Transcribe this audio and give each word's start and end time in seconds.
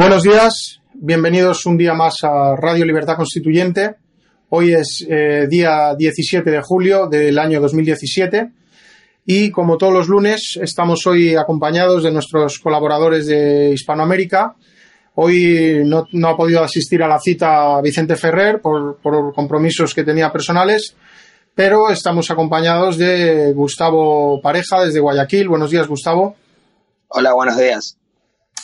Buenos 0.00 0.22
días, 0.22 0.80
bienvenidos 0.94 1.66
un 1.66 1.76
día 1.76 1.92
más 1.92 2.24
a 2.24 2.56
Radio 2.56 2.86
Libertad 2.86 3.16
Constituyente. 3.16 3.96
Hoy 4.48 4.72
es 4.72 5.06
eh, 5.06 5.46
día 5.46 5.94
17 5.94 6.50
de 6.50 6.62
julio 6.62 7.06
del 7.06 7.38
año 7.38 7.60
2017 7.60 8.50
y 9.26 9.50
como 9.50 9.76
todos 9.76 9.92
los 9.92 10.08
lunes 10.08 10.58
estamos 10.62 11.06
hoy 11.06 11.36
acompañados 11.36 12.02
de 12.02 12.12
nuestros 12.12 12.60
colaboradores 12.60 13.26
de 13.26 13.72
Hispanoamérica. 13.74 14.56
Hoy 15.16 15.82
no, 15.84 16.28
ha 16.28 16.34
podido 16.34 16.64
asistir 16.64 17.02
a 17.02 17.06
la 17.06 17.20
cita 17.20 17.78
Vicente 17.82 18.16
Ferrer 18.16 18.62
por, 18.62 19.02
por 19.02 19.34
compromisos 19.34 19.92
que 19.92 20.02
tenía 20.02 20.32
personales, 20.32 20.96
pero 21.54 21.90
estamos 21.90 22.30
acompañados 22.30 22.96
de 22.96 23.52
Gustavo 23.52 24.40
Pareja 24.40 24.82
desde 24.82 25.00
Guayaquil. 25.00 25.50
Buenos 25.50 25.70
días, 25.70 25.86
Gustavo. 25.86 26.36
Hola, 27.08 27.34
buenos 27.34 27.58
días. 27.58 27.99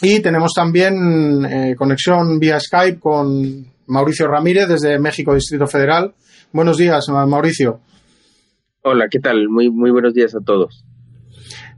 Y 0.03 0.21
tenemos 0.21 0.53
también 0.55 1.45
eh, 1.47 1.75
conexión 1.75 2.39
vía 2.39 2.61
Skype 2.61 3.01
con 3.01 3.67
Mauricio 3.87 4.29
Ramírez 4.29 4.69
desde 4.69 4.99
México, 4.99 5.35
Distrito 5.35 5.67
Federal. 5.67 6.15
Buenos 6.53 6.77
días, 6.77 7.07
Mauricio. 7.09 7.81
Hola, 8.83 9.07
¿qué 9.11 9.21
tal? 9.21 9.49
Muy, 9.49 9.71
muy 9.71 9.91
buenos 9.91 10.13
días 10.13 10.35
a 10.35 10.45
todos. 10.45 10.85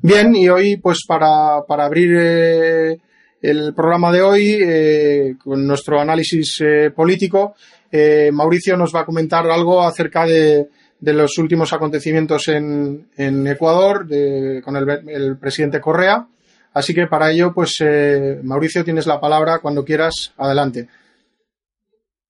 Bien, 0.03 0.35
y 0.35 0.49
hoy, 0.49 0.79
pues 0.79 1.05
para, 1.07 1.63
para 1.67 1.85
abrir 1.85 2.11
eh, 2.19 2.99
el 3.41 3.73
programa 3.75 4.11
de 4.11 4.23
hoy, 4.23 4.59
eh, 4.63 5.35
con 5.43 5.65
nuestro 5.65 6.01
análisis 6.01 6.59
político, 6.95 7.55
Mauricio 8.33 8.77
nos 8.77 8.95
va 8.95 9.01
a 9.01 9.07
comentar 9.07 9.49
algo 9.49 9.83
acerca 9.83 10.27
de, 10.27 10.69
de 10.99 11.13
los 11.13 11.39
últimos 11.39 11.73
acontecimientos 11.73 12.49
en, 12.49 13.09
en 13.17 13.47
Ecuador 13.47 14.07
con 14.63 14.77
el, 14.77 15.09
el 15.09 15.39
presidente 15.39 15.81
Correa 15.81 16.27
Así 16.79 16.95
que 16.95 17.09
para 17.09 17.33
ello, 17.33 17.53
pues 17.53 17.77
eh, 17.81 18.39
Mauricio, 18.45 18.85
tienes 18.85 19.09
la 19.09 19.21
palabra 19.21 19.59
cuando 19.59 19.85
quieras. 19.85 20.33
Adelante. 20.37 20.89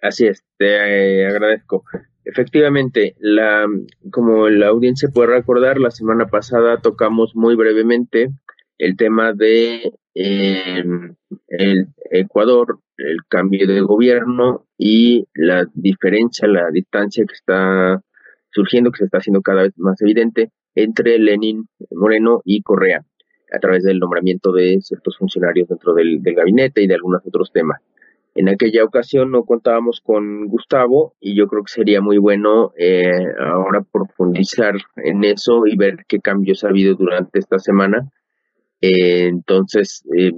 Así 0.01 0.27
es, 0.27 0.43
te 0.57 1.21
eh, 1.21 1.27
agradezco. 1.27 1.85
Efectivamente, 2.25 3.15
la, 3.19 3.67
como 4.11 4.49
la 4.49 4.69
audiencia 4.69 5.11
puede 5.13 5.35
recordar, 5.35 5.79
la 5.79 5.91
semana 5.91 6.29
pasada 6.29 6.79
tocamos 6.79 7.37
muy 7.37 7.57
brevemente 7.57 8.31
el 8.79 8.97
tema 8.97 9.35
de 9.35 9.93
em, 10.15 11.15
el 11.49 11.89
Ecuador, 12.11 12.79
el 12.97 13.19
cambio 13.29 13.67
de 13.67 13.83
gobierno 13.83 14.65
y 14.79 15.27
la 15.35 15.67
diferencia, 15.75 16.49
la 16.49 16.71
distancia 16.73 17.23
que 17.27 17.35
está 17.35 18.03
surgiendo, 18.51 18.93
que 18.93 18.99
se 19.01 19.05
está 19.05 19.19
haciendo 19.19 19.43
cada 19.43 19.65
vez 19.65 19.75
más 19.77 20.01
evidente 20.01 20.53
entre 20.75 21.19
Lenin 21.19 21.69
Moreno 21.91 22.41
y 22.47 22.63
Correa 22.63 23.05
a 23.53 23.59
través 23.59 23.83
del 23.85 23.99
nombramiento 23.99 24.53
de 24.53 24.81
ciertos 24.81 25.17
funcionarios 25.19 25.69
dentro 25.69 25.95
del, 25.95 26.21
gabinete 26.23 26.83
y 26.83 26.87
de 26.87 26.95
algunos 26.95 27.23
otros 27.27 27.51
temas. 27.53 27.81
En 28.35 28.49
aquella 28.49 28.85
ocasión 28.85 29.33
no 29.33 29.45
contábamos 29.45 30.01
con 30.01 30.47
Gustavo 30.47 31.15
y 31.19 31.37
yo 31.37 31.49
creo 31.49 31.65
que 31.65 31.73
sería 31.73 32.01
muy 32.01 32.19
bueno 32.19 32.73
eh, 32.79 33.11
ahora 33.41 33.83
profundizar 33.91 34.75
en 34.97 35.25
eso 35.25 35.67
y 35.67 35.77
ver 35.77 36.05
qué 36.07 36.21
cambios 36.21 36.63
ha 36.63 36.69
habido 36.69 36.95
durante 36.95 37.39
esta 37.39 37.59
semana. 37.59 38.11
Eh, 38.81 39.27
entonces, 39.27 40.05
eh, 40.17 40.33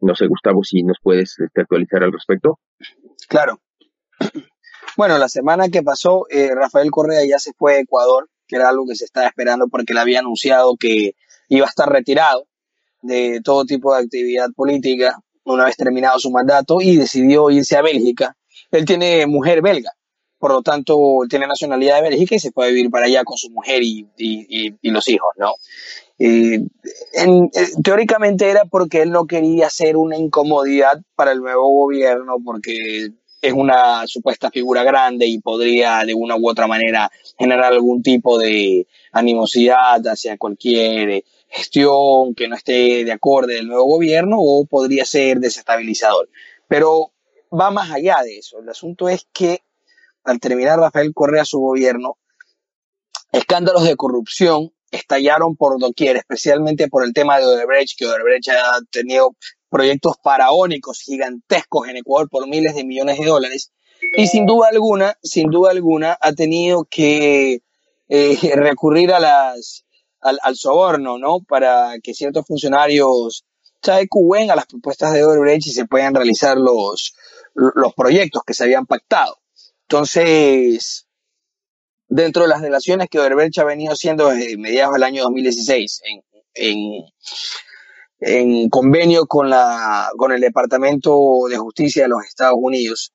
no 0.00 0.14
sé, 0.14 0.26
Gustavo, 0.28 0.62
si 0.62 0.82
nos 0.84 0.98
puedes 1.02 1.40
este, 1.40 1.62
actualizar 1.62 2.04
al 2.04 2.12
respecto. 2.12 2.58
Claro. 3.28 3.60
Bueno, 4.96 5.16
la 5.18 5.28
semana 5.28 5.68
que 5.68 5.84
pasó, 5.84 6.26
Rafael 6.54 6.90
Correa 6.90 7.20
ya 7.24 7.38
se 7.38 7.52
fue 7.56 7.74
a 7.74 7.80
Ecuador, 7.80 8.28
que 8.48 8.56
era 8.56 8.68
algo 8.68 8.84
que 8.86 8.96
se 8.96 9.04
estaba 9.04 9.28
esperando 9.28 9.68
porque 9.68 9.94
le 9.94 10.00
había 10.00 10.18
anunciado 10.18 10.76
que 10.76 11.12
iba 11.48 11.64
a 11.64 11.68
estar 11.68 11.88
retirado 11.88 12.49
de 13.02 13.40
todo 13.42 13.64
tipo 13.64 13.94
de 13.94 14.02
actividad 14.02 14.48
política 14.54 15.18
una 15.44 15.64
vez 15.64 15.76
terminado 15.76 16.18
su 16.18 16.30
mandato 16.30 16.80
y 16.80 16.96
decidió 16.96 17.50
irse 17.50 17.76
a 17.76 17.82
Bélgica. 17.82 18.36
Él 18.70 18.84
tiene 18.84 19.26
mujer 19.26 19.62
belga, 19.62 19.92
por 20.40 20.52
lo 20.52 20.62
tanto, 20.62 20.96
tiene 21.28 21.46
nacionalidad 21.46 21.96
de 21.96 22.08
Bélgica 22.08 22.34
y 22.34 22.38
se 22.38 22.50
puede 22.50 22.72
vivir 22.72 22.90
para 22.90 23.06
allá 23.06 23.24
con 23.24 23.36
su 23.36 23.50
mujer 23.50 23.82
y, 23.82 24.06
los 24.82 25.08
hijos, 25.08 25.30
¿no? 25.36 25.52
Eh, 26.18 26.60
teóricamente 27.82 28.48
era 28.48 28.64
porque 28.64 29.02
él 29.02 29.10
no 29.10 29.26
quería 29.26 29.66
hacer 29.66 29.96
una 29.96 30.16
incomodidad 30.16 31.00
para 31.14 31.32
el 31.32 31.40
nuevo 31.40 31.68
gobierno, 31.70 32.36
porque 32.44 33.08
es 33.42 33.52
una 33.52 34.06
supuesta 34.06 34.50
figura 34.50 34.82
grande 34.82 35.26
y 35.26 35.40
podría 35.40 36.04
de 36.06 36.14
una 36.14 36.36
u 36.36 36.48
otra 36.48 36.66
manera 36.66 37.10
generar 37.38 37.72
algún 37.72 38.02
tipo 38.02 38.38
de 38.38 38.86
animosidad 39.12 40.06
hacia 40.06 40.38
cualquier 40.38 41.24
gestión 41.50 42.34
que 42.34 42.48
no 42.48 42.56
esté 42.56 43.04
de 43.04 43.12
acorde 43.12 43.54
del 43.54 43.66
nuevo 43.66 43.84
gobierno 43.84 44.36
o 44.38 44.64
podría 44.66 45.04
ser 45.04 45.38
desestabilizador. 45.40 46.30
Pero 46.68 47.12
va 47.52 47.70
más 47.70 47.90
allá 47.90 48.22
de 48.22 48.38
eso. 48.38 48.60
El 48.60 48.68
asunto 48.68 49.08
es 49.08 49.26
que 49.32 49.62
al 50.24 50.38
terminar 50.38 50.78
Rafael 50.78 51.12
Correa 51.12 51.44
su 51.44 51.58
gobierno, 51.58 52.18
escándalos 53.32 53.84
de 53.84 53.96
corrupción 53.96 54.72
estallaron 54.90 55.56
por 55.56 55.78
doquier, 55.78 56.16
especialmente 56.16 56.88
por 56.88 57.04
el 57.04 57.12
tema 57.12 57.38
de 57.38 57.46
Odebrecht, 57.46 57.96
que 57.96 58.06
Odebrecht 58.06 58.48
ha 58.50 58.80
tenido 58.90 59.36
proyectos 59.68 60.16
faraónicos 60.22 61.00
gigantescos 61.00 61.88
en 61.88 61.96
Ecuador 61.98 62.28
por 62.28 62.48
miles 62.48 62.74
de 62.74 62.84
millones 62.84 63.18
de 63.18 63.26
dólares. 63.26 63.72
Y 64.16 64.26
sin 64.26 64.46
duda 64.46 64.68
alguna, 64.70 65.16
sin 65.22 65.50
duda 65.50 65.70
alguna, 65.70 66.16
ha 66.20 66.32
tenido 66.32 66.86
que 66.90 67.62
eh, 68.08 68.52
recurrir 68.56 69.12
a 69.12 69.20
las 69.20 69.84
al, 70.20 70.38
al, 70.42 70.56
soborno, 70.56 71.18
¿no? 71.18 71.40
Para 71.40 71.98
que 72.02 72.14
ciertos 72.14 72.46
funcionarios 72.46 73.44
se 73.82 73.92
adecúen 73.92 74.50
a 74.50 74.56
las 74.56 74.66
propuestas 74.66 75.12
de 75.12 75.24
Odebrecht 75.24 75.66
y 75.66 75.72
se 75.72 75.86
puedan 75.86 76.14
realizar 76.14 76.56
los, 76.56 77.14
los 77.54 77.94
proyectos 77.94 78.42
que 78.44 78.54
se 78.54 78.64
habían 78.64 78.86
pactado. 78.86 79.38
Entonces, 79.82 81.06
dentro 82.08 82.42
de 82.42 82.48
las 82.48 82.60
relaciones 82.60 83.08
que 83.08 83.18
Odebrecht 83.18 83.58
ha 83.58 83.64
venido 83.64 83.92
haciendo 83.92 84.28
desde 84.28 84.56
mediados 84.56 84.94
del 84.94 85.04
año 85.04 85.22
2016 85.22 86.02
en, 86.04 86.22
en, 86.54 87.04
en 88.20 88.68
convenio 88.68 89.26
con, 89.26 89.48
la, 89.48 90.10
con 90.16 90.32
el 90.32 90.40
Departamento 90.40 91.18
de 91.48 91.56
Justicia 91.56 92.02
de 92.02 92.08
los 92.08 92.24
Estados 92.24 92.58
Unidos, 92.60 93.12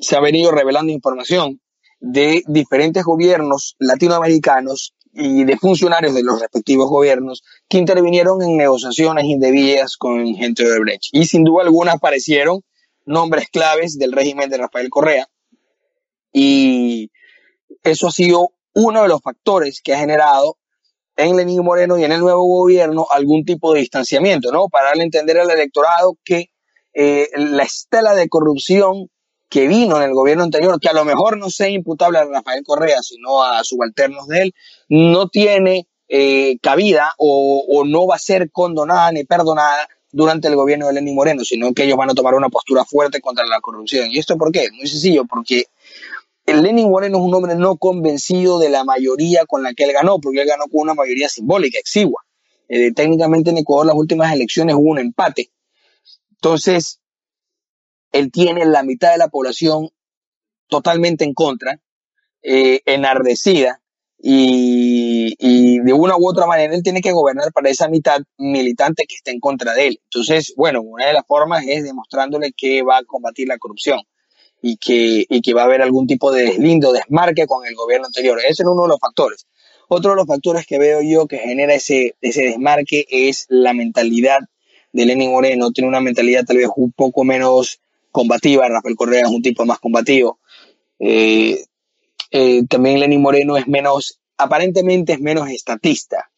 se 0.00 0.16
ha 0.16 0.20
venido 0.20 0.50
revelando 0.50 0.92
información 0.92 1.60
de 2.00 2.42
diferentes 2.46 3.04
gobiernos 3.04 3.76
latinoamericanos 3.78 4.94
y 5.14 5.44
de 5.44 5.56
funcionarios 5.56 6.14
de 6.14 6.22
los 6.22 6.40
respectivos 6.40 6.88
gobiernos 6.90 7.42
que 7.68 7.78
intervinieron 7.78 8.42
en 8.42 8.56
negociaciones 8.56 9.24
indebidas 9.24 9.96
con 9.96 10.34
gente 10.34 10.64
de 10.64 10.78
Brecht. 10.80 11.04
Y 11.12 11.26
sin 11.26 11.44
duda 11.44 11.62
alguna 11.62 11.92
aparecieron 11.92 12.62
nombres 13.06 13.48
claves 13.48 13.96
del 13.98 14.12
régimen 14.12 14.50
de 14.50 14.58
Rafael 14.58 14.90
Correa. 14.90 15.28
Y 16.32 17.10
eso 17.82 18.08
ha 18.08 18.10
sido 18.10 18.50
uno 18.74 19.02
de 19.02 19.08
los 19.08 19.20
factores 19.20 19.80
que 19.80 19.94
ha 19.94 19.98
generado 19.98 20.58
en 21.16 21.36
Lenín 21.36 21.62
Moreno 21.62 21.96
y 21.96 22.04
en 22.04 22.10
el 22.10 22.20
nuevo 22.20 22.44
gobierno 22.44 23.06
algún 23.10 23.44
tipo 23.44 23.72
de 23.72 23.80
distanciamiento, 23.80 24.50
¿no? 24.50 24.68
Para 24.68 24.88
darle 24.88 25.02
a 25.02 25.04
entender 25.04 25.38
al 25.38 25.50
electorado 25.50 26.18
que 26.24 26.50
eh, 26.92 27.28
la 27.36 27.62
estela 27.62 28.14
de 28.14 28.28
corrupción 28.28 29.08
que 29.54 29.68
vino 29.68 29.98
en 29.98 30.02
el 30.02 30.14
gobierno 30.14 30.42
anterior, 30.42 30.80
que 30.80 30.88
a 30.88 30.92
lo 30.92 31.04
mejor 31.04 31.38
no 31.38 31.48
sea 31.48 31.68
imputable 31.68 32.18
a 32.18 32.24
Rafael 32.24 32.64
Correa, 32.64 33.00
sino 33.02 33.44
a 33.44 33.62
subalternos 33.62 34.26
de 34.26 34.42
él, 34.42 34.54
no 34.88 35.28
tiene 35.28 35.86
eh, 36.08 36.58
cabida 36.60 37.12
o, 37.18 37.84
no 37.86 38.04
va 38.08 38.16
a 38.16 38.18
ser 38.18 38.50
condonada 38.50 39.12
ni 39.12 39.22
perdonada 39.22 39.88
durante 40.10 40.48
el 40.48 40.56
gobierno 40.56 40.88
de 40.88 40.94
Lenín 40.94 41.14
Moreno, 41.14 41.44
sino 41.44 41.72
que 41.72 41.84
ellos 41.84 41.96
van 41.96 42.10
a 42.10 42.14
tomar 42.14 42.34
una 42.34 42.48
postura 42.48 42.84
fuerte 42.84 43.20
contra 43.20 43.46
la 43.46 43.60
corrupción. 43.60 44.08
¿Y 44.10 44.18
esto 44.18 44.36
por 44.36 44.50
qué? 44.50 44.70
Muy 44.72 44.88
sencillo, 44.88 45.24
porque 45.24 45.66
Lenin 46.46 46.90
Moreno 46.90 47.18
es 47.18 47.22
un 47.22 47.32
hombre 47.32 47.54
no 47.54 47.76
convencido 47.76 48.58
de 48.58 48.70
la 48.70 48.82
mayoría 48.82 49.46
con 49.46 49.62
la 49.62 49.72
que 49.72 49.84
él 49.84 49.92
ganó, 49.92 50.18
porque 50.18 50.40
él 50.40 50.48
ganó 50.48 50.64
con 50.64 50.80
una 50.80 50.94
mayoría 50.94 51.28
simbólica, 51.28 51.78
exigua. 51.78 52.24
Eh, 52.68 52.92
técnicamente 52.92 53.50
en 53.50 53.58
Ecuador 53.58 53.86
las 53.86 53.94
últimas 53.94 54.32
elecciones 54.32 54.74
hubo 54.74 54.90
un 54.90 54.98
empate. 54.98 55.52
Entonces, 56.32 56.98
él 58.14 58.30
tiene 58.30 58.64
la 58.64 58.82
mitad 58.84 59.12
de 59.12 59.18
la 59.18 59.28
población 59.28 59.90
totalmente 60.68 61.24
en 61.24 61.34
contra, 61.34 61.80
eh, 62.42 62.80
enardecida, 62.86 63.80
y, 64.26 65.80
de 65.80 65.92
una 65.92 66.16
u 66.16 66.26
otra 66.26 66.46
manera 66.46 66.74
él 66.74 66.82
tiene 66.82 67.02
que 67.02 67.12
gobernar 67.12 67.52
para 67.52 67.68
esa 67.68 67.88
mitad 67.88 68.20
militante 68.38 69.04
que 69.06 69.16
está 69.16 69.30
en 69.30 69.40
contra 69.40 69.74
de 69.74 69.88
él. 69.88 70.00
Entonces, 70.04 70.54
bueno, 70.56 70.80
una 70.80 71.06
de 71.06 71.12
las 71.12 71.26
formas 71.26 71.64
es 71.68 71.84
demostrándole 71.84 72.52
que 72.56 72.82
va 72.82 72.98
a 72.98 73.04
combatir 73.04 73.48
la 73.48 73.58
corrupción 73.58 74.00
y 74.62 74.78
que, 74.78 75.26
y 75.28 75.42
que 75.42 75.52
va 75.52 75.62
a 75.62 75.64
haber 75.66 75.82
algún 75.82 76.06
tipo 76.06 76.32
de 76.32 76.44
deslindo, 76.44 76.92
desmarque 76.92 77.46
con 77.46 77.66
el 77.66 77.74
gobierno 77.74 78.06
anterior. 78.06 78.38
Ese 78.38 78.62
es 78.62 78.68
uno 78.68 78.84
de 78.84 78.88
los 78.88 78.98
factores. 78.98 79.46
Otro 79.88 80.12
de 80.12 80.16
los 80.16 80.26
factores 80.26 80.66
que 80.66 80.78
veo 80.78 81.02
yo 81.02 81.26
que 81.26 81.38
genera 81.38 81.74
ese, 81.74 82.14
ese 82.22 82.44
desmarque 82.44 83.04
es 83.10 83.44
la 83.50 83.74
mentalidad 83.74 84.38
de 84.92 85.04
Lenin 85.04 85.32
Moreno. 85.32 85.70
Tiene 85.70 85.88
una 85.88 86.00
mentalidad 86.00 86.46
tal 86.46 86.56
vez 86.56 86.68
un 86.76 86.92
poco 86.92 87.24
menos 87.24 87.80
combativa, 88.14 88.68
Rafael 88.68 88.94
Correa 88.94 89.22
es 89.22 89.28
un 89.28 89.42
tipo 89.42 89.66
más 89.66 89.80
combativo. 89.80 90.38
Eh, 91.00 91.64
eh, 92.30 92.62
también 92.68 93.00
Lenín 93.00 93.20
Moreno 93.20 93.56
es 93.56 93.66
menos, 93.66 94.20
aparentemente 94.36 95.14
es 95.14 95.20
menos 95.20 95.50
estatista. 95.50 96.30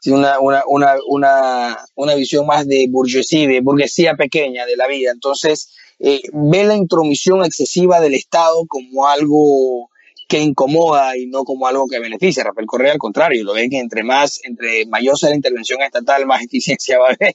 tiene 0.00 0.20
una, 0.20 0.38
una, 0.38 0.62
una, 0.68 0.94
una, 1.08 1.78
una 1.96 2.14
visión 2.14 2.46
más 2.46 2.68
de 2.68 2.86
burguesía, 2.88 3.60
burguesía 3.60 4.14
pequeña 4.14 4.66
de 4.66 4.76
la 4.76 4.86
vida. 4.86 5.10
Entonces, 5.10 5.74
eh, 5.98 6.22
ve 6.32 6.62
la 6.62 6.76
intromisión 6.76 7.44
excesiva 7.44 8.00
del 8.00 8.14
Estado 8.14 8.64
como 8.68 9.08
algo 9.08 9.90
que 10.28 10.38
incomoda 10.38 11.16
y 11.16 11.26
no 11.26 11.42
como 11.42 11.66
algo 11.66 11.88
que 11.88 11.98
beneficia. 11.98 12.44
Rafael 12.44 12.68
Correa, 12.68 12.92
al 12.92 12.98
contrario, 12.98 13.42
lo 13.42 13.52
ve 13.52 13.68
que 13.68 13.80
entre 13.80 14.04
más, 14.04 14.40
entre 14.44 14.86
mayor 14.86 15.18
sea 15.18 15.30
la 15.30 15.36
intervención 15.36 15.82
estatal, 15.82 16.24
más 16.24 16.42
eficiencia 16.44 17.00
va 17.00 17.08
a 17.08 17.14
haber. 17.14 17.34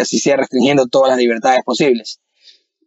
Así 0.00 0.18
sea 0.18 0.36
restringiendo 0.36 0.86
todas 0.86 1.10
las 1.10 1.18
libertades 1.18 1.60
posibles. 1.64 2.20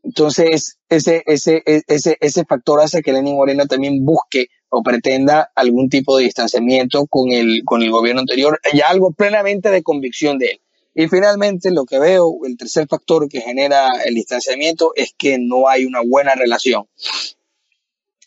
Entonces, 0.03 0.77
ese, 0.87 1.23
ese, 1.25 1.61
ese, 1.65 2.17
ese 2.19 2.45
factor 2.45 2.79
hace 2.81 3.01
que 3.01 3.11
Lenin 3.11 3.35
Moreno 3.35 3.67
también 3.67 4.05
busque 4.05 4.47
o 4.69 4.81
pretenda 4.81 5.51
algún 5.55 5.89
tipo 5.89 6.17
de 6.17 6.25
distanciamiento 6.25 7.05
con 7.07 7.31
el, 7.31 7.63
con 7.65 7.81
el 7.81 7.91
gobierno 7.91 8.21
anterior, 8.21 8.59
ya 8.73 8.87
algo 8.87 9.11
plenamente 9.11 9.69
de 9.69 9.83
convicción 9.83 10.37
de 10.37 10.51
él. 10.51 10.61
Y 10.95 11.07
finalmente, 11.07 11.71
lo 11.71 11.85
que 11.85 11.99
veo, 11.99 12.39
el 12.45 12.57
tercer 12.57 12.87
factor 12.87 13.29
que 13.29 13.41
genera 13.41 13.87
el 14.05 14.15
distanciamiento 14.15 14.93
es 14.95 15.13
que 15.17 15.37
no 15.39 15.67
hay 15.67 15.85
una 15.85 16.01
buena 16.01 16.35
relación 16.35 16.87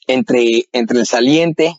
entre, 0.06 0.66
entre 0.72 1.00
el 1.00 1.06
saliente 1.06 1.76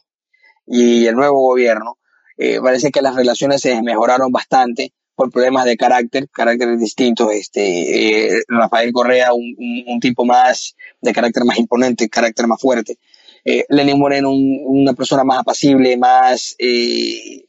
y 0.68 1.06
el 1.06 1.16
nuevo 1.16 1.40
gobierno. 1.42 1.98
Eh, 2.38 2.60
parece 2.62 2.92
que 2.92 3.02
las 3.02 3.16
relaciones 3.16 3.62
se 3.62 3.82
mejoraron 3.82 4.32
bastante 4.32 4.94
por 5.16 5.32
problemas 5.32 5.66
de 5.66 5.78
carácter, 5.78 6.28
caracteres 6.30 6.80
distintos. 6.80 7.32
Este, 7.32 8.38
eh, 8.38 8.44
Rafael 8.48 8.92
Correa, 8.92 9.34
un, 9.34 9.56
un, 9.88 10.00
tipo 10.00 10.26
más 10.26 10.76
de 11.02 11.14
carácter 11.14 11.44
más 11.46 11.58
imponente, 11.58 12.10
carácter 12.10 12.48
más 12.48 12.60
fuerte. 12.60 12.98
Eh, 13.46 13.66
Lenin 13.70 14.00
Moreno, 14.00 14.32
una 14.32 14.94
persona 14.94 15.24
más 15.24 15.40
apacible, 15.40 15.98
más 15.98 16.56
eh, 16.60 17.46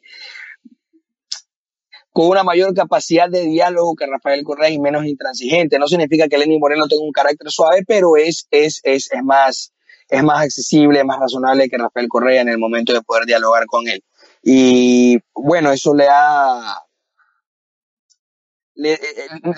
con 2.10 2.28
una 2.28 2.44
mayor 2.44 2.74
capacidad 2.74 3.28
de 3.28 3.42
diálogo 3.42 3.94
que 3.96 4.06
Rafael 4.06 4.44
Correa 4.44 4.70
y 4.70 4.78
menos 4.78 5.04
intransigente. 5.04 5.78
No 5.78 5.88
significa 5.88 6.28
que 6.28 6.38
Lenin 6.38 6.60
Moreno 6.60 6.86
tenga 6.88 7.02
un 7.02 7.12
carácter 7.12 7.50
suave, 7.50 7.82
pero 7.86 8.16
es, 8.16 8.46
es, 8.50 8.80
es, 8.84 9.10
es 9.12 9.22
más, 9.24 9.72
es 10.08 10.22
más 10.22 10.42
accesible, 10.44 11.02
más 11.04 11.18
razonable 11.18 11.68
que 11.68 11.78
Rafael 11.78 12.08
Correa 12.08 12.42
en 12.42 12.48
el 12.48 12.58
momento 12.58 12.92
de 12.92 13.02
poder 13.02 13.24
dialogar 13.26 13.66
con 13.66 13.88
él. 13.88 14.02
Y 14.42 15.18
bueno, 15.34 15.72
eso 15.72 15.94
le 15.94 16.06
ha, 16.08 16.78
le, 18.74 18.98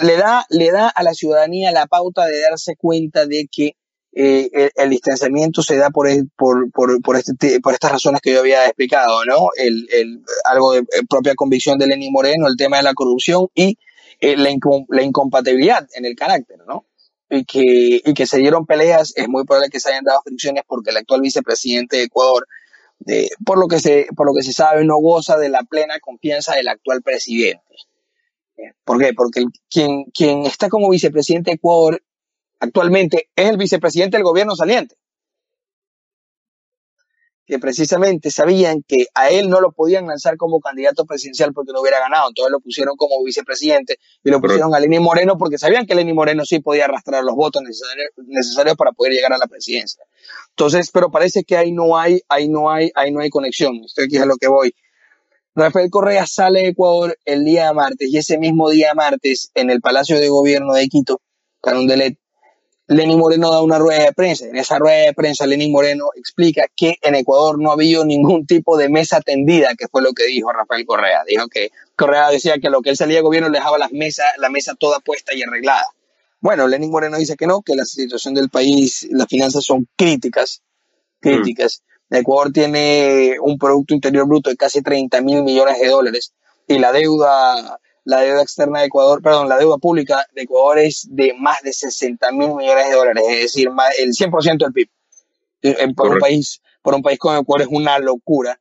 le, 0.02 0.16
da, 0.16 0.46
le 0.50 0.70
da 0.70 0.88
a 0.88 1.02
la 1.02 1.14
ciudadanía 1.14 1.72
la 1.72 1.86
pauta 1.86 2.26
de 2.26 2.40
darse 2.40 2.76
cuenta 2.76 3.26
de 3.26 3.48
que 3.50 3.76
eh, 4.18 4.70
el, 4.76 4.90
distanciamiento 4.90 5.62
se 5.62 5.76
da 5.76 5.90
por, 5.90 6.08
por, 6.36 6.70
por, 6.70 7.02
por, 7.02 7.16
este, 7.16 7.60
por 7.60 7.74
estas 7.74 7.92
razones 7.92 8.22
que 8.22 8.32
yo 8.32 8.40
había 8.40 8.64
explicado, 8.64 9.24
¿no? 9.26 9.48
El, 9.56 9.86
el, 9.92 10.22
algo 10.46 10.72
de 10.72 10.78
eh, 10.78 11.02
propia 11.08 11.34
convicción 11.34 11.78
de 11.78 11.86
Lenín 11.86 12.12
Moreno, 12.12 12.46
el 12.46 12.56
tema 12.56 12.78
de 12.78 12.82
la 12.82 12.94
corrupción 12.94 13.48
y 13.54 13.76
eh, 14.20 14.36
la, 14.38 14.50
la, 14.88 15.02
incompatibilidad 15.02 15.86
en 15.94 16.06
el 16.06 16.16
carácter, 16.16 16.60
¿no? 16.66 16.86
Y 17.28 17.44
que, 17.44 18.00
y 18.02 18.14
que 18.14 18.26
se 18.26 18.38
dieron 18.38 18.64
peleas, 18.64 19.12
es 19.16 19.28
muy 19.28 19.44
probable 19.44 19.68
que 19.68 19.80
se 19.80 19.90
hayan 19.90 20.04
dado 20.04 20.22
fricciones 20.24 20.62
porque 20.66 20.90
el 20.90 20.96
actual 20.96 21.20
vicepresidente 21.20 21.98
de 21.98 22.04
Ecuador, 22.04 22.46
por, 23.44 23.58
lo 23.58 23.66
que 23.66 23.80
se, 23.80 24.06
por 24.16 24.26
lo 24.26 24.32
que 24.32 24.44
se 24.44 24.52
sabe, 24.52 24.84
no 24.84 24.96
goza 24.96 25.36
de 25.36 25.50
la 25.50 25.62
plena 25.64 25.98
confianza 26.00 26.54
del 26.54 26.68
actual 26.68 27.02
presidente. 27.02 27.60
¿Por 28.84 28.98
qué? 28.98 29.12
Porque 29.14 29.40
el, 29.40 29.46
quien, 29.70 30.04
quien 30.14 30.46
está 30.46 30.68
como 30.68 30.90
vicepresidente 30.90 31.50
de 31.50 31.56
Ecuador 31.56 32.02
actualmente 32.60 33.28
es 33.36 33.50
el 33.50 33.56
vicepresidente 33.56 34.16
del 34.16 34.24
gobierno 34.24 34.56
saliente. 34.56 34.96
Que 37.48 37.60
precisamente 37.60 38.32
sabían 38.32 38.82
que 38.82 39.06
a 39.14 39.30
él 39.30 39.48
no 39.48 39.60
lo 39.60 39.70
podían 39.70 40.08
lanzar 40.08 40.36
como 40.36 40.58
candidato 40.58 41.04
presidencial 41.04 41.52
porque 41.52 41.72
no 41.72 41.80
hubiera 41.80 42.00
ganado. 42.00 42.28
Entonces 42.28 42.50
lo 42.50 42.58
pusieron 42.58 42.96
como 42.96 43.22
vicepresidente 43.24 43.98
y 44.24 44.30
lo 44.30 44.40
pusieron 44.40 44.74
a 44.74 44.80
Lenín 44.80 45.02
Moreno 45.02 45.38
porque 45.38 45.56
sabían 45.56 45.86
que 45.86 45.94
Lenín 45.94 46.16
Moreno 46.16 46.44
sí 46.44 46.58
podía 46.58 46.86
arrastrar 46.86 47.22
los 47.22 47.36
votos 47.36 47.62
necesarios, 47.62 48.08
necesarios 48.16 48.74
para 48.74 48.90
poder 48.90 49.12
llegar 49.12 49.32
a 49.32 49.38
la 49.38 49.46
presidencia. 49.46 50.02
Entonces, 50.50 50.90
pero 50.90 51.12
parece 51.12 51.44
que 51.44 51.56
ahí 51.56 51.70
no 51.70 51.96
hay, 51.96 52.20
ahí 52.28 52.48
no 52.48 52.68
hay, 52.68 52.90
ahí 52.96 53.12
no 53.12 53.20
hay 53.20 53.30
conexión. 53.30 53.76
Estoy 53.84 54.06
aquí 54.06 54.16
a 54.16 54.26
lo 54.26 54.36
que 54.38 54.48
voy. 54.48 54.74
Rafael 55.56 55.88
Correa 55.88 56.26
sale 56.26 56.60
de 56.60 56.68
Ecuador 56.68 57.18
el 57.24 57.42
día 57.42 57.72
martes 57.72 58.10
y 58.12 58.18
ese 58.18 58.36
mismo 58.36 58.68
día 58.68 58.92
martes 58.94 59.50
en 59.54 59.70
el 59.70 59.80
Palacio 59.80 60.20
de 60.20 60.28
Gobierno 60.28 60.74
de 60.74 60.86
Quito, 60.86 61.22
Carondelet, 61.62 62.18
Lenín 62.88 63.18
Moreno 63.18 63.50
da 63.50 63.62
una 63.62 63.78
rueda 63.78 64.04
de 64.04 64.12
prensa. 64.12 64.46
En 64.46 64.56
esa 64.56 64.78
rueda 64.78 65.06
de 65.06 65.14
prensa, 65.14 65.46
Lenín 65.46 65.72
Moreno 65.72 66.10
explica 66.14 66.66
que 66.76 66.96
en 67.00 67.14
Ecuador 67.14 67.58
no 67.58 67.70
ha 67.70 67.72
habido 67.72 68.04
ningún 68.04 68.46
tipo 68.46 68.76
de 68.76 68.90
mesa 68.90 69.22
tendida, 69.22 69.74
que 69.76 69.88
fue 69.88 70.02
lo 70.02 70.12
que 70.12 70.26
dijo 70.26 70.52
Rafael 70.52 70.84
Correa. 70.84 71.24
Dijo 71.26 71.48
que 71.48 71.70
Correa 71.96 72.28
decía 72.30 72.58
que 72.58 72.68
lo 72.68 72.82
que 72.82 72.90
él 72.90 72.96
salía 72.98 73.16
de 73.16 73.22
gobierno 73.22 73.48
le 73.48 73.58
dejaba 73.58 73.78
las 73.78 73.92
mesas, 73.92 74.26
la 74.36 74.50
mesa 74.50 74.74
toda 74.78 75.00
puesta 75.00 75.34
y 75.34 75.42
arreglada. 75.42 75.86
Bueno, 76.38 76.68
Lenín 76.68 76.90
Moreno 76.90 77.16
dice 77.16 77.34
que 77.34 77.46
no, 77.46 77.62
que 77.62 77.74
la 77.74 77.86
situación 77.86 78.34
del 78.34 78.50
país, 78.50 79.08
las 79.10 79.26
finanzas 79.26 79.64
son 79.64 79.88
críticas, 79.96 80.62
críticas. 81.18 81.80
Mm. 81.82 81.95
Ecuador 82.10 82.52
tiene 82.52 83.36
un 83.40 83.58
Producto 83.58 83.94
Interior 83.94 84.26
Bruto 84.26 84.50
de 84.50 84.56
casi 84.56 84.82
30 84.82 85.20
mil 85.22 85.42
millones 85.42 85.80
de 85.80 85.88
dólares 85.88 86.32
y 86.68 86.78
la 86.78 86.92
deuda 86.92 87.80
la 88.06 88.20
deuda 88.20 88.40
externa 88.40 88.80
de 88.80 88.86
Ecuador, 88.86 89.20
perdón, 89.20 89.48
la 89.48 89.58
deuda 89.58 89.78
pública 89.78 90.24
de 90.32 90.42
Ecuador 90.42 90.78
es 90.78 91.08
de 91.10 91.34
más 91.34 91.60
de 91.62 91.72
60 91.72 92.30
mil 92.30 92.54
millones 92.54 92.88
de 92.88 92.94
dólares, 92.94 93.24
es 93.28 93.40
decir, 93.40 93.68
más, 93.70 93.98
el 93.98 94.10
100% 94.10 94.58
del 94.58 94.72
PIB. 94.72 94.88
Eh, 95.62 95.76
eh, 95.80 95.94
por 95.94 96.12
un 96.12 96.18
país, 96.20 96.62
por 96.82 96.94
un 96.94 97.02
país 97.02 97.18
como 97.18 97.36
Ecuador 97.36 97.62
es 97.62 97.68
una 97.68 97.98
locura, 97.98 98.60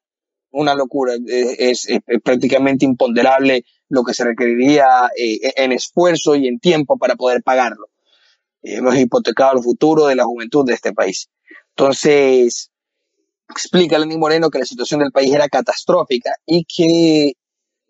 una 0.50 0.74
locura, 0.74 1.14
es, 1.14 1.86
es, 1.88 2.02
es 2.08 2.22
prácticamente 2.24 2.86
imponderable 2.86 3.66
lo 3.88 4.04
que 4.04 4.16
se 4.16 4.24
requeriría 4.24 5.12
eh, 5.16 5.54
en 5.58 5.72
esfuerzo 5.74 6.36
y 6.36 6.48
en 6.48 6.60
tiempo 6.60 6.98
para 6.98 7.16
poder 7.16 7.44
pagarlo. 7.44 7.88
Hemos 8.64 8.98
hipotecado 8.98 9.58
el 9.58 9.64
futuro 9.64 10.08
de 10.08 10.16
la 10.16 10.24
juventud 10.24 10.66
de 10.66 10.74
este 10.74 10.92
país. 10.92 11.30
Entonces, 11.78 12.72
explica 13.50 13.98
Lenín 13.98 14.20
Moreno 14.20 14.50
que 14.50 14.60
la 14.60 14.66
situación 14.66 15.00
del 15.02 15.12
país 15.12 15.34
era 15.34 15.48
catastrófica 15.48 16.32
y 16.46 16.66
que 16.66 17.34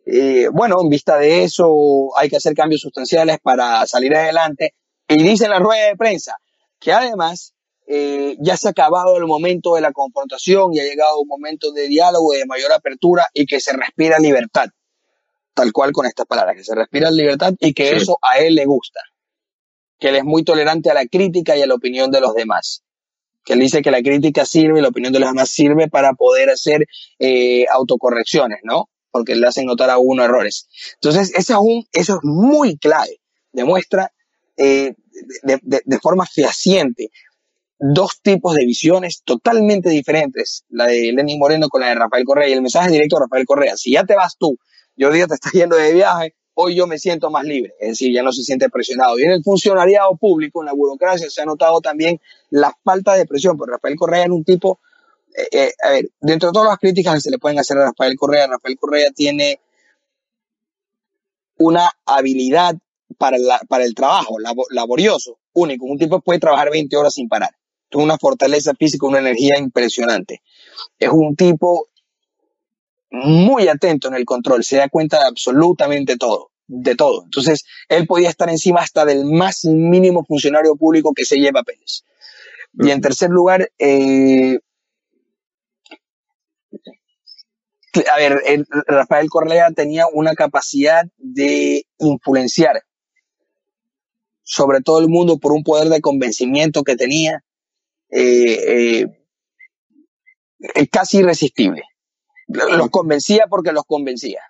eh, 0.06 0.50
bueno, 0.54 0.82
en 0.82 0.90
vista 0.90 1.18
de 1.18 1.44
eso 1.44 2.16
hay 2.18 2.30
que 2.30 2.38
hacer 2.38 2.54
cambios 2.54 2.82
sustanciales 2.82 3.40
para 3.42 3.86
salir 3.88 4.16
adelante. 4.16 4.76
Y 5.08 5.22
dice 5.24 5.46
en 5.46 5.52
la 5.52 5.60
rueda 5.60 5.88
de 5.88 5.96
prensa 5.96 6.38
que 6.80 6.92
además 6.92 7.54
eh, 7.88 8.36
ya 8.40 8.58
se 8.58 8.68
ha 8.68 8.72
acabado 8.72 9.18
el 9.18 9.26
momento 9.26 9.76
de 9.76 9.82
la 9.82 9.92
confrontación 9.92 10.74
y 10.74 10.80
ha 10.80 10.84
llegado 10.84 11.20
un 11.20 11.28
momento 11.28 11.72
de 11.72 11.88
diálogo 11.88 12.34
y 12.34 12.38
de 12.40 12.46
mayor 12.46 12.72
apertura 12.72 13.26
y 13.34 13.46
que 13.46 13.60
se 13.60 13.74
respira 13.74 14.20
libertad. 14.20 14.68
Tal 15.54 15.72
cual 15.72 15.92
con 15.92 16.06
estas 16.06 16.26
palabras, 16.26 16.56
que 16.56 16.64
se 16.64 16.76
respira 16.76 17.10
libertad 17.10 17.54
y 17.60 17.74
que 17.74 17.90
sí. 17.90 17.96
eso 17.96 18.20
a 18.22 18.40
él 18.40 18.56
le 18.56 18.66
gusta. 18.66 19.00
Que 20.00 20.10
él 20.10 20.18
es 20.18 20.24
muy 20.24 20.44
tolerante 20.44 20.92
a 20.92 20.94
la 20.94 21.06
crítica 21.06 21.56
y 21.56 21.62
a 21.62 21.68
la 21.68 21.76
opinión 21.76 22.12
de 22.12 22.22
los 22.22 22.34
demás. 22.34 22.84
Que 23.46 23.54
él 23.54 23.60
dice 23.60 23.82
que 23.82 23.92
la 23.92 24.02
crítica 24.02 24.44
sirve, 24.44 24.82
la 24.82 24.90
opinión 24.90 25.14
de 25.14 25.20
los 25.20 25.30
demás 25.30 25.50
sirve 25.50 25.88
para 25.88 26.14
poder 26.14 26.50
hacer 26.50 26.88
eh, 27.20 27.66
autocorrecciones, 27.72 28.60
¿no? 28.64 28.90
porque 29.16 29.34
le 29.34 29.48
hacen 29.48 29.66
notar 29.66 29.90
a 29.90 29.98
uno 29.98 30.26
errores. 30.26 30.68
Entonces, 30.96 31.32
eso 31.34 31.54
es, 31.54 31.60
un, 31.62 31.86
eso 31.94 32.16
es 32.16 32.20
muy 32.24 32.78
clave. 32.78 33.22
Demuestra 33.54 34.12
eh, 34.58 34.94
de, 35.44 35.60
de, 35.64 35.82
de, 35.86 36.00
forma 36.00 36.26
fehaciente 36.26 37.12
dos 37.80 38.20
tipos 38.22 38.56
de 38.56 38.66
visiones 38.66 39.22
totalmente 39.24 39.90
diferentes, 39.90 40.66
la 40.68 40.88
de 40.88 41.14
Lenín 41.14 41.40
Moreno 41.40 41.70
con 41.70 41.80
la 41.80 41.88
de 41.88 41.96
Rafael 41.96 42.26
Correa. 42.26 42.50
Y 42.50 42.52
el 42.52 42.62
mensaje 42.62 42.92
directo 42.92 43.16
a 43.16 43.22
Rafael 43.22 43.46
Correa, 43.46 43.78
si 43.78 43.94
ya 43.94 44.04
te 44.04 44.16
vas 44.16 44.36
tú, 44.38 44.58
yo 44.98 45.10
día 45.12 45.28
te 45.28 45.36
estás 45.36 45.54
yendo 45.54 45.78
de 45.78 45.94
viaje, 45.94 46.36
hoy 46.56 46.76
yo 46.76 46.88
me 46.88 46.98
siento 46.98 47.30
más 47.30 47.46
libre, 47.46 47.74
es 47.80 47.90
decir, 47.90 48.14
ya 48.14 48.24
no 48.24 48.32
se 48.32 48.44
siente 48.44 48.70
presionado. 48.70 49.18
Y 49.20 49.24
en 49.24 49.32
el 49.32 49.44
funcionariado 49.44 50.16
público, 50.18 50.62
en 50.62 50.68
la 50.68 50.74
burocracia, 50.74 51.30
se 51.30 51.42
ha 51.42 51.46
notado 51.46 51.80
también 51.82 52.20
la 52.50 52.74
falta 52.84 53.14
de 53.14 53.26
presión, 53.26 53.56
porque 53.58 53.74
Rafael 53.74 53.96
Correa 53.96 54.24
era 54.24 54.34
un 54.34 54.44
tipo 54.44 54.80
eh, 55.36 55.48
eh, 55.52 55.74
a 55.84 55.90
ver, 55.90 56.10
dentro 56.22 56.50
de 56.50 56.54
todas 56.54 56.70
las 56.70 56.78
críticas 56.78 57.16
que 57.16 57.22
se 57.22 57.32
le 57.32 57.38
pueden 57.38 57.60
hacer 57.60 57.78
a 57.78 57.86
Rafael 57.86 58.16
Correa, 58.16 58.48
Rafael 58.48 58.78
Correa 58.80 59.12
tiene 59.12 59.60
una 61.58 61.92
habilidad 62.06 62.76
para, 63.18 63.38
para 63.68 63.84
el 63.84 63.94
trabajo, 63.94 64.40
labo, 64.40 64.66
laborioso, 64.70 65.40
único. 65.54 65.86
Un 65.86 65.98
tipo 65.98 66.22
puede 66.22 66.40
trabajar 66.40 66.72
20 66.72 66.96
horas 66.96 67.14
sin 67.14 67.28
parar. 67.28 67.52
Tiene 67.90 68.06
una 68.06 68.18
fortaleza 68.18 68.74
física, 68.76 69.06
una 69.06 69.20
energía 69.20 69.58
impresionante. 69.60 70.42
Es 71.00 71.10
un 71.10 71.36
tipo 71.36 71.90
muy 73.16 73.68
atento 73.68 74.08
en 74.08 74.16
el 74.16 74.26
control, 74.26 74.64
se 74.64 74.78
da 74.78 74.90
cuenta 74.90 75.20
de 75.20 75.28
absolutamente 75.28 76.18
todo, 76.18 76.52
de 76.68 76.96
todo. 76.96 77.24
Entonces, 77.24 77.66
él 77.90 78.06
podía 78.08 78.30
estar 78.30 78.50
encima 78.50 78.82
hasta 78.82 79.06
del 79.06 79.26
más 79.26 79.66
mínimo 79.66 80.26
funcionario 80.26 80.76
público 80.76 81.14
que 81.14 81.26
se 81.26 81.38
lleva 81.38 81.62
papeles. 81.62 82.04
Y 82.74 82.92
en 82.92 83.02
tercer 83.02 83.30
lugar, 83.30 83.72
eh, 83.80 84.60
a 88.14 88.18
ver, 88.18 88.42
el, 88.46 88.66
Rafael 88.88 89.30
Correa 89.30 89.72
tenía 89.72 90.06
una 90.12 90.34
capacidad 90.34 91.06
de 91.18 91.86
influenciar 92.00 92.84
sobre 94.44 94.82
todo 94.82 95.00
el 95.00 95.10
mundo 95.10 95.40
por 95.40 95.52
un 95.52 95.64
poder 95.64 95.90
de 95.90 96.02
convencimiento 96.02 96.84
que 96.84 96.96
tenía 96.96 97.44
eh, 98.12 99.08
eh, 100.76 100.88
casi 100.88 101.18
irresistible. 101.18 101.84
Los 102.48 102.90
convencía 102.90 103.48
porque 103.50 103.72
los 103.72 103.84
convencía. 103.86 104.42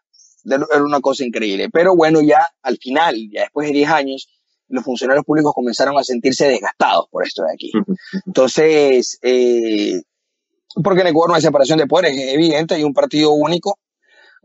Era 0.46 0.84
una 0.84 1.02
cosa 1.02 1.25
increíble. 1.25 1.70
Pero 1.72 1.96
bueno, 1.96 2.22
ya 2.22 2.46
al 2.62 2.78
final, 2.78 3.16
ya 3.32 3.42
después 3.42 3.68
de 3.68 3.74
10 3.74 3.90
años, 3.90 4.30
los 4.68 4.84
funcionarios 4.84 5.25
públicos 5.25 5.54
comenzaron 5.54 5.98
a 5.98 6.04
sentirse 6.04 6.48
desgastados 6.48 7.08
por 7.10 7.25
esto 7.25 7.44
de 7.44 7.54
aquí. 7.54 7.72
Entonces, 8.25 9.18
eh, 9.22 10.02
porque 10.84 11.02
en 11.02 11.08
Ecuador 11.08 11.30
no 11.30 11.36
hay 11.36 11.42
separación 11.42 11.80
de 11.80 11.88
poderes, 11.88 12.18
es 12.18 12.34
evidente, 12.34 12.75
hay 12.75 12.84
un 12.84 12.94
partido 12.94 13.32
único 13.32 13.80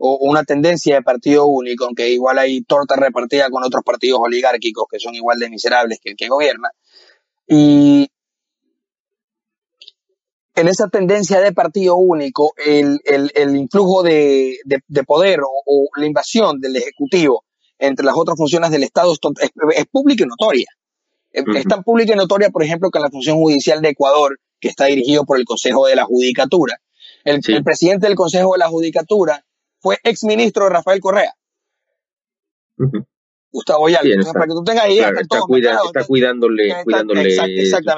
o 0.03 0.17
una 0.21 0.43
tendencia 0.43 0.95
de 0.95 1.01
partido 1.03 1.45
único, 1.45 1.85
aunque 1.85 2.09
igual 2.09 2.39
hay 2.39 2.63
torta 2.63 2.95
repartida 2.95 3.49
con 3.51 3.63
otros 3.63 3.83
partidos 3.83 4.19
oligárquicos 4.23 4.85
que 4.89 4.99
son 4.99 5.13
igual 5.13 5.37
de 5.37 5.49
miserables 5.49 5.99
que 6.01 6.11
el 6.11 6.15
que 6.15 6.27
gobierna. 6.27 6.69
Y 7.47 8.09
en 10.55 10.67
esa 10.67 10.87
tendencia 10.89 11.39
de 11.39 11.53
partido 11.53 11.95
único, 11.95 12.53
el, 12.57 12.99
el, 13.05 13.55
influjo 13.55 14.03
de, 14.03 14.57
de, 14.65 15.03
poder 15.03 15.39
o, 15.43 15.89
la 15.95 16.05
invasión 16.05 16.59
del 16.59 16.75
Ejecutivo 16.75 17.45
entre 17.79 18.05
las 18.05 18.15
otras 18.15 18.37
funciones 18.37 18.69
del 18.71 18.83
Estado 18.83 19.13
es, 19.13 19.85
pública 19.91 20.23
y 20.23 20.27
notoria. 20.27 20.67
Es 21.31 21.63
tan 21.63 21.83
pública 21.83 22.13
y 22.13 22.17
notoria, 22.17 22.49
por 22.49 22.63
ejemplo, 22.63 22.91
que 22.91 22.99
la 22.99 23.09
función 23.09 23.37
judicial 23.37 23.81
de 23.81 23.89
Ecuador, 23.89 24.39
que 24.59 24.67
está 24.67 24.85
dirigido 24.85 25.23
por 25.23 25.39
el 25.39 25.45
Consejo 25.45 25.87
de 25.87 25.95
la 25.95 26.03
Judicatura, 26.03 26.81
el, 27.23 27.39
el 27.47 27.63
presidente 27.63 28.07
del 28.07 28.15
Consejo 28.15 28.53
de 28.53 28.59
la 28.59 28.67
Judicatura 28.67 29.45
fue 29.79 29.97
ex 30.03 30.23
ministro 30.23 30.65
de 30.65 30.71
Rafael 30.71 30.99
Correa. 30.99 31.33
Gustavo 33.51 33.89
Yalta. 33.89 34.33
para 34.33 34.45
que 34.45 34.53
tú 34.53 34.63
tengas 34.63 34.89
idea, 34.89 35.09
está, 35.09 35.21
está, 35.21 36.05
cuidándole, 36.05 36.73
cuidándole 36.83 37.35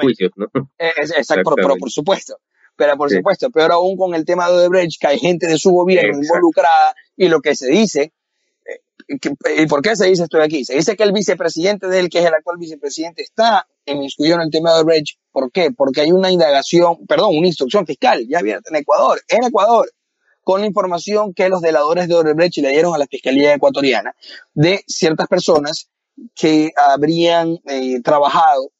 juicios, 0.00 0.32
¿no? 0.36 0.46
Eh, 0.78 0.92
exacto, 0.96 1.54
pero, 1.54 1.76
por 1.76 1.90
supuesto. 1.90 2.38
Pero 2.76 2.96
por 2.96 3.08
supuesto, 3.08 3.50
peor 3.50 3.70
aún 3.70 3.96
con 3.96 4.14
el 4.14 4.24
tema 4.24 4.48
de 4.48 4.56
Odebrecht, 4.56 5.00
que 5.00 5.06
hay 5.06 5.18
gente 5.18 5.46
de 5.46 5.58
su 5.58 5.70
gobierno 5.70 6.18
involucrada 6.20 6.94
y 7.16 7.28
lo 7.28 7.40
que 7.40 7.54
se 7.54 7.68
dice, 7.68 8.12
eh, 8.66 9.62
¿y 9.62 9.66
por 9.66 9.80
qué 9.80 9.94
se 9.94 10.06
dice 10.06 10.24
esto 10.24 10.38
de 10.38 10.44
aquí? 10.44 10.64
Se 10.64 10.74
dice 10.74 10.96
que 10.96 11.04
el 11.04 11.12
vicepresidente 11.12 11.86
de 11.86 12.00
él, 12.00 12.08
que 12.08 12.18
es 12.18 12.26
el 12.26 12.34
actual 12.34 12.56
vicepresidente, 12.58 13.22
está 13.22 13.68
inmiscuido 13.86 14.34
en 14.34 14.40
el 14.42 14.50
tema 14.50 14.70
de 14.70 14.80
Odebrecht. 14.80 15.18
¿Por 15.30 15.52
qué? 15.52 15.70
Porque 15.70 16.00
hay 16.00 16.10
una 16.10 16.32
indagación, 16.32 17.06
perdón, 17.06 17.36
una 17.36 17.46
instrucción 17.46 17.86
fiscal, 17.86 18.26
ya 18.28 18.40
abierta 18.40 18.70
en 18.70 18.76
Ecuador, 18.76 19.20
en 19.28 19.44
Ecuador, 19.44 19.88
con 20.44 20.60
la 20.60 20.66
información 20.66 21.34
que 21.34 21.48
los 21.48 21.62
deladores 21.62 22.06
de 22.06 22.14
Odebrecht 22.14 22.58
le 22.58 22.68
dieron 22.68 22.94
a 22.94 22.98
la 22.98 23.06
Fiscalía 23.06 23.54
ecuatoriana 23.54 24.14
de 24.52 24.84
ciertas 24.86 25.26
personas 25.26 25.88
que 26.34 26.72
habrían 26.76 27.58
eh, 27.66 28.00
trabajado 28.02 28.70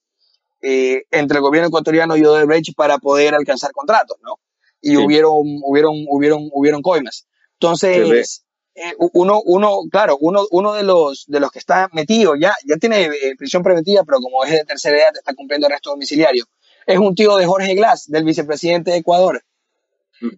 eh, 0.62 1.04
entre 1.10 1.38
el 1.38 1.42
gobierno 1.42 1.68
ecuatoriano 1.68 2.16
y 2.16 2.24
Odebrecht 2.24 2.74
para 2.76 2.98
poder 2.98 3.34
alcanzar 3.34 3.72
contratos, 3.72 4.18
¿no? 4.22 4.38
Y 4.80 4.96
hubieron, 4.98 5.32
hubieron, 5.64 6.04
hubieron, 6.08 6.50
hubieron 6.52 6.82
coimas. 6.82 7.26
Entonces, 7.54 8.44
eh, 8.74 8.92
uno, 9.14 9.40
uno, 9.42 9.80
claro, 9.90 10.18
uno, 10.20 10.46
uno 10.50 10.74
de 10.74 10.82
los, 10.82 11.24
de 11.26 11.40
los 11.40 11.50
que 11.50 11.58
está 11.58 11.88
metido 11.92 12.36
ya, 12.36 12.54
ya 12.66 12.76
tiene 12.76 13.08
prisión 13.38 13.62
preventiva, 13.62 14.04
pero 14.04 14.18
como 14.18 14.44
es 14.44 14.50
de 14.50 14.64
tercera 14.64 14.98
edad, 14.98 15.16
está 15.16 15.34
cumpliendo 15.34 15.66
arresto 15.66 15.90
domiciliario. 15.90 16.44
Es 16.86 16.98
un 16.98 17.14
tío 17.14 17.36
de 17.36 17.46
Jorge 17.46 17.74
Glass, 17.74 18.10
del 18.10 18.24
vicepresidente 18.24 18.90
de 18.90 18.98
Ecuador 18.98 19.42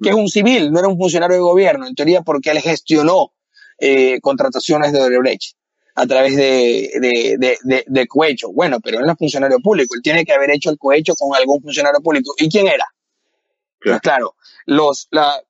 que 0.02 0.11
es 0.11 0.14
un 0.14 0.28
civil, 0.28 0.73
no 0.73 0.78
era 0.78 0.88
un 0.88 0.99
funcionario 0.99 1.37
de 1.37 1.43
gobierno, 1.43 1.87
en 1.87 1.95
teoría 1.95 2.23
porque 2.23 2.50
él 2.50 2.61
gestionó 2.61 3.33
eh, 3.78 4.21
contrataciones 4.21 4.93
de 4.93 5.00
Odebrecht 5.00 5.57
a 5.95 6.07
través 6.07 6.37
de, 6.37 6.90
de, 7.00 7.57
de, 7.62 7.85
de, 7.87 8.07
cohecho. 8.07 8.52
Bueno, 8.52 8.81
pero 8.81 8.99
él 8.99 9.07
no 9.07 9.12
es 9.12 9.19
funcionario 9.19 9.59
público, 9.61 9.95
él 9.95 10.02
tiene 10.02 10.25
que 10.25 10.33
haber 10.33 10.50
hecho 10.50 10.71
el 10.71 10.78
cohecho 10.78 11.14
con 11.14 11.35
algún 11.35 11.62
funcionario 11.62 12.00
público. 12.00 12.35
¿Y 12.38 12.50
quién 12.50 12.66
era? 12.66 12.87
Pues 13.83 14.00
claro, 14.00 14.35
los, 14.66 15.09
la, 15.11 15.40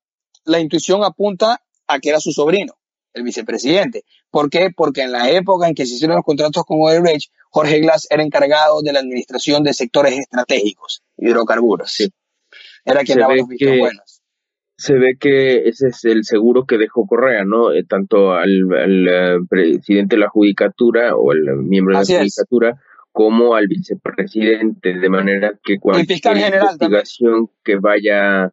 la 0.45 0.61
intuición 0.61 1.03
apunta 1.03 1.63
a 1.89 1.99
que 1.99 2.11
era 2.11 2.21
su 2.21 2.33
sobrino, 2.33 2.79
el 3.13 3.25
vicepresidente. 3.25 4.05
¿Por 4.31 4.51
qué? 4.51 4.71
Porque 4.77 5.03
en 5.03 5.13
la 5.13 5.31
época 5.31 5.67
en 5.67 5.75
que 5.75 5.87
se 5.87 5.95
hicieron 5.95 6.17
los 6.17 6.25
contratos 6.25 6.65
con 6.65 6.79
Odebrecht, 6.81 7.33
Jorge 7.51 7.81
Glass 7.81 8.07
era 8.11 8.23
encargado 8.23 8.83
de 8.83 8.93
la 8.93 9.01
administración 9.01 9.65
de 9.65 9.75
sectores 9.75 10.19
estratégicos, 10.19 11.03
hidrocarburos. 11.17 11.91
Sí. 11.91 12.13
Era 12.85 13.03
quien 13.03 13.19
daba 13.19 13.35
los 13.35 13.49
vistos 13.49 13.79
buenos 13.79 14.06
se 14.77 14.95
ve 14.95 15.17
que 15.19 15.69
ese 15.69 15.89
es 15.89 16.05
el 16.05 16.25
seguro 16.25 16.65
que 16.65 16.77
dejó 16.77 17.07
Correa, 17.07 17.45
¿no? 17.45 17.73
Eh, 17.73 17.85
tanto 17.85 18.33
al, 18.33 18.69
eh, 19.09 19.39
presidente 19.49 20.17
de 20.17 20.21
la 20.21 20.29
Judicatura 20.29 21.17
o 21.17 21.33
al 21.33 21.57
miembro 21.63 21.99
de 21.99 22.05
la 22.05 22.19
Judicatura 22.19 22.81
como 23.11 23.55
al 23.55 23.67
vicepresidente, 23.67 24.93
de 24.93 25.09
manera 25.09 25.55
que 25.65 25.79
cualquier 25.79 26.19
investigación 26.29 27.49
que 27.65 27.77
vaya, 27.77 28.53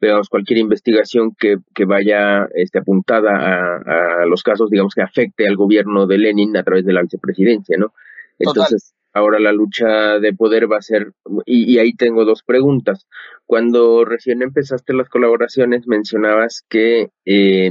veamos, 0.00 0.28
cualquier 0.28 0.58
investigación 0.58 1.36
que, 1.38 1.58
que 1.72 1.84
vaya 1.84 2.48
este, 2.56 2.80
apuntada 2.80 3.30
a, 3.30 4.22
a, 4.22 4.26
los 4.26 4.42
casos, 4.42 4.68
digamos, 4.70 4.94
que 4.94 5.02
afecte 5.02 5.46
al 5.46 5.54
gobierno 5.54 6.08
de 6.08 6.18
Lenin 6.18 6.56
a 6.56 6.64
través 6.64 6.84
de 6.84 6.92
la 6.92 7.02
vicepresidencia, 7.02 7.76
¿no? 7.78 7.92
Entonces, 8.40 8.92
ahora 9.12 9.38
la 9.38 9.52
lucha 9.52 10.18
de 10.18 10.32
poder 10.32 10.70
va 10.70 10.78
a 10.78 10.82
ser, 10.82 11.12
y, 11.44 11.78
ahí 11.78 11.94
tengo 11.94 12.24
dos 12.24 12.42
preguntas. 12.42 13.06
Cuando 13.46 14.04
recién 14.04 14.42
empezaste 14.42 14.94
las 14.94 15.08
colaboraciones 15.08 15.86
mencionabas 15.86 16.64
que, 16.68 17.10
eh, 17.24 17.70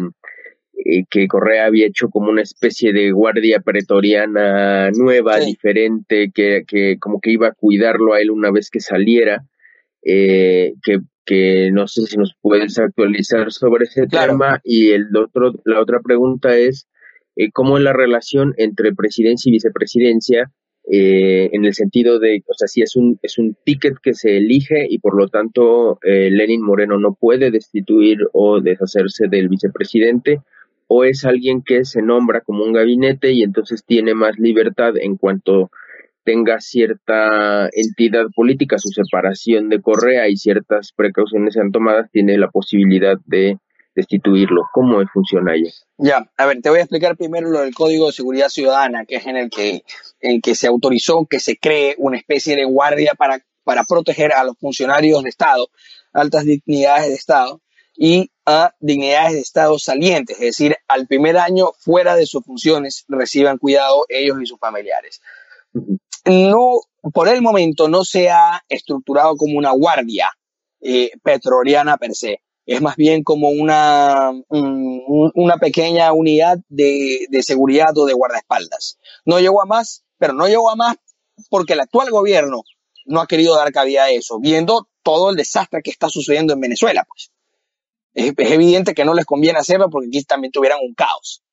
eh, 0.86 1.04
que 1.10 1.28
Correa 1.28 1.66
había 1.66 1.88
hecho 1.88 2.10
como 2.10 2.30
una 2.30 2.44
especie 2.44 2.94
de 2.94 3.12
guardia 3.12 3.60
pretoriana 3.60 4.92
nueva, 4.92 5.40
diferente, 5.40 6.32
que, 6.34 6.64
que 6.68 6.98
como 7.00 7.20
que 7.20 7.32
iba 7.32 7.48
a 7.48 7.54
cuidarlo 7.54 8.14
a 8.14 8.22
él 8.22 8.32
una 8.32 8.52
vez 8.52 8.70
que 8.70 8.80
saliera, 8.80 9.44
eh, 10.04 10.74
que, 10.84 11.00
que 11.26 11.72
no 11.72 11.88
sé 11.88 12.04
si 12.04 12.18
nos 12.18 12.36
puedes 12.42 12.78
actualizar 12.78 13.52
sobre 13.52 13.86
ese 13.86 14.06
tema. 14.06 14.62
Y 14.64 14.92
el 14.92 15.16
otro, 15.16 15.54
la 15.66 15.82
otra 15.82 16.02
pregunta 16.02 16.56
es, 16.56 16.88
¿cómo 17.54 17.78
es 17.78 17.84
la 17.84 17.94
relación 17.94 18.54
entre 18.58 18.94
presidencia 18.94 19.50
y 19.50 19.54
vicepresidencia? 19.54 20.52
Eh, 20.94 21.50
en 21.54 21.64
el 21.64 21.74
sentido 21.74 22.20
de, 22.20 22.44
o 22.46 22.54
sea, 22.54 22.68
si 22.68 22.82
es 22.82 22.98
un, 22.98 23.18
es 23.22 23.38
un 23.38 23.56
ticket 23.64 23.94
que 24.04 24.14
se 24.14 24.36
elige 24.36 24.88
y 24.90 25.00
por 25.00 25.16
lo 25.16 25.30
tanto 25.30 26.00
eh, 26.04 26.30
Lenin 26.30 26.62
Moreno 26.62 27.00
no 27.00 27.14
puede 27.14 27.50
destituir 27.50 28.18
o 28.34 28.60
deshacerse 28.60 29.30
del 29.30 29.48
vicepresidente, 29.48 30.42
o 30.88 31.06
es 31.06 31.24
alguien 31.24 31.62
que 31.62 31.86
se 31.86 32.02
nombra 32.02 32.42
como 32.42 32.66
un 32.66 32.74
gabinete 32.74 33.32
y 33.32 33.44
entonces 33.44 33.86
tiene 33.86 34.14
más 34.16 34.38
libertad 34.38 34.98
en 34.98 35.16
cuanto 35.16 35.72
tenga 36.26 36.60
cierta 36.60 37.70
entidad 37.72 38.26
política, 38.36 38.78
su 38.78 38.90
separación 38.90 39.70
de 39.70 39.80
Correa 39.80 40.28
y 40.28 40.36
ciertas 40.36 40.92
precauciones 40.94 41.54
sean 41.54 41.72
tomadas, 41.72 42.12
tiene 42.12 42.38
la 42.38 42.50
posibilidad 42.50 43.16
de 43.26 43.60
destituirlo. 43.96 44.64
¿Cómo 44.74 45.02
funciona 45.14 45.54
ahí? 45.54 45.64
Ya, 45.98 46.30
a 46.38 46.46
ver, 46.46 46.62
te 46.62 46.70
voy 46.70 46.80
a 46.80 46.84
explicar 46.84 47.18
primero 47.18 47.50
lo 47.50 47.62
del 47.62 47.74
Código 47.74 48.08
de 48.08 48.14
Seguridad 48.14 48.50
Ciudadana, 48.50 49.06
que 49.06 49.18
es 49.18 49.28
en 49.28 49.38
el 49.38 49.50
que, 49.50 49.84
en 50.20 50.42
que 50.42 50.56
se 50.56 50.68
autorizó 50.68 51.26
que 51.26 51.40
se 51.40 51.58
cree 51.58 51.96
una 51.98 52.18
especie 52.18 52.56
de 52.56 52.66
guardia 52.66 53.14
para, 53.16 53.40
para 53.64 53.84
proteger 53.84 54.34
a 54.34 54.44
los 54.44 54.58
funcionarios 54.58 55.24
de 55.24 55.30
Estado, 55.30 55.68
altas 56.14 56.46
dignidades 56.46 57.10
de 57.10 57.16
Estado, 57.16 57.62
y 57.94 58.32
a 58.46 58.74
dignidades 58.80 59.34
de 59.34 59.40
Estado 59.42 59.78
salientes, 59.78 60.38
es 60.38 60.58
decir, 60.58 60.76
al 60.88 61.08
primer 61.08 61.38
año 61.38 61.72
fuera 61.78 62.16
de 62.16 62.26
sus 62.26 62.44
funciones 62.44 63.06
reciban 63.08 63.58
cuidado 63.58 64.06
ellos 64.10 64.38
y 64.42 64.46
sus 64.46 64.60
familiares. 64.60 65.22
No, 66.26 66.80
por 67.14 67.28
el 67.28 67.42
momento 67.42 67.90
no 67.90 68.04
se 68.04 68.30
ha 68.30 68.64
estructurado 68.70 69.36
como 69.36 69.58
una 69.58 69.72
guardia 69.72 70.32
eh, 70.80 71.12
per 71.24 71.40
se 72.14 72.42
es 72.72 72.82
más 72.82 72.96
bien 72.96 73.24
como 73.24 73.50
una, 73.50 74.32
una 74.50 75.58
pequeña 75.58 76.14
unidad 76.14 76.58
de, 76.70 77.28
de 77.30 77.44
seguridad 77.44 77.98
o 77.98 78.06
de 78.06 78.14
guardaespaldas. 78.14 78.98
No 79.26 79.40
llegó 79.40 79.62
a 79.62 79.66
más, 79.66 80.04
pero 80.18 80.34
no 80.34 80.48
llegó 80.48 80.70
a 80.70 80.76
más 80.76 80.96
porque 81.50 81.74
el 81.74 81.82
actual 81.82 82.10
gobierno 82.12 82.64
no 83.06 83.20
ha 83.20 83.28
querido 83.28 83.56
dar 83.56 83.72
cabida 83.72 84.06
a 84.06 84.10
eso, 84.10 84.40
viendo 84.40 84.88
todo 85.04 85.32
el 85.32 85.36
desastre 85.36 85.82
que 85.84 85.92
está 85.92 86.08
sucediendo 86.10 86.54
en 86.54 86.62
Venezuela, 86.62 87.06
pues. 87.08 87.32
Es, 88.14 88.34
evidente 88.38 88.94
que 88.94 89.06
no 89.06 89.14
les 89.14 89.26
conviene 89.26 89.60
hacerlo 89.60 89.90
porque 89.90 90.08
aquí 90.08 90.24
también 90.24 90.52
tuvieran 90.52 90.80
un 90.82 90.94
caos. 90.94 91.44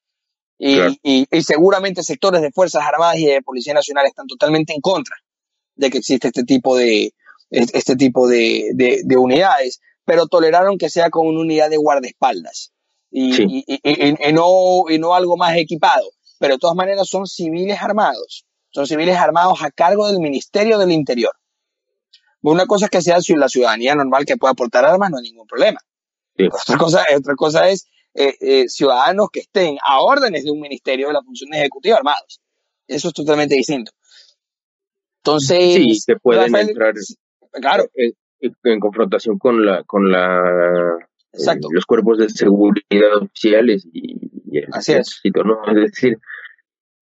Y, 0.59 0.77
y, 1.05 1.27
y, 1.31 1.43
seguramente 1.43 2.03
sectores 2.03 2.43
de 2.43 2.51
Fuerzas 2.51 2.85
Armadas 2.85 3.17
y 3.19 3.27
de 3.27 3.43
Policía 3.43 3.75
Nacional 3.75 4.07
están 4.07 4.27
totalmente 4.27 4.73
en 4.73 4.81
contra 4.81 5.15
de 5.77 5.89
que 5.89 5.99
existe 5.99 6.29
este 6.29 6.43
tipo 6.43 6.77
de, 6.77 7.15
este 7.51 7.95
tipo 7.95 8.27
de, 8.27 8.71
de, 8.75 9.03
de 9.05 9.17
unidades 9.17 9.81
pero 10.09 10.27
toleraron 10.27 10.79
que 10.79 10.89
sea 10.89 11.11
con 11.11 11.27
una 11.27 11.41
unidad 11.41 11.69
de 11.69 11.77
guardaespaldas 11.77 12.73
y, 13.11 13.63
y, 13.67 14.33
no, 14.33 14.85
y 14.89 14.99
no 14.99 15.13
algo 15.13 15.37
más 15.37 15.55
equipado. 15.59 16.09
Pero 16.39 16.55
de 16.55 16.59
todas 16.59 16.75
maneras 16.75 17.07
son 17.07 17.27
civiles 17.27 17.79
armados, 17.83 18.47
son 18.71 18.87
civiles 18.87 19.19
armados 19.19 19.63
a 19.63 19.71
cargo 19.71 20.09
del 20.09 20.19
Ministerio 20.19 20.79
del 20.79 20.93
Interior. 20.93 21.33
Una 22.41 22.65
cosa 22.65 22.87
es 22.87 22.91
que 22.91 23.03
sea 23.03 23.19
la 23.37 23.51
ciudadanía 23.51 23.95
normal 23.95 24.25
que 24.25 24.39
pueda 24.39 24.55
portar 24.55 24.87
armas, 24.87 25.11
no 25.11 25.19
hay 25.19 25.25
ningún 25.25 25.47
problema. 25.47 25.79
Otra, 26.39 26.79
cosa, 26.79 27.05
otra 27.15 27.35
cosa 27.35 27.69
es 27.69 27.87
eh, 28.15 28.35
eh, 28.41 28.69
ciudadanos 28.69 29.29
que 29.31 29.41
estén 29.41 29.77
a 29.85 30.01
órdenes 30.01 30.45
de 30.45 30.51
un 30.51 30.61
ministerio 30.61 31.09
de 31.09 31.13
la 31.13 31.23
función 31.23 31.53
ejecutiva 31.53 31.99
armados. 31.99 32.41
Eso 32.87 33.09
es 33.09 33.15
totalmente 33.15 33.57
distinto. 33.57 33.93
Entonces, 35.19 35.75
sí, 35.75 35.95
se 35.97 36.17
pueden 36.17 36.57
entrar. 36.57 36.95
Claro. 37.61 37.85
Eh, 37.95 38.15
en 38.41 38.81
confrontación 38.81 39.39
con 39.39 39.65
la 39.65 39.83
con 39.85 40.11
la 40.11 40.99
los 41.71 41.87
cuerpos 41.87 42.19
de 42.19 42.29
seguridad 42.29 43.17
oficiales 43.21 43.87
y, 43.93 44.17
el 44.51 44.65
ejército, 44.75 45.45
¿no? 45.45 45.61
Es 45.69 45.75
decir, 45.75 46.17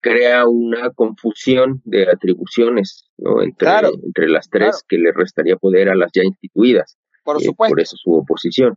crea 0.00 0.46
una 0.46 0.90
confusión 0.90 1.80
de 1.84 2.10
atribuciones 2.10 3.08
¿no? 3.18 3.40
entre, 3.42 3.68
entre 4.04 4.28
las 4.28 4.50
tres 4.50 4.84
que 4.88 4.98
le 4.98 5.12
restaría 5.12 5.56
poder 5.56 5.88
a 5.88 5.94
las 5.94 6.10
ya 6.12 6.22
instituidas. 6.22 6.96
Por 7.24 7.40
supuesto. 7.42 7.72
por 7.72 7.80
eso 7.80 7.96
su 7.96 8.12
oposición. 8.12 8.76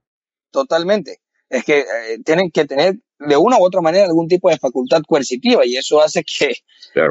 Totalmente. 0.51 1.18
Es 1.50 1.63
que 1.63 1.80
eh, 1.80 2.20
tienen 2.24 2.51
que 2.51 2.66
tener 2.66 2.96
de 3.20 3.38
una 3.38 3.58
u 3.58 3.63
otra 3.63 3.82
manera 3.82 4.06
algún 4.06 4.28
tipo 4.28 4.50
de 4.50 4.58
facultad 4.58 5.01
coercitiva 5.08 5.66
y 5.66 5.75
eso 5.75 6.01
hace 6.01 6.24
que, 6.24 6.54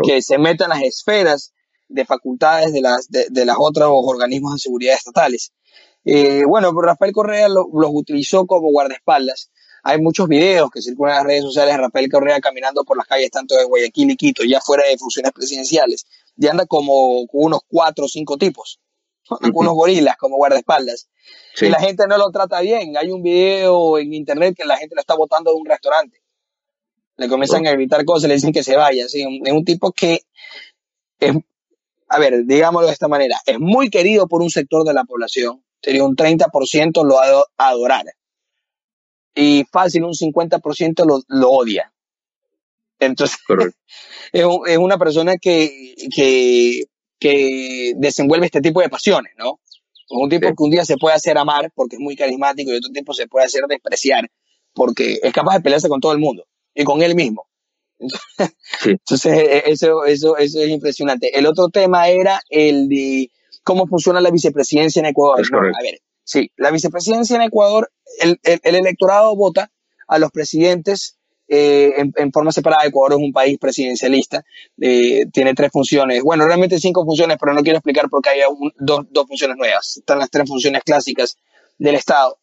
que 0.05 0.23
se 0.23 0.39
metan 0.39 0.71
las 0.71 0.83
esferas 0.83 1.53
de 1.89 2.05
facultades 2.05 2.73
de 2.73 2.81
las, 2.81 3.09
de, 3.09 3.27
de 3.31 3.45
las 3.45 3.57
otros 3.59 3.91
organismos 3.93 4.55
de 4.55 4.59
seguridad 4.61 4.95
estatales. 4.95 5.53
Eh, 6.05 6.45
bueno, 6.47 6.73
Rafael 6.81 7.13
Correa 7.13 7.49
los 7.49 7.67
utilizó 7.73 8.47
como 8.47 8.71
guardaespaldas. 8.71 9.51
Hay 9.83 10.01
muchos 10.01 10.29
videos 10.29 10.71
que 10.71 10.83
circulan 10.83 11.13
en 11.13 11.17
las 11.19 11.27
redes 11.27 11.43
sociales 11.45 11.75
de 11.75 11.83
Rafael 11.83 12.11
Correa 12.11 12.41
caminando 12.41 12.85
por 12.85 12.97
las 12.97 13.07
calles 13.07 13.31
tanto 13.31 13.57
de 13.57 13.65
Guayaquil 13.65 14.11
y 14.11 14.17
Quito, 14.17 14.43
ya 14.45 14.61
fuera 14.61 14.85
de 14.89 14.99
funciones 14.99 15.33
presidenciales, 15.33 16.07
y 16.37 16.47
anda 16.47 16.67
como 16.67 17.27
con 17.27 17.45
unos 17.45 17.61
cuatro 17.67 18.07
o 18.07 18.09
cinco 18.09 18.37
tipos, 18.37 18.81
unos 19.55 19.75
gorilas 19.75 20.17
como 20.17 20.37
guardaespaldas. 20.37 21.09
Y 21.61 21.69
la 21.69 21.81
gente 21.81 22.07
no 22.07 22.19
lo 22.19 22.31
trata 22.31 22.61
bien. 22.61 22.97
Hay 22.97 23.11
un 23.11 23.23
video 23.23 23.99
en 23.99 24.15
internet 24.15 24.55
que 24.57 24.65
la 24.65 24.77
gente 24.77 24.95
lo 24.95 25.01
está 25.01 25.15
botando 25.15 25.51
de 25.53 25.57
un 25.57 25.67
restaurante. 25.67 26.23
Le 27.17 27.29
comienzan 27.29 27.67
a 27.67 27.73
gritar 27.73 28.05
cosas, 28.05 28.29
le 28.29 28.35
dicen 28.35 28.53
que 28.53 28.63
se 28.63 28.77
vaya. 28.77 29.05
Es 29.05 29.15
un 29.15 29.65
tipo 29.65 29.93
que 29.93 30.23
es, 31.19 31.35
a 32.09 32.19
ver, 32.19 32.45
digámoslo 32.45 32.87
de 32.87 32.93
esta 32.93 33.09
manera, 33.09 33.39
es 33.47 33.59
muy 33.59 33.91
querido 33.91 34.27
por 34.29 34.43
un 34.43 34.51
sector 34.51 34.85
de 34.85 34.95
la 34.95 35.05
población. 35.05 35.63
Sería 35.81 36.05
un 36.05 36.17
30% 36.17 37.05
lo 37.05 37.19
adorar. 37.57 38.07
Y 39.35 39.65
fácil, 39.71 40.05
un 40.05 40.15
50% 40.15 41.07
lo, 41.07 41.21
lo 41.29 41.51
odia. 41.51 41.93
Entonces, 42.99 43.39
es, 44.33 44.47
es, 44.67 44.79
una 44.79 44.99
persona 44.99 45.37
que, 45.37 45.95
que, 46.15 46.85
que 47.21 47.93
desenvuelve 47.97 48.47
este 48.47 48.61
tipo 48.61 48.81
de 48.81 48.89
pasiones, 48.89 49.33
¿no? 49.37 49.61
un 50.11 50.29
tipo 50.29 50.49
que 50.49 50.63
un 50.63 50.71
día 50.71 50.85
se 50.85 50.97
puede 50.97 51.15
hacer 51.15 51.37
amar 51.37 51.71
porque 51.75 51.97
es 51.97 52.01
muy 52.01 52.17
carismático 52.17 52.73
y 52.73 52.77
otro 52.77 52.91
tipo 52.91 53.13
se 53.13 53.27
puede 53.27 53.47
hacer 53.47 53.65
despreciar 53.69 54.31
porque 54.73 55.19
es 55.23 55.33
capaz 55.33 55.57
de 55.57 55.61
pelearse 55.61 55.89
con 55.89 56.01
todo 56.01 56.13
el 56.13 56.19
mundo 56.19 56.47
y 56.75 56.85
con 56.85 57.03
él 57.03 57.15
mismo. 57.15 57.48
Entonces, 58.85 59.33
e, 59.33 59.57
e, 59.59 59.63
eso, 59.67 60.05
eso, 60.05 60.37
eso 60.37 60.61
es 60.61 60.69
impresionante. 60.69 61.39
El 61.39 61.47
otro 61.47 61.69
tema 61.69 62.09
era 62.09 62.41
el 62.49 62.89
de 62.89 63.31
cómo 63.65 63.87
funciona 63.87 64.21
la 64.21 64.31
vicepresidencia 64.31 65.01
en 65.01 65.07
Ecuador. 65.07 65.45
a 65.53 65.83
ver, 65.83 66.01
sí, 66.25 66.51
la 66.57 66.71
vicepresidencia 66.71 67.37
en 67.37 67.43
Ecuador, 67.43 67.91
el, 68.21 68.39
el 68.43 68.75
electorado 68.75 69.35
vota 69.37 69.71
a 70.07 70.19
los 70.19 70.31
presidentes 70.31 71.19
eh, 71.51 71.95
en, 72.15 72.31
forma 72.31 72.53
separada. 72.53 72.87
Ecuador 72.87 73.19
es 73.19 73.25
un 73.25 73.33
país 73.33 73.59
presidencialista, 73.59 74.45
eh, 74.81 75.25
tiene 75.33 75.55
tres 75.55 75.71
funciones, 75.73 76.23
bueno, 76.23 76.47
realmente 76.47 76.79
cinco 76.79 77.07
funciones, 77.07 77.39
pero 77.41 77.55
no 77.55 77.63
quiero 77.63 77.79
explicar 77.79 78.11
porque 78.11 78.29
hay 78.29 78.41
dos, 78.79 79.07
dos, 79.11 79.27
funciones 79.27 79.57
nuevas. 79.57 79.97
Están 79.97 80.19
las 80.19 80.31
tres 80.31 80.47
funciones 80.47 80.83
clásicas 80.85 81.39
del 81.79 81.95
Estado. 81.95 82.39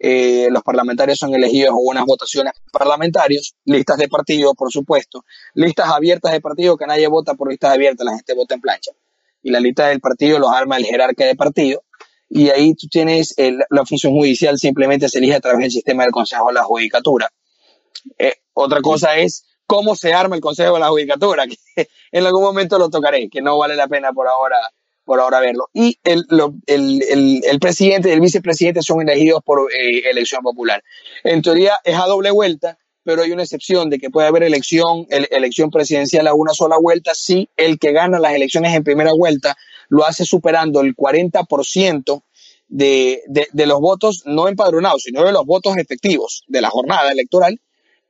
Eh, 0.00 0.48
los 0.50 0.62
parlamentarios 0.62 1.18
son 1.18 1.34
elegidos 1.34 1.74
con 1.74 1.82
unas 1.84 2.04
votaciones 2.04 2.52
parlamentarios, 2.72 3.54
listas 3.64 3.98
de 3.98 4.08
partido, 4.08 4.54
por 4.54 4.70
supuesto, 4.70 5.24
listas 5.54 5.90
abiertas 5.90 6.32
de 6.32 6.40
partido, 6.40 6.76
que 6.76 6.86
nadie 6.86 7.08
vota 7.08 7.34
por 7.34 7.50
listas 7.50 7.72
abiertas, 7.72 8.04
la 8.04 8.14
gente 8.14 8.34
vota 8.34 8.54
en 8.54 8.60
plancha. 8.60 8.92
Y 9.42 9.50
la 9.50 9.60
lista 9.60 9.88
del 9.88 10.00
partido 10.00 10.38
los 10.38 10.50
arma 10.52 10.76
el 10.76 10.84
jerarca 10.84 11.24
de 11.24 11.34
partido. 11.34 11.82
Y 12.28 12.50
ahí 12.50 12.74
tú 12.74 12.86
tienes 12.88 13.34
la 13.70 13.86
función 13.86 14.12
judicial, 14.12 14.58
simplemente 14.58 15.08
se 15.08 15.18
elige 15.18 15.34
a 15.34 15.40
través 15.40 15.60
del 15.60 15.70
sistema 15.70 16.02
del 16.02 16.12
Consejo 16.12 16.48
de 16.48 16.54
la 16.54 16.62
Judicatura. 16.62 17.30
Eh, 18.18 18.34
otra 18.52 18.80
cosa 18.82 19.16
es 19.16 19.44
cómo 19.66 19.96
se 19.96 20.12
arma 20.12 20.36
el 20.36 20.42
Consejo 20.42 20.74
de 20.74 20.80
la 20.80 20.88
Judicatura, 20.88 21.46
que 21.74 21.88
en 22.12 22.26
algún 22.26 22.42
momento 22.42 22.78
lo 22.78 22.90
tocaré, 22.90 23.28
que 23.28 23.40
no 23.40 23.58
vale 23.58 23.76
la 23.76 23.88
pena 23.88 24.12
por 24.12 24.28
ahora, 24.28 24.56
por 25.08 25.20
ahora 25.20 25.40
verlo. 25.40 25.70
Y 25.72 25.98
el, 26.04 26.26
el, 26.66 27.42
el, 27.42 27.58
presidente 27.60 28.10
y 28.10 28.12
el 28.12 28.20
vicepresidente 28.20 28.82
son 28.82 29.00
elegidos 29.00 29.42
por 29.42 29.72
eh, 29.72 30.02
elección 30.10 30.42
popular. 30.42 30.84
En 31.24 31.40
teoría 31.40 31.78
es 31.82 31.96
a 31.96 32.04
doble 32.04 32.30
vuelta, 32.30 32.76
pero 33.04 33.22
hay 33.22 33.32
una 33.32 33.42
excepción 33.42 33.88
de 33.88 33.98
que 33.98 34.10
puede 34.10 34.28
haber 34.28 34.42
elección, 34.42 35.06
elección 35.08 35.70
presidencial 35.70 36.26
a 36.26 36.34
una 36.34 36.52
sola 36.52 36.76
vuelta 36.78 37.14
si 37.14 37.48
el 37.56 37.78
que 37.78 37.92
gana 37.92 38.18
las 38.18 38.34
elecciones 38.34 38.74
en 38.74 38.84
primera 38.84 39.12
vuelta 39.16 39.56
lo 39.88 40.04
hace 40.04 40.26
superando 40.26 40.82
el 40.82 40.94
40% 40.94 42.22
de, 42.68 43.22
de, 43.28 43.48
de 43.50 43.66
los 43.66 43.80
votos 43.80 44.24
no 44.26 44.46
empadronados, 44.46 45.04
sino 45.04 45.24
de 45.24 45.32
los 45.32 45.46
votos 45.46 45.78
efectivos 45.78 46.44
de 46.48 46.60
la 46.60 46.68
jornada 46.68 47.10
electoral 47.10 47.58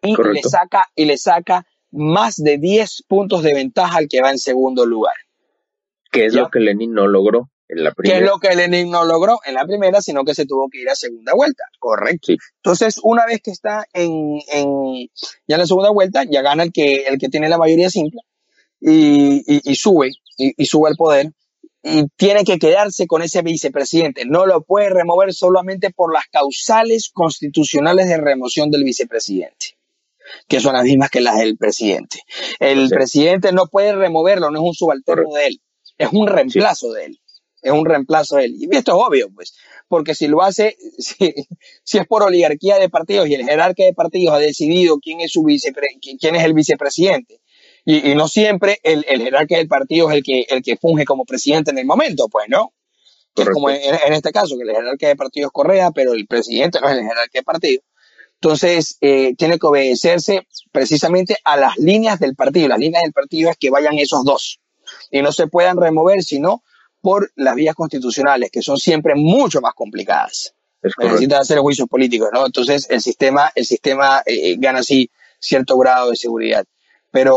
y 0.02 0.16
le 0.16 0.42
saca 0.42 0.88
y 0.96 1.04
le 1.04 1.16
saca 1.16 1.64
más 1.92 2.34
de 2.34 2.58
10 2.58 3.04
puntos 3.06 3.44
de 3.44 3.54
ventaja 3.54 3.98
al 3.98 4.08
que 4.08 4.20
va 4.20 4.32
en 4.32 4.38
segundo 4.38 4.84
lugar. 4.84 5.14
Que 6.10 6.26
es 6.26 6.34
lo 6.34 6.48
que 6.48 6.60
Lenin 6.60 6.92
no 6.92 7.06
logró 7.06 7.50
en 7.68 7.84
la 7.84 7.92
primera. 7.92 8.18
Que 8.18 8.24
es 8.24 8.30
lo 8.30 8.38
que 8.38 8.54
Lenin 8.54 8.90
no 8.90 9.04
logró 9.04 9.40
en 9.44 9.54
la 9.54 9.64
primera, 9.64 10.00
sino 10.00 10.24
que 10.24 10.34
se 10.34 10.46
tuvo 10.46 10.68
que 10.70 10.80
ir 10.80 10.88
a 10.88 10.94
segunda 10.94 11.34
vuelta. 11.34 11.64
Correcto. 11.78 12.32
Entonces, 12.56 12.98
una 13.02 13.26
vez 13.26 13.40
que 13.42 13.50
está 13.50 13.84
en, 13.92 14.38
en, 14.52 15.08
ya 15.46 15.56
en 15.56 15.60
la 15.60 15.66
segunda 15.66 15.90
vuelta, 15.90 16.24
ya 16.24 16.42
gana 16.42 16.62
el 16.62 16.72
que, 16.72 17.02
el 17.02 17.18
que 17.18 17.28
tiene 17.28 17.48
la 17.48 17.58
mayoría 17.58 17.90
simple 17.90 18.20
y, 18.80 19.42
y, 19.46 19.74
sube, 19.74 20.10
y, 20.36 20.54
y 20.56 20.66
sube 20.66 20.88
al 20.88 20.96
poder 20.96 21.32
y 21.82 22.06
tiene 22.16 22.44
que 22.44 22.58
quedarse 22.58 23.06
con 23.06 23.22
ese 23.22 23.42
vicepresidente. 23.42 24.24
No 24.26 24.46
lo 24.46 24.62
puede 24.62 24.90
remover 24.90 25.32
solamente 25.32 25.90
por 25.90 26.12
las 26.12 26.26
causales 26.26 27.10
constitucionales 27.12 28.08
de 28.08 28.16
remoción 28.16 28.70
del 28.70 28.84
vicepresidente 28.84 29.78
que 30.46 30.60
son 30.60 30.74
las 30.74 30.84
mismas 30.84 31.08
que 31.08 31.22
las 31.22 31.38
del 31.38 31.56
presidente. 31.56 32.20
El 32.58 32.90
presidente 32.90 33.50
no 33.52 33.66
puede 33.66 33.94
removerlo, 33.94 34.50
no 34.50 34.58
es 34.58 34.64
un 34.64 34.74
subalterno 34.74 35.32
de 35.32 35.46
él, 35.46 35.60
es 35.98 36.08
un 36.12 36.26
reemplazo 36.26 36.92
de 36.92 37.06
él. 37.06 37.20
Es 37.61 37.72
un 37.72 37.84
reemplazo 37.84 38.37
de 38.37 38.44
él. 38.44 38.56
Y 38.56 38.76
esto 38.76 38.96
es 38.96 39.06
obvio, 39.06 39.28
pues, 39.34 39.54
porque 39.88 40.14
si 40.14 40.28
lo 40.28 40.42
hace, 40.42 40.76
si, 40.98 41.98
es 41.98 42.06
por 42.06 42.22
oligarquía 42.22 42.78
de 42.78 42.88
partidos 42.88 43.28
y 43.28 43.34
el 43.34 43.44
jerarca 43.44 43.82
de 43.82 43.92
partidos 43.92 44.34
ha 44.34 44.38
decidido 44.38 44.98
quién 45.00 45.20
es 45.20 45.32
su 45.32 45.44
quién 45.44 46.37
es 46.37 46.44
el 46.44 46.54
vicepresidente, 46.54 47.40
y, 47.84 48.14
no 48.14 48.28
siempre 48.28 48.78
el, 48.82 49.04
el, 49.08 49.22
jerarca 49.22 49.56
del 49.56 49.66
partido 49.66 50.11
es 50.11 50.16
el 50.16 50.22
que, 50.22 50.44
el 50.50 50.62
que 50.62 50.76
funge 50.76 51.06
como 51.06 51.24
presidente 51.24 51.70
en 51.70 51.78
el 51.78 51.87
momento, 51.87 52.28
pues, 52.28 52.46
¿no? 52.48 52.74
Es 53.34 53.48
como 53.48 53.70
en, 53.70 53.78
en, 54.06 54.12
este 54.12 54.30
caso, 54.30 54.56
que 54.56 54.64
el 54.64 54.76
jerarca 54.76 55.08
de 55.08 55.16
partido 55.16 55.46
es 55.46 55.52
Correa, 55.52 55.90
pero 55.92 56.12
el 56.12 56.26
presidente 56.26 56.80
no 56.80 56.88
es 56.88 56.98
el 56.98 57.04
jerarca 57.04 57.30
de 57.32 57.42
partido. 57.42 57.82
Entonces, 58.34 58.98
eh, 59.00 59.34
tiene 59.37 59.58
que 59.58 59.66
obedecerse 59.66 60.46
precisamente 60.70 61.37
a 61.44 61.56
las 61.56 61.76
líneas 61.78 62.20
del 62.20 62.37
partido. 62.37 62.68
Las 62.68 62.78
líneas 62.78 63.02
del 63.02 63.12
partido 63.12 63.50
es 63.50 63.56
que 63.56 63.70
vayan 63.70 63.98
esos 63.98 64.22
dos 64.24 64.61
y 65.11 65.22
no 65.22 65.32
se 65.32 65.46
puedan 65.46 65.76
remover, 65.76 66.22
sino 66.22 66.62
por 67.00 67.30
las 67.37 67.54
vías 67.54 67.74
constitucionales, 67.74 68.50
que 68.50 68.62
son 68.62 68.78
siempre 68.78 69.14
mucho 69.14 69.61
más 69.61 69.74
complicadas. 69.74 70.54
Necesitan 71.00 71.40
hacer 71.40 71.58
juicios 71.58 71.88
políticos, 71.88 72.28
¿no? 72.32 72.46
Entonces, 72.46 72.87
el 72.90 73.00
sistema, 73.00 73.50
el 73.54 73.64
sistema 73.64 74.22
eh, 74.26 74.56
gana 74.58 74.80
así 74.80 75.11
cierto 75.38 75.76
grado 75.76 76.11
de 76.11 76.16
seguridad. 76.16 76.64
Pero, 77.11 77.37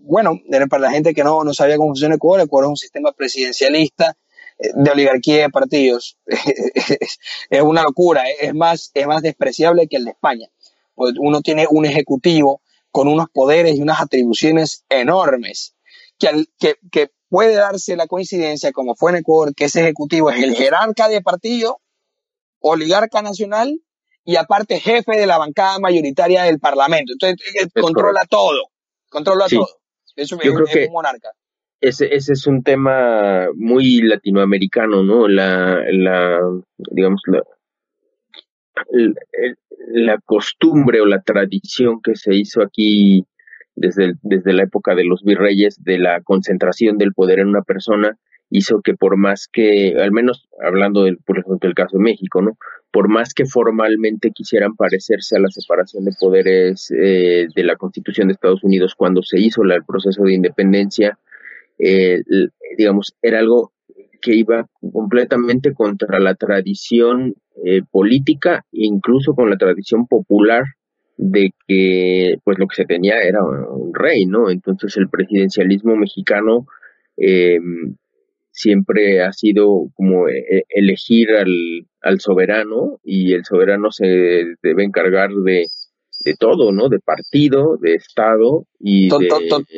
bueno, 0.00 0.40
para 0.68 0.82
la 0.82 0.90
gente 0.90 1.14
que 1.14 1.22
no, 1.22 1.44
no 1.44 1.52
sabía 1.52 1.76
cómo 1.76 1.90
funciona 1.90 2.14
Ecuador, 2.14 2.44
Ecuador 2.44 2.66
es 2.66 2.70
un 2.70 2.76
sistema 2.76 3.12
presidencialista, 3.12 4.16
de 4.74 4.90
oligarquía 4.90 5.42
de 5.42 5.50
partidos. 5.50 6.16
es 6.26 7.62
una 7.62 7.82
locura, 7.82 8.24
es 8.40 8.54
más, 8.54 8.90
es 8.94 9.06
más 9.06 9.22
despreciable 9.22 9.88
que 9.88 9.96
el 9.96 10.04
de 10.04 10.10
España. 10.12 10.48
Pues 10.94 11.14
uno 11.18 11.40
tiene 11.40 11.66
un 11.70 11.86
ejecutivo 11.86 12.60
con 12.90 13.08
unos 13.08 13.28
poderes 13.32 13.76
y 13.76 13.82
unas 13.82 14.00
atribuciones 14.00 14.84
enormes, 14.88 15.74
que, 16.20 16.44
que, 16.58 16.74
que 16.92 17.08
puede 17.28 17.54
darse 17.54 17.96
la 17.96 18.06
coincidencia, 18.06 18.70
como 18.70 18.94
fue 18.94 19.10
en 19.10 19.18
Ecuador, 19.18 19.54
que 19.54 19.64
ese 19.64 19.80
ejecutivo 19.80 20.30
es 20.30 20.42
el 20.42 20.54
jerarca 20.54 21.08
de 21.08 21.20
partido, 21.20 21.80
oligarca 22.60 23.22
nacional 23.22 23.80
y 24.24 24.36
aparte 24.36 24.78
jefe 24.78 25.16
de 25.16 25.26
la 25.26 25.38
bancada 25.38 25.80
mayoritaria 25.80 26.44
del 26.44 26.60
Parlamento. 26.60 27.14
Entonces, 27.14 27.72
controla 27.80 28.20
todo, 28.28 28.70
controla 29.08 29.46
todo. 29.48 29.68
Eso 30.14 30.36
es, 30.40 30.42
es 30.42 30.86
un 30.86 30.92
monarca 30.92 31.30
ese, 31.80 32.14
ese 32.14 32.34
es 32.34 32.46
un 32.46 32.62
tema 32.62 33.48
muy 33.54 34.02
latinoamericano, 34.02 35.02
¿no? 35.02 35.26
La, 35.28 35.82
la 35.90 36.40
digamos, 36.76 37.22
la, 37.26 37.42
la, 39.92 40.18
costumbre 40.18 41.00
o 41.00 41.06
la 41.06 41.22
tradición 41.22 42.00
que 42.02 42.16
se 42.16 42.34
hizo 42.34 42.62
aquí 42.62 43.24
desde, 43.74 44.14
desde 44.22 44.52
la 44.52 44.64
época 44.64 44.94
de 44.94 45.04
los 45.04 45.22
virreyes 45.22 45.82
de 45.82 45.98
la 45.98 46.20
concentración 46.22 46.98
del 46.98 47.12
poder 47.12 47.40
en 47.40 47.48
una 47.48 47.62
persona 47.62 48.18
hizo 48.50 48.82
que 48.82 48.94
por 48.94 49.16
más 49.16 49.48
que, 49.50 49.94
al 49.96 50.12
menos 50.12 50.48
hablando 50.60 51.04
del, 51.04 51.18
por 51.18 51.38
ejemplo, 51.38 51.58
del 51.60 51.74
caso 51.74 51.96
de 51.96 52.02
México, 52.02 52.42
¿no? 52.42 52.58
Por 52.90 53.08
más 53.08 53.32
que 53.32 53.46
formalmente 53.46 54.32
quisieran 54.32 54.74
parecerse 54.74 55.36
a 55.36 55.40
la 55.40 55.48
separación 55.48 56.04
de 56.04 56.12
poderes 56.18 56.90
eh, 56.90 57.46
de 57.54 57.64
la 57.64 57.76
Constitución 57.76 58.26
de 58.26 58.34
Estados 58.34 58.64
Unidos 58.64 58.94
cuando 58.96 59.22
se 59.22 59.38
hizo 59.38 59.62
el 59.62 59.84
proceso 59.84 60.24
de 60.24 60.34
independencia, 60.34 61.18
eh, 61.78 62.22
digamos, 62.76 63.14
era 63.22 63.38
algo 63.38 63.72
que 64.20 64.34
iba 64.34 64.66
completamente 64.92 65.72
contra 65.72 66.18
la 66.18 66.34
tradición 66.34 67.34
eh, 67.64 67.82
política, 67.90 68.64
incluso 68.72 69.34
con 69.34 69.48
la 69.48 69.56
tradición 69.56 70.06
popular 70.06 70.64
de 71.22 71.50
que 71.68 72.36
pues 72.44 72.58
lo 72.58 72.66
que 72.66 72.76
se 72.76 72.86
tenía 72.86 73.20
era 73.20 73.44
un 73.44 73.92
rey, 73.94 74.24
¿no? 74.24 74.50
Entonces 74.50 74.96
el 74.96 75.10
presidencialismo 75.10 75.94
mexicano 75.94 76.66
eh, 77.18 77.58
siempre 78.50 79.22
ha 79.22 79.32
sido 79.32 79.90
como 79.94 80.28
eh, 80.28 80.64
elegir 80.70 81.32
al, 81.32 81.86
al, 82.00 82.20
soberano 82.20 83.00
y 83.04 83.34
el 83.34 83.44
soberano 83.44 83.90
se 83.90 84.06
debe 84.62 84.84
encargar 84.84 85.30
de, 85.30 85.66
de 86.24 86.34
todo, 86.38 86.72
¿no? 86.72 86.88
De 86.88 87.00
partido, 87.00 87.76
de 87.76 87.96
Estado 87.96 88.66
y 88.78 89.10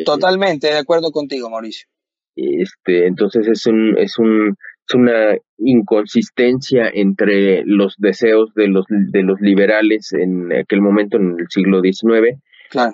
totalmente 0.04 0.68
de 0.68 0.78
acuerdo 0.78 1.10
contigo, 1.10 1.50
Mauricio. 1.50 1.88
Este, 2.36 3.08
entonces 3.08 3.48
es 3.48 3.66
un, 3.66 3.98
es 3.98 4.16
un 4.16 4.56
una 4.94 5.36
inconsistencia 5.58 6.90
entre 6.92 7.62
los 7.64 7.96
deseos 7.98 8.52
de 8.54 8.68
los, 8.68 8.86
de 8.88 9.22
los 9.22 9.40
liberales 9.40 10.12
en 10.12 10.52
aquel 10.52 10.80
momento, 10.80 11.16
en 11.16 11.36
el 11.38 11.46
siglo 11.48 11.80
XIX, 11.80 12.38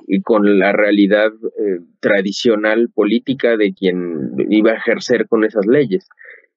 y 0.07 0.23
con 0.23 0.59
la 0.59 0.73
realidad 0.73 1.31
eh, 1.33 1.81
tradicional 2.01 2.89
política 2.93 3.57
de 3.57 3.73
quien 3.73 4.33
iba 4.51 4.73
a 4.73 4.77
ejercer 4.77 5.29
con 5.29 5.45
esas 5.45 5.67
leyes. 5.67 6.09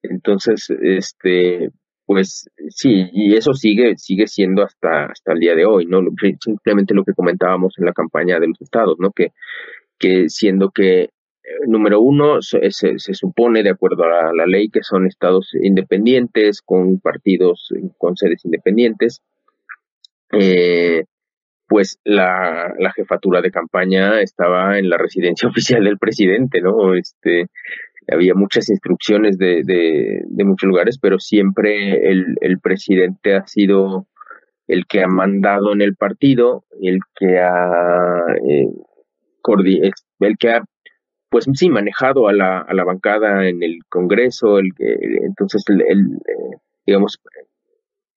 Entonces, 0.02 0.68
este, 0.82 1.70
pues 2.04 2.50
sí, 2.68 3.08
y 3.12 3.36
eso 3.36 3.54
sigue, 3.54 3.96
sigue 3.96 4.26
siendo 4.26 4.64
hasta, 4.64 5.06
hasta 5.06 5.32
el 5.32 5.38
día 5.38 5.54
de 5.54 5.64
hoy, 5.64 5.86
¿no? 5.86 6.00
Simplemente 6.40 6.94
lo 6.94 7.04
que 7.04 7.14
comentábamos 7.14 7.74
en 7.78 7.86
la 7.86 7.92
campaña 7.92 8.40
de 8.40 8.48
los 8.48 8.60
estados, 8.60 8.96
¿no? 8.98 9.12
Que, 9.12 9.28
que 9.98 10.28
siendo 10.28 10.70
que 10.70 11.10
número 11.66 12.00
uno, 12.00 12.40
se, 12.40 12.70
supone, 12.98 13.62
de 13.62 13.70
acuerdo 13.70 14.04
a 14.04 14.32
la, 14.32 14.46
ley, 14.46 14.68
que 14.68 14.82
son 14.82 15.06
estados 15.06 15.50
independientes, 15.60 16.62
con 16.62 16.98
partidos 17.00 17.72
con 17.98 18.16
sedes 18.16 18.44
independientes. 18.44 19.22
Eh, 20.32 21.04
pues 21.68 21.98
la, 22.04 22.74
la, 22.78 22.92
jefatura 22.92 23.40
de 23.40 23.50
campaña 23.50 24.20
estaba 24.20 24.78
en 24.78 24.90
la 24.90 24.98
residencia 24.98 25.48
oficial 25.50 25.84
del 25.84 25.98
presidente, 25.98 26.60
¿no? 26.60 26.94
Este, 26.94 27.46
había 28.10 28.34
muchas 28.34 28.68
instrucciones 28.68 29.38
de, 29.38 29.62
de, 29.64 30.44
muchos 30.44 30.68
lugares, 30.68 30.98
pero 31.00 31.18
siempre 31.18 32.10
el, 32.10 32.36
el, 32.40 32.58
presidente 32.58 33.34
ha 33.34 33.46
sido 33.46 34.06
el 34.66 34.86
que 34.86 35.02
ha 35.02 35.06
mandado 35.06 35.72
en 35.72 35.82
el 35.82 35.96
partido, 35.96 36.64
el 36.80 36.98
que 37.14 37.38
ha, 37.38 38.24
eh, 38.48 38.68
el 40.20 40.38
que 40.38 40.50
ha 40.50 40.64
pues 41.32 41.46
sí, 41.54 41.70
manejado 41.70 42.28
a 42.28 42.32
la, 42.34 42.58
a 42.58 42.74
la 42.74 42.84
bancada 42.84 43.48
en 43.48 43.62
el 43.62 43.78
Congreso, 43.88 44.58
el, 44.58 44.68
entonces, 44.78 45.64
el, 45.66 45.80
eh, 45.80 46.58
digamos, 46.86 47.18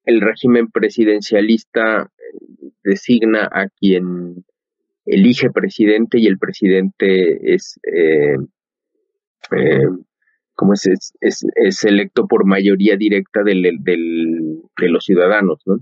el 0.04 0.20
régimen 0.20 0.70
presidencialista 0.70 2.12
eh, 2.18 2.72
designa 2.84 3.50
a 3.50 3.70
quien 3.70 4.44
elige 5.06 5.50
presidente 5.50 6.20
y 6.20 6.28
el 6.28 6.38
presidente 6.38 7.54
es, 7.54 7.80
eh, 7.90 8.36
eh 9.56 9.88
como 10.54 10.74
es, 10.74 10.86
es, 11.22 11.46
es, 11.56 11.84
electo 11.86 12.28
por 12.28 12.46
mayoría 12.46 12.98
directa 12.98 13.44
del, 13.44 13.62
del, 13.80 14.62
de 14.78 14.90
los 14.90 15.06
ciudadanos, 15.06 15.62
¿no? 15.66 15.80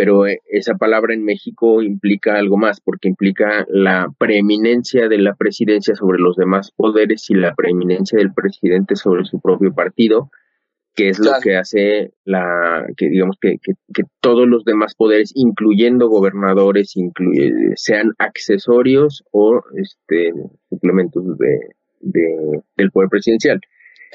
Pero 0.00 0.26
eh, 0.26 0.40
esa 0.46 0.76
palabra 0.76 1.12
en 1.12 1.22
México 1.22 1.82
implica 1.82 2.38
algo 2.38 2.56
más, 2.56 2.80
porque 2.80 3.06
implica 3.06 3.66
la 3.68 4.08
preeminencia 4.16 5.10
de 5.10 5.18
la 5.18 5.34
presidencia 5.34 5.94
sobre 5.94 6.18
los 6.18 6.36
demás 6.36 6.72
poderes 6.74 7.28
y 7.28 7.34
la 7.34 7.54
preeminencia 7.54 8.16
del 8.16 8.32
presidente 8.32 8.96
sobre 8.96 9.26
su 9.26 9.42
propio 9.42 9.74
partido, 9.74 10.30
que 10.94 11.10
es 11.10 11.18
lo 11.18 11.32
que 11.42 11.58
hace 11.58 12.14
la, 12.24 12.86
que 12.96 13.10
digamos 13.10 13.36
que, 13.38 13.58
que, 13.62 13.74
todos 14.22 14.48
los 14.48 14.64
demás 14.64 14.94
poderes, 14.94 15.32
incluyendo 15.34 16.08
gobernadores, 16.08 16.94
sean 17.74 18.14
accesorios 18.16 19.22
o 19.32 19.60
este 19.76 20.32
suplementos 20.70 21.36
de, 21.36 21.58
de, 22.00 22.62
del 22.74 22.90
poder 22.90 23.10
presidencial. 23.10 23.60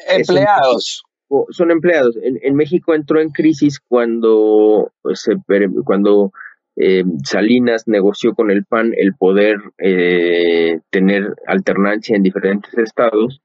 Empleados 0.09 1.03
son 1.49 1.71
empleados. 1.71 2.17
En, 2.21 2.55
México 2.55 2.93
entró 2.93 3.19
en 3.21 3.29
crisis 3.29 3.79
cuando 3.79 4.91
se 5.13 5.35
cuando 5.83 6.31
eh, 6.75 7.03
Salinas 7.23 7.87
negoció 7.87 8.33
con 8.33 8.51
el 8.51 8.65
PAN 8.65 8.91
el 8.95 9.15
poder 9.15 9.57
eh, 9.77 10.79
tener 10.89 11.33
alternancia 11.47 12.15
en 12.15 12.23
diferentes 12.23 12.77
estados 12.77 13.41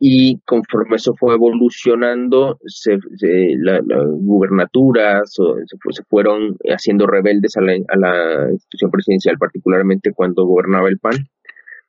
y 0.00 0.40
conforme 0.44 0.96
eso 0.96 1.14
fue 1.14 1.34
evolucionando, 1.34 2.58
se, 2.66 2.98
las 3.56 3.82
gubernaturas 3.84 5.32
se, 5.32 6.04
fueron 6.08 6.56
haciendo 6.68 7.06
rebeldes 7.06 7.56
a 7.56 7.62
la, 7.62 7.72
a 7.88 7.96
la 7.96 8.52
institución 8.52 8.92
presidencial, 8.92 9.36
particularmente 9.38 10.12
cuando 10.12 10.46
gobernaba 10.46 10.88
el 10.88 10.98
PAN 10.98 11.16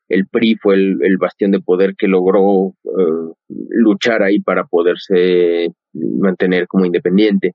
el 0.09 0.27
PRI 0.27 0.55
fue 0.55 0.75
el, 0.75 1.17
bastión 1.19 1.51
de 1.51 1.61
poder 1.61 1.95
que 1.95 2.07
logró 2.07 2.73
eh, 2.83 3.33
luchar 3.47 4.23
ahí 4.23 4.39
para 4.39 4.65
poderse 4.65 5.67
mantener 5.93 6.67
como 6.67 6.85
independiente, 6.85 7.53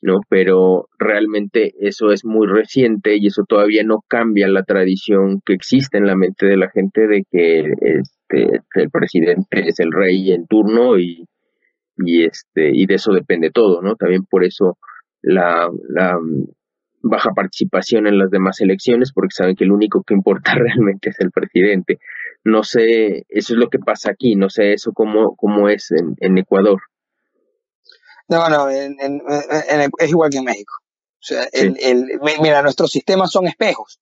¿no? 0.00 0.20
Pero 0.28 0.88
realmente 0.98 1.74
eso 1.80 2.12
es 2.12 2.24
muy 2.24 2.46
reciente 2.46 3.16
y 3.16 3.26
eso 3.26 3.42
todavía 3.46 3.82
no 3.84 4.04
cambia 4.08 4.48
la 4.48 4.62
tradición 4.62 5.40
que 5.44 5.52
existe 5.52 5.98
en 5.98 6.06
la 6.06 6.16
mente 6.16 6.46
de 6.46 6.56
la 6.56 6.70
gente 6.70 7.06
de 7.08 7.24
que 7.30 7.60
este, 7.80 8.60
el 8.76 8.90
presidente 8.90 9.68
es 9.68 9.80
el 9.80 9.92
rey 9.92 10.32
en 10.32 10.46
turno 10.46 10.98
y, 10.98 11.26
y 11.96 12.24
este 12.24 12.70
y 12.72 12.86
de 12.86 12.94
eso 12.94 13.12
depende 13.12 13.50
todo, 13.50 13.82
¿no? 13.82 13.96
También 13.96 14.24
por 14.24 14.44
eso 14.44 14.78
la, 15.22 15.68
la 15.88 16.18
baja 17.02 17.30
participación 17.34 18.06
en 18.06 18.18
las 18.18 18.30
demás 18.30 18.60
elecciones 18.60 19.12
porque 19.12 19.34
saben 19.34 19.56
que 19.56 19.64
el 19.64 19.72
único 19.72 20.02
que 20.02 20.14
importa 20.14 20.54
realmente 20.56 21.10
es 21.10 21.20
el 21.20 21.30
presidente. 21.30 21.98
No 22.44 22.62
sé, 22.62 23.26
eso 23.28 23.54
es 23.54 23.58
lo 23.58 23.68
que 23.68 23.78
pasa 23.78 24.10
aquí, 24.10 24.34
no 24.34 24.48
sé 24.48 24.72
eso 24.72 24.92
cómo, 24.92 25.36
cómo 25.36 25.68
es 25.68 25.90
en, 25.90 26.14
en 26.18 26.38
Ecuador. 26.38 26.80
No, 28.28 28.48
no, 28.48 28.70
en, 28.70 29.10
es 29.98 30.08
igual 30.08 30.30
que 30.30 30.38
en 30.38 30.44
México. 30.44 30.72
O 31.20 31.22
sea, 31.22 31.48
el, 31.52 31.76
el, 31.80 32.06
mira, 32.40 32.62
nuestros 32.62 32.90
sistemas 32.90 33.30
son 33.30 33.46
espejos. 33.46 34.00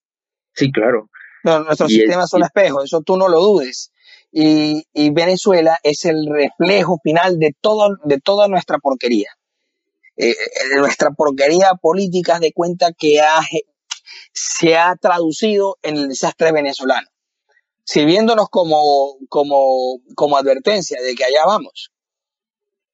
Sí, 0.53 0.71
claro. 0.71 1.09
No, 1.43 1.63
nuestros 1.63 1.89
sistemas 1.89 2.29
son 2.29 2.43
espejos, 2.43 2.85
eso 2.85 3.01
tú 3.01 3.17
no 3.17 3.27
lo 3.27 3.39
dudes. 3.39 3.91
Y, 4.31 4.83
y 4.93 5.09
Venezuela 5.09 5.79
es 5.83 6.05
el 6.05 6.27
reflejo 6.29 6.99
final 7.03 7.39
de, 7.39 7.55
todo, 7.59 7.97
de 8.03 8.19
toda 8.19 8.47
nuestra 8.47 8.77
porquería. 8.77 9.31
Eh, 10.21 10.35
nuestra 10.75 11.11
porquería 11.11 11.69
política 11.81 12.39
de 12.39 12.51
cuenta 12.51 12.91
que 12.91 13.21
se 14.33 14.75
ha 14.75 14.93
traducido 14.97 15.77
en 15.81 15.95
el 15.95 16.09
desastre 16.09 16.51
venezolano, 16.51 17.07
sirviéndonos 17.85 18.49
como, 18.49 19.15
como, 19.29 20.01
como 20.15 20.35
advertencia 20.35 21.01
de 21.01 21.15
que 21.15 21.23
allá 21.23 21.45
vamos. 21.45 21.91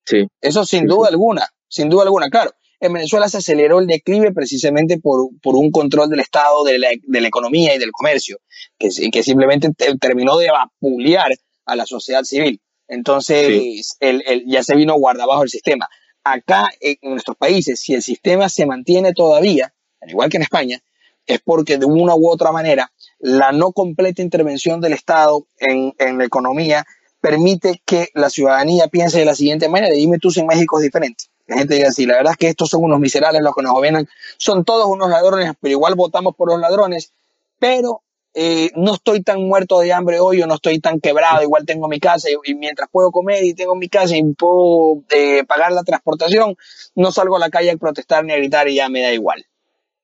Sí. 0.05 0.27
Eso 0.39 0.65
sin 0.65 0.85
duda 0.85 1.09
alguna, 1.09 1.49
sin 1.67 1.89
duda 1.89 2.03
alguna, 2.03 2.29
claro. 2.29 2.51
En 2.79 2.93
Venezuela 2.93 3.27
se 3.27 3.37
aceleró 3.37 3.79
el 3.79 3.87
declive 3.87 4.31
precisamente 4.31 4.99
por, 4.99 5.29
por 5.41 5.55
un 5.55 5.71
control 5.71 6.11
del 6.11 6.19
Estado, 6.19 6.63
de 6.63 6.77
la, 6.77 6.89
de 7.01 7.21
la, 7.21 7.27
economía 7.27 7.73
y 7.73 7.79
del 7.79 7.91
comercio, 7.91 8.37
que, 8.77 8.89
que 9.11 9.23
simplemente 9.23 9.71
terminó 9.99 10.37
de 10.37 10.51
vapulear 10.51 11.31
a 11.65 11.75
la 11.75 11.87
sociedad 11.87 12.21
civil. 12.21 12.61
Entonces, 12.87 13.97
el, 13.99 14.21
el, 14.27 14.43
ya 14.45 14.61
se 14.61 14.75
vino 14.75 14.93
guardabajo 14.93 15.41
el 15.41 15.49
sistema 15.49 15.89
acá 16.25 16.69
en 16.81 16.97
nuestros 17.03 17.37
países, 17.37 17.79
si 17.79 17.93
el 17.93 18.01
sistema 18.01 18.49
se 18.49 18.65
mantiene 18.65 19.13
todavía, 19.13 19.73
al 20.01 20.09
igual 20.09 20.29
que 20.29 20.37
en 20.37 20.43
España, 20.43 20.81
es 21.25 21.39
porque 21.39 21.77
de 21.77 21.85
una 21.85 22.15
u 22.15 22.29
otra 22.29 22.51
manera 22.51 22.91
la 23.19 23.51
no 23.51 23.71
completa 23.71 24.21
intervención 24.21 24.81
del 24.81 24.93
Estado 24.93 25.47
en, 25.59 25.93
la 25.99 26.25
economía 26.25 26.85
permite 27.21 27.81
que 27.85 28.09
la 28.13 28.29
ciudadanía 28.29 28.87
piense 28.87 29.19
de 29.19 29.25
la 29.25 29.35
siguiente 29.35 29.69
manera, 29.69 29.93
dime 29.93 30.19
tú 30.19 30.31
si 30.31 30.41
en 30.41 30.47
México 30.47 30.77
es 30.79 30.83
diferente. 30.83 31.25
La 31.47 31.57
gente 31.57 31.75
diga 31.75 31.89
así, 31.89 32.05
la 32.05 32.15
verdad 32.15 32.33
es 32.33 32.37
que 32.37 32.49
estos 32.49 32.69
son 32.69 32.83
unos 32.83 32.99
miserables 32.99 33.41
los 33.43 33.55
que 33.55 33.61
nos 33.61 33.73
gobiernan, 33.73 34.07
son 34.37 34.65
todos 34.65 34.87
unos 34.87 35.09
ladrones, 35.09 35.53
pero 35.59 35.71
igual 35.71 35.93
votamos 35.95 36.35
por 36.35 36.49
los 36.49 36.59
ladrones, 36.59 37.13
pero 37.59 38.01
eh, 38.37 38.69
no 38.75 38.95
estoy 38.95 39.23
tan 39.23 39.41
muerto 39.47 39.79
de 39.79 39.93
hambre 39.93 40.19
hoy 40.19 40.41
o 40.41 40.47
no 40.47 40.55
estoy 40.55 40.79
tan 40.79 40.99
quebrado, 40.99 41.41
igual 41.41 41.65
tengo 41.65 41.87
mi 41.87 42.01
casa 42.01 42.27
y, 42.29 42.53
mientras 42.55 42.89
puedo 42.91 43.09
comer 43.09 43.45
y 43.45 43.53
tengo 43.53 43.75
mi 43.75 43.87
casa 43.87 44.17
y 44.17 44.23
puedo 44.33 45.05
eh, 45.09 45.45
pagar 45.45 45.71
la 45.71 45.83
transportación, 45.83 46.57
no 46.95 47.13
salgo 47.13 47.37
a 47.37 47.39
la 47.39 47.49
calle 47.49 47.71
a 47.71 47.77
protestar 47.77 48.25
ni 48.25 48.33
a 48.33 48.35
gritar 48.35 48.67
y 48.67 48.75
ya 48.75 48.89
me 48.89 49.01
da 49.01 49.13
igual. 49.13 49.45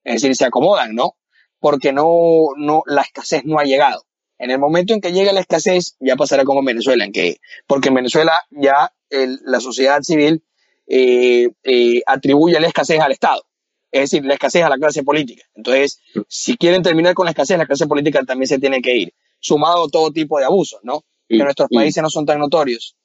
Es 0.02 0.14
decir, 0.14 0.34
se 0.34 0.46
acomodan, 0.46 0.94
¿no? 0.94 1.16
Porque 1.60 1.92
no, 1.92 2.06
no, 2.56 2.82
la 2.86 3.02
escasez 3.02 3.42
no 3.44 3.58
ha 3.58 3.64
llegado. 3.64 4.06
En 4.38 4.50
el 4.50 4.58
momento 4.58 4.94
en 4.94 5.02
que 5.02 5.12
llegue 5.12 5.34
la 5.34 5.40
escasez, 5.40 5.96
ya 6.00 6.16
pasará 6.16 6.44
como 6.44 6.60
en 6.60 6.64
Venezuela, 6.64 7.04
en 7.04 7.12
que, 7.12 7.36
porque 7.66 7.88
en 7.88 7.94
Venezuela 7.96 8.32
ya 8.50 8.94
la 9.10 9.60
sociedad 9.60 10.00
civil 10.00 10.42
eh, 10.86 11.50
atribuye 12.06 12.58
la 12.58 12.68
escasez 12.68 12.98
al 12.98 13.12
Estado 13.12 13.42
es 13.92 14.10
decir, 14.10 14.24
la 14.24 14.34
escasez 14.34 14.62
a 14.64 14.68
la 14.68 14.78
clase 14.78 15.04
política. 15.04 15.44
Entonces, 15.54 16.00
si 16.26 16.56
quieren 16.56 16.82
terminar 16.82 17.14
con 17.14 17.26
la 17.26 17.30
escasez, 17.30 17.58
la 17.58 17.66
clase 17.66 17.86
política 17.86 18.24
también 18.24 18.48
se 18.48 18.58
tiene 18.58 18.80
que 18.80 18.96
ir, 18.96 19.14
sumado 19.38 19.84
a 19.84 19.88
todo 19.88 20.10
tipo 20.10 20.38
de 20.38 20.46
abusos, 20.46 20.80
¿no? 20.82 21.04
que 21.38 21.44
nuestros 21.44 21.68
países 21.70 22.02
no 22.02 22.10
son 22.10 22.26
tan 22.26 22.38
notorios. 22.38 22.96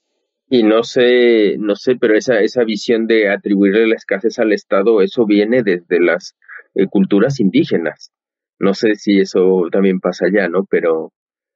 Y 0.49 0.63
no 0.63 0.83
sé, 0.83 1.57
no 1.57 1.75
sé, 1.75 1.95
pero 1.99 2.15
esa, 2.17 2.39
esa 2.39 2.63
visión 2.63 3.05
de 3.05 3.29
atribuirle 3.29 3.87
la 3.87 3.95
escasez 3.95 4.39
al 4.39 4.53
Estado, 4.53 5.01
eso 5.01 5.25
viene 5.25 5.61
desde 5.61 5.99
las 5.99 6.35
eh, 6.73 6.87
culturas 6.87 7.39
indígenas. 7.39 8.11
No 8.59 8.73
sé 8.73 8.95
si 8.95 9.19
eso 9.19 9.63
también 9.71 9.99
pasa 9.99 10.25
allá, 10.25 10.47
¿no? 10.47 10.65
Pero 10.65 11.11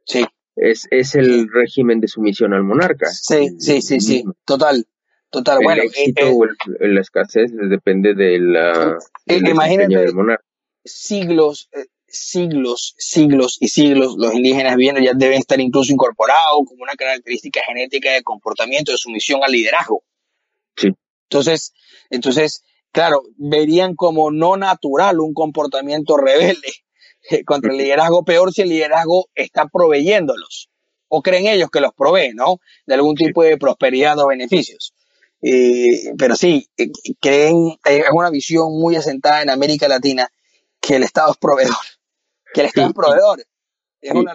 sí. 0.05 0.25
es, 0.55 0.87
es 0.91 1.15
el 1.15 1.47
régimen 1.51 2.01
de 2.01 2.09
sumisión 2.09 2.53
al 2.53 2.63
monarca. 2.63 3.07
Sí, 3.09 3.49
sí, 3.59 3.81
sí, 3.81 4.01
sí, 4.01 4.23
total. 4.45 4.85
Total, 5.31 5.59
el 5.59 5.63
bueno, 5.63 5.83
éxito 5.83 6.29
o 6.29 6.43
el, 6.43 6.93
la 6.93 7.01
escasez 7.01 7.51
depende 7.53 8.13
de 8.13 8.37
la, 8.37 8.97
del 9.25 9.55
monarca. 10.13 10.43
Siglos, 10.83 11.69
siglos, 12.05 12.95
siglos 12.97 13.57
y 13.61 13.69
siglos 13.69 14.15
los 14.17 14.33
indígenas 14.33 14.75
viendo 14.75 14.99
ya 14.99 15.13
deben 15.15 15.39
estar 15.39 15.61
incluso 15.61 15.93
incorporados 15.93 16.65
como 16.67 16.83
una 16.83 16.95
característica 16.95 17.61
genética 17.65 18.11
de 18.11 18.23
comportamiento 18.23 18.91
de 18.91 18.97
sumisión 18.97 19.41
al 19.41 19.53
liderazgo. 19.53 20.03
Sí. 20.75 20.89
Entonces, 21.29 21.73
entonces, 22.09 22.63
claro, 22.91 23.21
verían 23.37 23.95
como 23.95 24.31
no 24.31 24.57
natural 24.57 25.21
un 25.21 25.33
comportamiento 25.33 26.17
rebelde 26.17 26.73
contra 27.45 27.71
el 27.71 27.77
liderazgo, 27.77 28.25
peor 28.25 28.51
si 28.51 28.63
el 28.63 28.69
liderazgo 28.69 29.29
está 29.33 29.67
proveyéndolos 29.67 30.69
o 31.07 31.21
creen 31.21 31.47
ellos 31.47 31.69
que 31.69 31.81
los 31.81 31.93
provee, 31.93 32.33
¿no? 32.33 32.59
De 32.85 32.95
algún 32.95 33.15
tipo 33.15 33.43
de 33.43 33.57
prosperidad 33.57 34.17
o 34.19 34.27
beneficios. 34.27 34.93
Eh, 35.41 36.13
pero 36.17 36.35
sí, 36.35 36.67
eh, 36.77 36.91
creen, 37.19 37.77
es 37.83 38.05
una 38.13 38.29
visión 38.29 38.79
muy 38.79 38.95
asentada 38.95 39.41
en 39.41 39.49
América 39.49 39.87
Latina 39.87 40.29
que 40.79 40.95
el 40.97 41.03
Estado 41.03 41.31
es 41.31 41.37
proveedor 41.37 41.75
que 42.53 42.61
el 42.61 42.67
Estado 42.67 42.93
proveedor. 42.93 43.39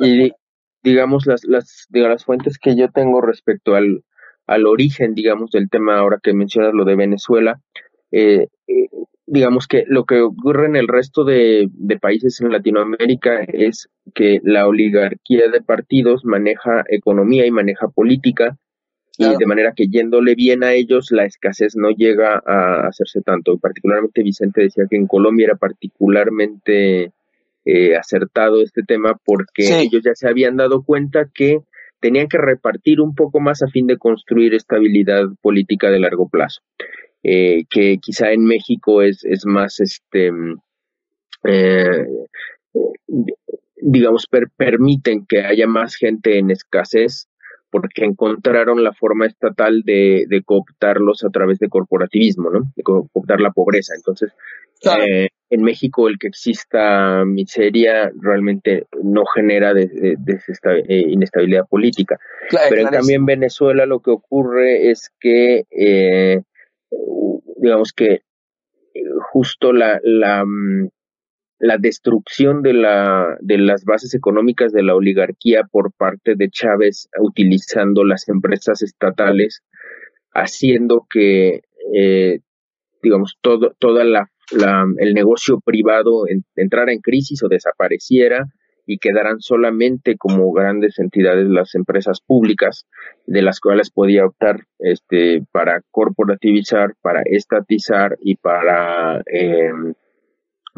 y, 0.00 0.32
digamos, 0.82 1.26
las, 1.26 1.44
las, 1.44 1.86
las 1.90 2.24
fuentes 2.24 2.58
que 2.58 2.76
yo 2.76 2.90
tengo 2.90 3.20
respecto 3.20 3.74
al, 3.74 4.04
al 4.46 4.66
origen, 4.66 5.14
digamos, 5.14 5.50
del 5.50 5.68
tema 5.68 5.98
ahora 5.98 6.18
que 6.22 6.32
mencionas 6.32 6.72
lo 6.74 6.84
de 6.84 6.96
Venezuela, 6.96 7.60
eh, 8.10 8.48
eh, 8.68 8.88
digamos 9.26 9.66
que 9.66 9.84
lo 9.88 10.04
que 10.04 10.20
ocurre 10.20 10.66
en 10.66 10.76
el 10.76 10.86
resto 10.88 11.24
de, 11.24 11.68
países 12.00 12.40
en 12.40 12.52
Latinoamérica 12.52 13.40
es 13.42 13.88
que 14.14 14.40
la 14.44 14.68
oligarquía 14.68 15.48
de 15.50 15.60
partidos 15.60 16.24
maneja 16.24 16.84
economía 16.88 17.46
y 17.46 17.50
maneja 17.50 17.88
política 17.88 18.56
y 19.18 19.36
de 19.36 19.46
manera 19.46 19.72
que 19.74 19.86
yéndole 19.88 20.34
bien 20.34 20.62
a 20.62 20.72
ellos 20.72 21.10
la 21.10 21.24
escasez 21.24 21.76
no 21.76 21.90
llega 21.90 22.42
a 22.44 22.86
hacerse 22.86 23.22
tanto. 23.22 23.58
Particularmente 23.58 24.22
Vicente 24.22 24.62
decía 24.62 24.84
que 24.88 24.96
en 24.96 25.06
Colombia 25.06 25.46
era 25.46 25.56
particularmente 25.56 27.12
eh, 27.64 27.96
acertado 27.96 28.62
este 28.62 28.82
tema 28.82 29.18
porque 29.24 29.80
ellos 29.80 30.02
ya 30.04 30.14
se 30.14 30.28
habían 30.28 30.56
dado 30.56 30.82
cuenta 30.82 31.28
que 31.32 31.60
tenían 32.00 32.28
que 32.28 32.38
repartir 32.38 33.00
un 33.00 33.14
poco 33.14 33.40
más 33.40 33.62
a 33.62 33.68
fin 33.68 33.86
de 33.86 33.98
construir 33.98 34.54
estabilidad 34.54 35.24
política 35.40 35.90
de 35.90 35.98
largo 35.98 36.28
plazo. 36.28 36.60
Eh, 37.22 37.64
que 37.68 37.98
quizá 38.00 38.30
en 38.32 38.44
México 38.44 39.02
es, 39.02 39.24
es 39.24 39.46
más, 39.46 39.80
este, 39.80 40.30
eh, 41.42 42.06
digamos, 43.76 44.28
permiten 44.56 45.26
que 45.26 45.40
haya 45.40 45.66
más 45.66 45.96
gente 45.96 46.38
en 46.38 46.50
escasez 46.52 47.28
porque 47.76 48.06
encontraron 48.06 48.82
la 48.82 48.94
forma 48.94 49.26
estatal 49.26 49.82
de, 49.84 50.24
de 50.28 50.42
cooptarlos 50.42 51.22
a 51.24 51.28
través 51.28 51.58
de 51.58 51.68
corporativismo, 51.68 52.48
¿no? 52.48 52.72
De 52.74 52.82
cooptar 52.82 53.38
la 53.38 53.50
pobreza. 53.50 53.94
Entonces, 53.94 54.32
eh, 54.82 55.28
en 55.50 55.62
México 55.62 56.08
el 56.08 56.18
que 56.18 56.28
exista 56.28 57.22
miseria 57.26 58.10
realmente 58.18 58.86
no 59.02 59.26
genera 59.26 59.74
de, 59.74 59.82
eh, 59.84 61.04
inestabilidad 61.06 61.66
política. 61.68 62.18
Pero 62.70 62.80
en 62.80 62.88
cambio 62.88 63.16
en 63.16 63.26
Venezuela 63.26 63.84
lo 63.84 64.00
que 64.00 64.10
ocurre 64.10 64.90
es 64.90 65.10
que, 65.20 65.64
eh, 65.70 66.40
digamos 67.58 67.92
que 67.92 68.22
justo 69.32 69.74
la, 69.74 70.00
la, 70.02 70.46
mm, 70.46 70.88
la 71.58 71.78
destrucción 71.78 72.62
de, 72.62 72.74
la, 72.74 73.36
de 73.40 73.58
las 73.58 73.84
bases 73.84 74.14
económicas 74.14 74.72
de 74.72 74.82
la 74.82 74.94
oligarquía 74.94 75.62
por 75.70 75.92
parte 75.92 76.34
de 76.36 76.50
Chávez 76.50 77.08
utilizando 77.18 78.04
las 78.04 78.28
empresas 78.28 78.82
estatales, 78.82 79.62
haciendo 80.32 81.06
que, 81.08 81.62
digamos, 83.02 83.38
todo, 83.40 83.74
toda 83.78 84.04
la 84.04 84.30
el 84.98 85.14
negocio 85.14 85.60
privado 85.60 86.24
entrara 86.54 86.92
en 86.92 87.00
crisis 87.00 87.42
o 87.42 87.48
desapareciera 87.48 88.46
y 88.86 88.98
quedaran 88.98 89.40
solamente 89.40 90.16
como 90.16 90.52
grandes 90.52 90.98
entidades 91.00 91.48
las 91.48 91.74
empresas 91.74 92.20
públicas, 92.20 92.86
de 93.26 93.42
las 93.42 93.58
cuales 93.58 93.90
podía 93.90 94.24
optar 94.24 94.60
este, 94.78 95.42
para 95.50 95.82
corporativizar, 95.90 96.94
para 97.02 97.22
estatizar 97.24 98.16
y 98.20 98.36
para 98.36 99.22
em, 99.26 99.94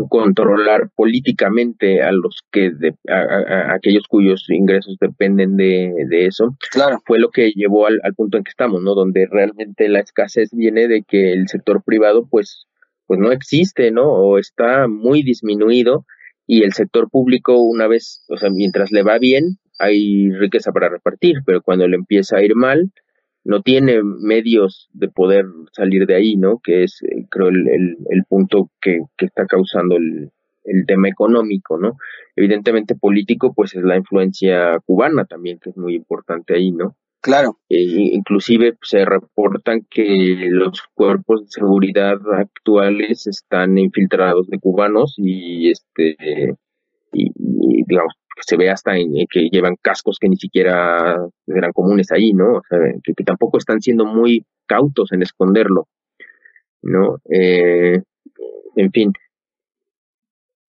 controlar 0.09 0.91
políticamente 0.95 2.03
a 2.03 2.13
los 2.13 2.43
que 2.53 2.71
a, 3.09 3.75
aquellos 3.75 4.05
cuyos 4.09 4.45
ingresos 4.49 4.97
dependen 5.01 5.57
de, 5.57 5.93
eso 6.11 6.57
claro. 6.71 7.01
fue 7.07 7.19
lo 7.19 7.31
que 7.31 7.51
llevó 7.53 7.87
al, 7.87 8.01
al, 8.05 8.15
punto 8.15 8.39
en 8.39 8.45
que 8.45 8.51
estamos 8.51 8.83
no 8.83 8.95
donde 8.95 9.27
realmente 9.31 9.89
la 9.89 10.01
escasez 10.01 10.51
viene 10.53 10.87
de 10.89 11.03
que 11.03 11.33
el 11.33 11.49
sector 11.49 11.83
privado 11.83 12.27
pues 12.31 12.69
pues 13.09 13.19
no 13.19 13.33
existe, 13.33 13.91
¿no? 13.91 14.05
O 14.05 14.39
está 14.39 14.87
muy 14.87 15.23
disminuido 15.23 16.05
y 16.47 16.63
el 16.63 16.75
sector 16.75 17.11
público 17.11 17.59
una 17.59 17.89
vez, 17.89 18.25
o 18.29 18.37
sea, 18.37 18.51
mientras 18.51 18.93
le 18.93 19.03
va 19.03 19.19
bien, 19.19 19.59
hay 19.79 20.31
riqueza 20.33 20.73
para 20.73 20.89
repartir, 20.89 21.39
pero 21.45 21.63
cuando 21.63 21.89
le 21.89 21.97
empieza 21.97 22.37
a 22.37 22.43
ir 22.43 22.55
mal, 22.55 22.93
no 23.49 23.63
tiene 23.63 24.03
medios 24.03 24.91
de 24.93 25.09
poder 25.09 25.47
salir 25.73 26.07
de 26.07 26.17
ahí, 26.17 26.37
¿no? 26.37 26.61
Que 26.63 26.85
es, 26.85 27.03
eh, 27.03 27.25
creo, 27.31 27.49
el, 27.49 27.97
el, 28.11 28.25
punto 28.29 28.71
que, 28.79 29.01
que, 29.17 29.25
está 29.25 29.47
causando 29.47 29.97
el, 29.97 30.31
el 30.65 30.85
tema 30.87 31.09
económico, 31.09 31.79
¿no? 31.79 31.97
Evidentemente 32.37 32.95
político, 32.95 33.55
pues 33.55 33.75
es 33.75 33.83
la 33.83 33.97
influencia 33.97 34.79
cubana 34.85 35.25
también, 35.25 35.59
que 35.61 35.71
es 35.71 35.79
muy 35.79 35.95
importante 35.95 36.55
ahí, 36.57 36.73
¿no? 36.73 36.95
Claro. 37.23 37.57
Eh, 37.71 38.11
inclusive 38.13 38.77
se 38.83 39.07
reportan 39.07 39.87
que 39.89 40.05
los 40.51 40.83
cuerpos 40.93 41.41
de 41.41 41.49
seguridad 41.49 42.19
actuales 42.35 43.27
están 43.27 43.79
infiltrados 43.79 44.47
de 44.49 44.59
cubanos 44.59 45.15
y 45.17 45.71
este 45.71 46.17
y, 47.15 47.33
digamos 47.87 48.13
se 48.41 48.57
ve 48.57 48.71
hasta 48.71 48.97
en, 48.97 49.13
que 49.31 49.49
llevan 49.51 49.77
cascos 49.81 50.19
que 50.21 50.29
ni 50.29 50.37
siquiera 50.37 51.17
eran 51.47 51.73
comunes 51.73 52.11
ahí, 52.13 52.33
¿no? 52.33 52.59
O 52.59 52.63
sea, 52.69 52.79
que, 53.03 53.25
tampoco 53.25 53.59
están 53.59 53.81
siendo 53.81 54.05
muy 54.05 54.45
cautos 54.67 55.13
en 55.13 55.23
esconderlo, 55.23 55.89
¿no? 56.83 57.19
Eh, 57.31 58.03
en 58.77 58.93
fin, 58.93 59.13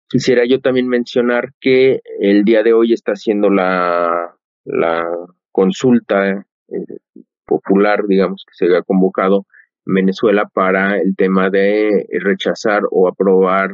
quisiera 0.09 0.45
yo 0.45 0.59
también 0.59 0.87
mencionar 0.87 1.53
que 1.59 2.01
el 2.19 2.43
día 2.43 2.63
de 2.63 2.73
hoy 2.73 2.93
está 2.93 3.13
haciendo 3.13 3.49
la, 3.49 4.35
consulta 5.51 6.29
eh, 6.29 6.97
popular, 7.45 8.05
digamos, 8.07 8.45
que 8.47 8.65
se 8.65 8.75
ha 8.75 8.81
convocado 8.83 9.45
en 9.85 9.93
Venezuela 9.95 10.47
para 10.53 10.97
el 10.99 11.15
tema 11.15 11.49
de 11.49 12.07
rechazar 12.21 12.83
o 12.91 13.07
aprobar 13.07 13.71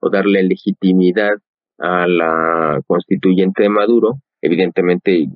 o 0.00 0.10
darle 0.10 0.42
legitimidad 0.44 1.34
a 1.78 2.06
la 2.06 2.80
constituyente 2.86 3.62
de 3.62 3.68
Maduro, 3.68 4.20
evidentemente 4.40 5.22
eh, 5.22 5.28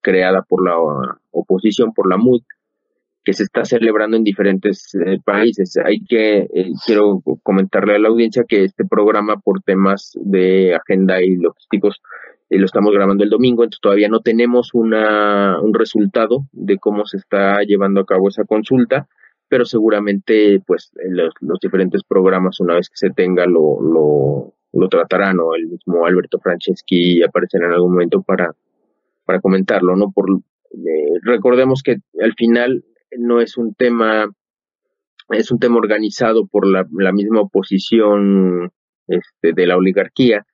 creada 0.00 0.42
por 0.42 0.64
la 0.64 0.76
oposición, 1.30 1.92
por 1.92 2.08
la 2.08 2.16
MUD, 2.16 2.42
que 3.24 3.32
se 3.32 3.42
está 3.42 3.64
celebrando 3.64 4.16
en 4.16 4.24
diferentes 4.24 4.94
eh, 4.94 5.18
países. 5.24 5.76
Hay 5.84 6.04
que, 6.04 6.46
quiero 6.86 7.22
comentarle 7.42 7.96
a 7.96 7.98
la 7.98 8.08
audiencia 8.08 8.44
que 8.46 8.64
este 8.64 8.84
programa 8.84 9.36
por 9.36 9.62
temas 9.62 10.12
de 10.14 10.74
agenda 10.74 11.20
y 11.20 11.36
logísticos 11.36 12.00
lo 12.48 12.64
estamos 12.64 12.92
grabando 12.94 13.24
el 13.24 13.30
domingo, 13.30 13.64
entonces 13.64 13.80
todavía 13.80 14.08
no 14.08 14.20
tenemos 14.20 14.70
una, 14.72 15.60
un 15.60 15.74
resultado 15.74 16.46
de 16.52 16.78
cómo 16.78 17.04
se 17.04 17.16
está 17.16 17.62
llevando 17.62 18.00
a 18.00 18.06
cabo 18.06 18.28
esa 18.28 18.44
consulta, 18.44 19.08
pero 19.48 19.64
seguramente 19.64 20.60
pues 20.66 20.92
los, 21.08 21.32
los 21.40 21.58
diferentes 21.60 22.02
programas 22.04 22.60
una 22.60 22.74
vez 22.74 22.88
que 22.88 22.96
se 22.96 23.10
tenga 23.10 23.46
lo, 23.46 23.80
lo, 23.80 24.54
lo 24.72 24.88
tratarán 24.88 25.38
o 25.40 25.54
el 25.54 25.66
mismo 25.68 26.06
Alberto 26.06 26.38
Franceschi 26.40 27.22
aparecerá 27.22 27.66
en 27.66 27.72
algún 27.72 27.92
momento 27.92 28.22
para, 28.22 28.54
para 29.24 29.40
comentarlo, 29.40 29.96
¿no? 29.96 30.10
Por, 30.12 30.30
eh, 30.72 31.18
recordemos 31.22 31.82
que 31.82 31.96
al 32.20 32.34
final 32.34 32.84
no 33.18 33.40
es 33.40 33.56
un 33.56 33.74
tema 33.74 34.28
es 35.30 35.50
un 35.50 35.58
tema 35.58 35.76
organizado 35.76 36.46
por 36.46 36.66
la, 36.66 36.86
la 36.92 37.12
misma 37.12 37.40
oposición 37.40 38.70
este, 39.08 39.52
de 39.52 39.66
la 39.66 39.76
oligarquía, 39.76 40.46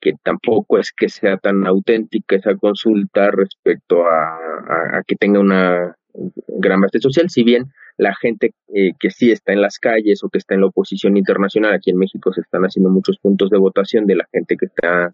que 0.00 0.12
tampoco 0.22 0.78
es 0.78 0.92
que 0.92 1.08
sea 1.08 1.36
tan 1.38 1.66
auténtica 1.66 2.36
esa 2.36 2.54
consulta 2.56 3.30
respecto 3.30 4.04
a, 4.06 5.02
que 5.06 5.16
tenga 5.16 5.40
una 5.40 5.96
gran 6.46 6.80
base 6.80 7.00
social, 7.00 7.28
si 7.28 7.44
bien 7.44 7.72
la 7.96 8.14
gente 8.14 8.52
eh, 8.74 8.92
que 8.98 9.10
sí 9.10 9.30
está 9.30 9.52
en 9.52 9.60
las 9.60 9.78
calles 9.78 10.22
o 10.24 10.28
que 10.28 10.38
está 10.38 10.54
en 10.54 10.60
la 10.60 10.66
oposición 10.66 11.16
internacional, 11.16 11.72
aquí 11.72 11.90
en 11.90 11.98
México 11.98 12.32
se 12.32 12.40
están 12.40 12.62
haciendo 12.62 12.90
muchos 12.90 13.18
puntos 13.18 13.50
de 13.50 13.58
votación 13.58 14.06
de 14.06 14.16
la 14.16 14.26
gente 14.32 14.56
que 14.56 14.66
está 14.66 15.10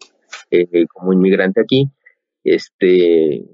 eh, 0.51 0.87
como 0.93 1.13
inmigrante 1.13 1.61
aquí, 1.61 1.89
este 2.45 3.45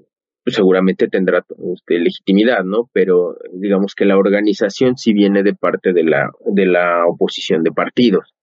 seguramente 0.45 1.07
tendrá 1.07 1.45
este, 1.73 1.99
legitimidad, 1.99 2.63
¿no? 2.63 2.89
Pero 2.93 3.37
digamos 3.51 3.95
que 3.95 4.05
la 4.05 4.17
organización 4.17 4.97
sí 4.97 5.13
viene 5.13 5.43
de 5.43 5.53
parte 5.53 5.91
de 5.91 6.03
la, 6.03 6.31
de 6.45 6.65
la 6.65 7.05
oposición 7.05 7.63
de 7.63 7.71
partidos. 7.71 8.33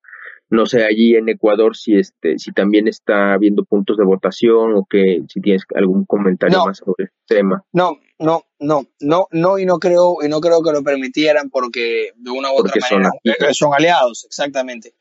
No 0.54 0.66
sé 0.66 0.84
allí 0.84 1.16
en 1.16 1.28
Ecuador 1.28 1.76
si 1.76 1.96
este, 1.96 2.38
si 2.38 2.52
también 2.52 2.86
está 2.86 3.32
habiendo 3.34 3.64
puntos 3.64 3.96
de 3.96 4.04
votación 4.04 4.74
o 4.74 4.86
que 4.88 5.22
si 5.28 5.40
tienes 5.40 5.62
algún 5.74 6.04
comentario 6.04 6.64
más 6.64 6.78
sobre 6.78 7.04
el 7.04 7.10
tema. 7.26 7.64
No, 7.72 7.98
no, 8.20 8.44
no, 8.60 8.86
no, 9.00 9.26
no 9.32 9.58
y 9.58 9.66
no 9.66 9.80
creo 9.80 10.18
y 10.22 10.28
no 10.28 10.40
creo 10.40 10.62
que 10.62 10.70
lo 10.70 10.84
permitieran 10.84 11.50
porque 11.50 12.10
de 12.14 12.30
una 12.30 12.52
u 12.52 12.58
otra 12.58 12.72
manera 12.88 13.10
son, 13.40 13.54
son 13.54 13.74
aliados, 13.74 14.24
exactamente. 14.26 14.94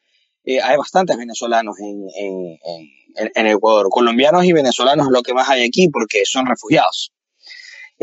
Eh, 0.43 0.59
hay 0.59 0.75
bastantes 0.75 1.17
venezolanos 1.17 1.79
en, 1.79 2.07
en, 2.17 2.57
en, 3.15 3.31
en, 3.35 3.47
Ecuador. 3.47 3.89
Colombianos 3.91 4.45
y 4.45 4.53
venezolanos 4.53 5.05
es 5.05 5.11
lo 5.11 5.21
que 5.21 5.35
más 5.35 5.47
hay 5.49 5.63
aquí 5.63 5.87
porque 5.89 6.25
son 6.25 6.47
refugiados. 6.47 7.13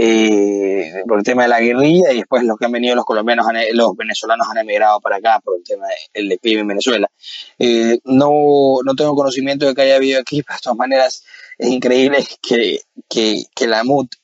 Eh, 0.02 1.02
por 1.06 1.18
el 1.18 1.24
tema 1.24 1.42
de 1.42 1.48
la 1.48 1.60
guerrilla 1.60 2.10
y 2.10 2.16
después 2.16 2.42
los 2.44 2.56
que 2.56 2.64
han 2.64 2.72
venido 2.72 2.94
los 2.94 3.04
colombianos, 3.04 3.44
los 3.72 3.94
venezolanos 3.96 4.46
han 4.48 4.56
emigrado 4.56 4.98
para 5.00 5.16
acá 5.16 5.40
por 5.44 5.58
el 5.58 5.62
tema 5.62 5.84
del 6.14 6.30
declive 6.30 6.62
en 6.62 6.68
Venezuela. 6.68 7.10
Eh, 7.58 7.98
no, 8.04 8.78
no 8.82 8.94
tengo 8.94 9.14
conocimiento 9.14 9.66
de 9.66 9.74
que 9.74 9.82
haya 9.82 9.96
habido 9.96 10.18
aquí, 10.18 10.42
pero 10.42 10.56
de 10.56 10.60
todas 10.62 10.78
maneras 10.78 11.22
es 11.58 11.68
increíble 11.68 12.24
que, 12.40 12.80
que, 13.10 13.42
que 13.54 13.66
la 13.66 13.84
MUT 13.84 14.14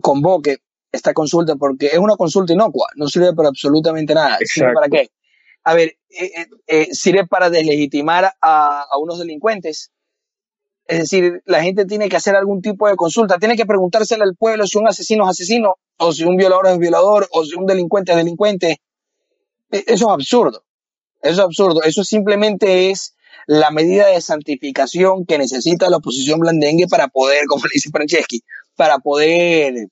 convoque 0.00 0.58
esta 0.92 1.12
consulta 1.12 1.56
porque 1.56 1.86
es 1.86 1.98
una 1.98 2.14
consulta 2.14 2.52
inocua, 2.52 2.86
no 2.94 3.08
sirve 3.08 3.34
para 3.34 3.48
absolutamente 3.48 4.14
nada. 4.14 4.38
¿Sirve 4.44 4.74
para 4.74 4.88
qué? 4.88 5.10
a 5.64 5.74
ver, 5.74 5.98
eh, 6.08 6.30
eh, 6.34 6.46
eh, 6.66 6.88
sirve 6.92 7.26
para 7.26 7.50
deslegitimar 7.50 8.32
a, 8.40 8.86
unos 9.00 9.18
delincuentes. 9.18 9.90
Es 10.88 10.98
decir, 10.98 11.42
la 11.44 11.62
gente 11.62 11.84
tiene 11.84 12.08
que 12.08 12.16
hacer 12.16 12.34
algún 12.34 12.62
tipo 12.62 12.88
de 12.88 12.96
consulta, 12.96 13.38
tiene 13.38 13.56
que 13.56 13.66
preguntársele 13.66 14.24
al 14.24 14.34
pueblo 14.34 14.66
si 14.66 14.78
un 14.78 14.88
asesino 14.88 15.24
es 15.24 15.30
asesino, 15.30 15.76
o 15.98 16.12
si 16.12 16.24
un 16.24 16.36
violador 16.36 16.66
es 16.68 16.78
violador, 16.78 17.28
o 17.30 17.44
si 17.44 17.54
un 17.56 17.66
delincuente 17.66 18.12
es 18.12 18.18
delincuente. 18.18 18.80
E, 19.70 19.84
eso 19.86 20.06
es 20.06 20.12
absurdo. 20.12 20.64
Eso 21.20 21.34
es 21.34 21.38
absurdo. 21.40 21.82
Eso 21.82 22.02
simplemente 22.04 22.90
es 22.90 23.14
la 23.46 23.70
medida 23.70 24.08
de 24.08 24.20
santificación 24.20 25.26
que 25.26 25.38
necesita 25.38 25.90
la 25.90 25.98
oposición 25.98 26.40
blandengue 26.40 26.88
para 26.88 27.08
poder, 27.08 27.44
como 27.46 27.64
le 27.64 27.70
dice 27.74 27.90
Franceschi, 27.90 28.42
para 28.74 28.98
poder, 28.98 29.88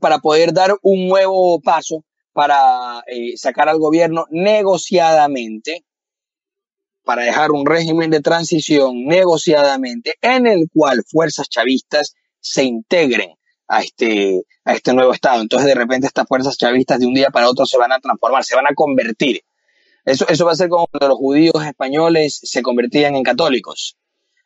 para 0.00 0.18
poder 0.20 0.52
dar 0.52 0.76
un 0.82 1.08
nuevo 1.08 1.60
paso 1.60 2.04
para 2.32 3.02
eh, 3.06 3.36
sacar 3.36 3.68
al 3.68 3.78
gobierno 3.78 4.26
negociadamente, 4.30 5.84
para 7.04 7.22
dejar 7.22 7.50
un 7.50 7.66
régimen 7.66 8.10
de 8.10 8.20
transición 8.20 9.04
negociadamente 9.04 10.14
en 10.20 10.46
el 10.46 10.68
cual 10.72 11.02
fuerzas 11.06 11.48
chavistas 11.48 12.14
se 12.40 12.64
integren 12.64 13.34
a 13.68 13.80
este, 13.80 14.42
a 14.64 14.74
este 14.74 14.92
nuevo 14.92 15.12
Estado. 15.12 15.40
Entonces 15.40 15.68
de 15.68 15.74
repente 15.74 16.06
estas 16.06 16.26
fuerzas 16.26 16.56
chavistas 16.56 17.00
de 17.00 17.06
un 17.06 17.14
día 17.14 17.30
para 17.30 17.48
otro 17.48 17.66
se 17.66 17.78
van 17.78 17.92
a 17.92 18.00
transformar, 18.00 18.44
se 18.44 18.56
van 18.56 18.66
a 18.66 18.74
convertir. 18.74 19.42
Eso, 20.04 20.26
eso 20.28 20.44
va 20.44 20.52
a 20.52 20.56
ser 20.56 20.68
como 20.68 20.86
cuando 20.88 21.08
los 21.08 21.18
judíos 21.18 21.64
españoles 21.64 22.40
se 22.42 22.62
convertían 22.62 23.14
en 23.14 23.22
católicos. 23.22 23.96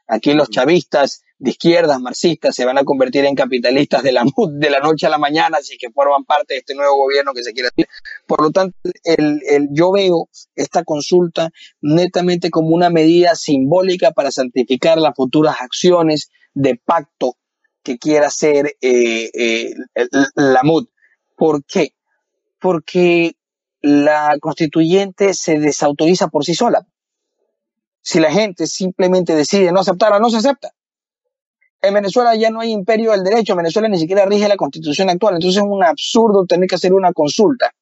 Aquí 0.06 0.34
los 0.34 0.50
chavistas 0.50 1.22
de 1.38 1.50
izquierdas, 1.50 2.00
marxistas, 2.00 2.54
se 2.54 2.64
van 2.64 2.78
a 2.78 2.84
convertir 2.84 3.24
en 3.24 3.34
capitalistas 3.34 4.02
de 4.02 4.12
la, 4.12 4.24
de 4.52 4.70
la 4.70 4.80
noche 4.80 5.06
a 5.06 5.10
la 5.10 5.18
mañana, 5.18 5.58
así 5.58 5.76
que 5.76 5.90
forman 5.90 6.24
parte 6.24 6.54
de 6.54 6.60
este 6.60 6.74
nuevo 6.74 6.96
gobierno 6.96 7.32
que 7.34 7.44
se 7.44 7.52
quiere 7.52 7.68
hacer. 7.68 7.88
Por 8.26 8.42
lo 8.42 8.50
tanto, 8.50 8.76
el, 9.04 9.40
el, 9.48 9.68
yo 9.72 9.92
veo 9.92 10.28
esta 10.54 10.84
consulta 10.84 11.50
netamente 11.80 12.50
como 12.50 12.74
una 12.74 12.90
medida 12.90 13.34
simbólica 13.34 14.12
para 14.12 14.30
santificar 14.30 14.98
las 14.98 15.14
futuras 15.14 15.56
acciones 15.60 16.30
de 16.54 16.80
pacto 16.82 17.36
que 17.82 17.98
quiera 17.98 18.28
hacer 18.28 18.76
eh, 18.80 19.30
eh, 19.34 19.74
la 20.34 20.62
MUD. 20.64 20.86
¿Por 21.36 21.64
qué? 21.64 21.94
Porque 22.58 23.36
la 23.80 24.36
constituyente 24.40 25.34
se 25.34 25.60
desautoriza 25.60 26.28
por 26.28 26.44
sí 26.44 26.54
sola. 26.54 26.86
Si 28.00 28.18
la 28.20 28.32
gente 28.32 28.66
simplemente 28.66 29.34
decide 29.34 29.70
no 29.70 29.80
aceptarla, 29.80 30.18
no 30.18 30.30
se 30.30 30.38
acepta. 30.38 30.72
En 31.86 31.94
Venezuela 31.94 32.34
ya 32.34 32.50
no 32.50 32.60
hay 32.60 32.72
imperio 32.72 33.12
del 33.12 33.24
derecho, 33.24 33.52
en 33.52 33.58
Venezuela 33.58 33.88
ni 33.88 33.98
siquiera 33.98 34.26
rige 34.26 34.48
la 34.48 34.56
constitución 34.56 35.10
actual, 35.10 35.34
entonces 35.34 35.62
es 35.62 35.68
un 35.68 35.82
absurdo 35.82 36.46
tener 36.46 36.68
que 36.68 36.74
hacer 36.74 36.92
una 36.92 37.12
consulta 37.12 37.72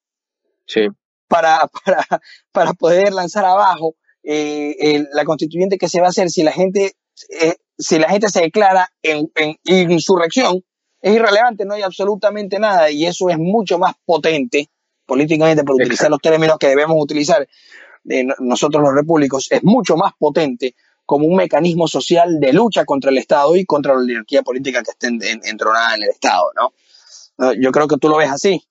sí. 0.67 0.89
para, 1.29 1.69
para, 1.85 2.07
para 2.53 2.73
poder 2.75 3.13
lanzar 3.13 3.45
abajo 3.45 3.97
eh, 4.27 5.05
la 5.13 5.25
constituyente 5.25 5.77
que 5.77 5.89
se 5.89 6.01
va 6.01 6.07
a 6.07 6.11
hacer 6.11 6.31
si 6.31 6.43
la 6.43 6.53
gente, 6.53 6.93
eh, 7.29 7.57
si 7.77 7.99
la 7.99 8.09
gente 8.09 8.29
se 8.31 8.41
declara 8.41 8.89
en, 9.03 9.31
en, 9.35 9.91
insurrección, 9.91 10.63
es 11.03 11.15
irrelevante, 11.15 11.67
no 11.67 11.75
hay 11.75 11.83
absolutamente 11.83 12.59
nada 12.59 12.91
y 12.91 13.05
eso 13.05 13.29
es 13.29 13.37
mucho 13.39 13.79
más 13.79 13.95
potente 14.07 14.71
políticamente, 15.05 15.65
por 15.65 15.75
utilizar 15.75 16.11
los 16.11 16.21
términos 16.21 16.57
que 16.59 16.69
debemos 16.69 16.97
utilizar 16.99 17.47
eh, 18.09 18.25
nosotros 18.39 18.83
los 18.83 18.95
repúblicos, 18.95 19.49
es 19.51 19.63
mucho 19.63 19.97
más 19.97 20.13
potente 20.19 20.75
como 21.07 21.27
un 21.27 21.37
mecanismo 21.37 21.87
social 21.87 22.41
de 22.41 22.53
lucha 22.53 22.85
contra 22.85 23.11
el 23.11 23.19
Estado 23.19 23.57
y 23.57 23.65
contra 23.65 23.95
la 23.95 24.01
oligarquía 24.01 24.43
política 24.43 24.83
que 24.83 24.91
esté 24.91 25.09
entronada 25.49 25.97
en 25.97 26.03
el 26.03 26.11
Estado, 26.11 26.45
¿no? 26.57 27.53
Yo 27.61 27.73
creo 27.73 27.89
que 27.89 27.97
tú 27.97 28.09
lo 28.09 28.19
ves 28.19 28.31
así. 28.31 28.63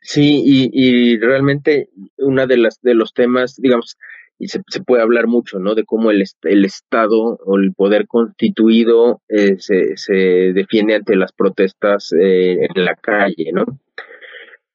Sí, 0.00 0.42
y, 0.44 1.16
realmente 1.18 1.88
una 2.18 2.46
de 2.46 2.56
las 2.56 2.80
de 2.82 2.94
los 2.94 3.14
temas, 3.14 3.54
digamos, 3.56 3.96
y 4.36 4.48
se, 4.48 4.60
puede 4.84 5.02
hablar 5.02 5.28
mucho, 5.28 5.60
¿no? 5.60 5.76
De 5.76 5.84
cómo 5.84 6.10
el, 6.10 6.24
el 6.42 6.64
Estado 6.64 7.38
o 7.44 7.56
el 7.56 7.72
poder 7.72 8.08
constituido 8.08 9.22
eh, 9.28 9.56
se, 9.60 9.96
se, 9.96 10.14
defiende 10.52 10.96
ante 10.96 11.14
las 11.14 11.32
protestas 11.32 12.12
eh, 12.12 12.66
en 12.74 12.84
la 12.84 12.96
calle, 12.96 13.52
¿no? 13.52 13.64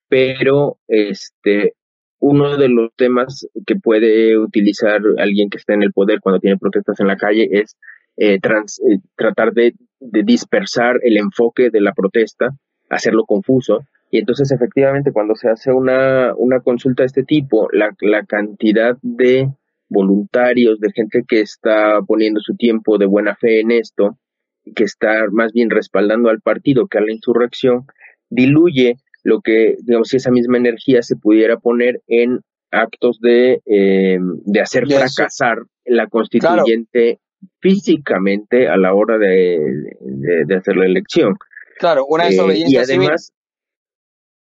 Pero, 0.08 0.78
este, 0.88 1.74
uno 2.20 2.58
de 2.58 2.70
los 2.70 2.92
temas 2.96 3.48
que 3.66 3.76
puede 3.76 4.38
utilizar 4.38 5.02
alguien 5.18 5.50
que 5.50 5.58
está 5.58 5.74
en 5.74 5.84
el 5.84 5.94
poder 5.94 6.20
cuando 6.20 6.40
tiene 6.40 6.58
protestas 6.58 7.00
en 7.00 7.08
la 7.08 7.18
calle 7.18 7.48
es 7.52 7.78
eh, 8.18 8.36
eh, 8.36 8.98
tratar 9.16 9.54
de, 9.54 9.74
dispersar 10.00 11.00
el 11.04 11.18
enfoque 11.18 11.70
de 11.70 11.82
la 11.82 11.94
protesta, 11.94 12.50
hacerlo 12.90 13.26
confuso. 13.26 13.82
Y 14.10 14.20
entonces 14.20 14.52
efectivamente 14.52 15.12
cuando 15.12 15.36
se 15.36 15.50
hace 15.50 15.72
una, 15.72 16.34
una 16.36 16.60
consulta 16.62 17.04
de 17.04 17.08
este 17.08 17.24
tipo, 17.24 17.68
la, 17.72 17.96
la 18.02 18.26
cantidad 18.26 18.98
de 19.02 19.50
voluntarios, 19.90 20.80
de 20.80 20.92
gente 20.92 21.24
que 21.28 21.42
está 21.42 22.00
poniendo 22.06 22.40
su 22.42 22.56
tiempo 22.56 22.98
de 22.98 23.06
buena 23.06 23.36
fe 23.36 23.60
en 23.62 23.72
esto, 23.72 24.18
que 24.76 24.84
está 24.84 25.26
más 25.32 25.54
bien 25.54 25.70
respaldando 25.70 26.30
al 26.30 26.42
partido 26.42 26.88
que 26.88 26.98
a 26.98 27.02
la 27.02 27.12
insurrección, 27.12 27.86
diluye 28.30 28.98
lo 29.28 29.42
que, 29.42 29.76
digamos, 29.84 30.08
si 30.08 30.16
esa 30.16 30.32
misma 30.32 30.58
energía 30.58 31.02
se 31.02 31.18
pudiera 31.18 31.58
poner 31.58 32.02
en 32.08 32.40
actos 32.72 33.20
de, 33.20 33.62
eh, 33.66 34.18
de 34.22 34.62
hacer 34.62 34.88
fracasar 34.88 35.58
la 35.84 36.08
constituyente 36.08 37.20
físicamente 37.60 38.70
a 38.70 38.78
la 38.78 38.94
hora 38.94 39.18
de, 39.18 39.60
de, 40.46 40.56
hacer 40.56 40.78
la 40.78 40.86
elección. 40.86 41.36
Claro, 41.78 42.06
una 42.08 42.28
eh, 42.28 42.30
desobediencia 42.30 42.80
Y 42.80 42.84
además, 42.84 43.34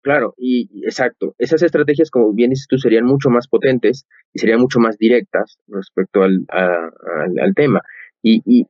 claro, 0.02 0.34
y 0.38 0.70
exacto, 0.86 1.36
esas 1.40 1.62
estrategias, 1.62 2.10
como 2.10 2.32
bien 2.32 2.52
dices 2.52 2.68
tú, 2.70 2.78
serían 2.78 3.04
mucho 3.04 3.30
más 3.30 3.50
potentes 3.50 4.08
y 4.32 4.40
serían 4.40 4.62
mucho 4.62 4.80
más 4.80 4.98
directas 4.98 5.58
respecto 5.68 6.24
al, 6.24 6.46
al, 6.48 7.54
tema. 7.54 7.82
Y, 8.22 8.42
y 8.46 8.66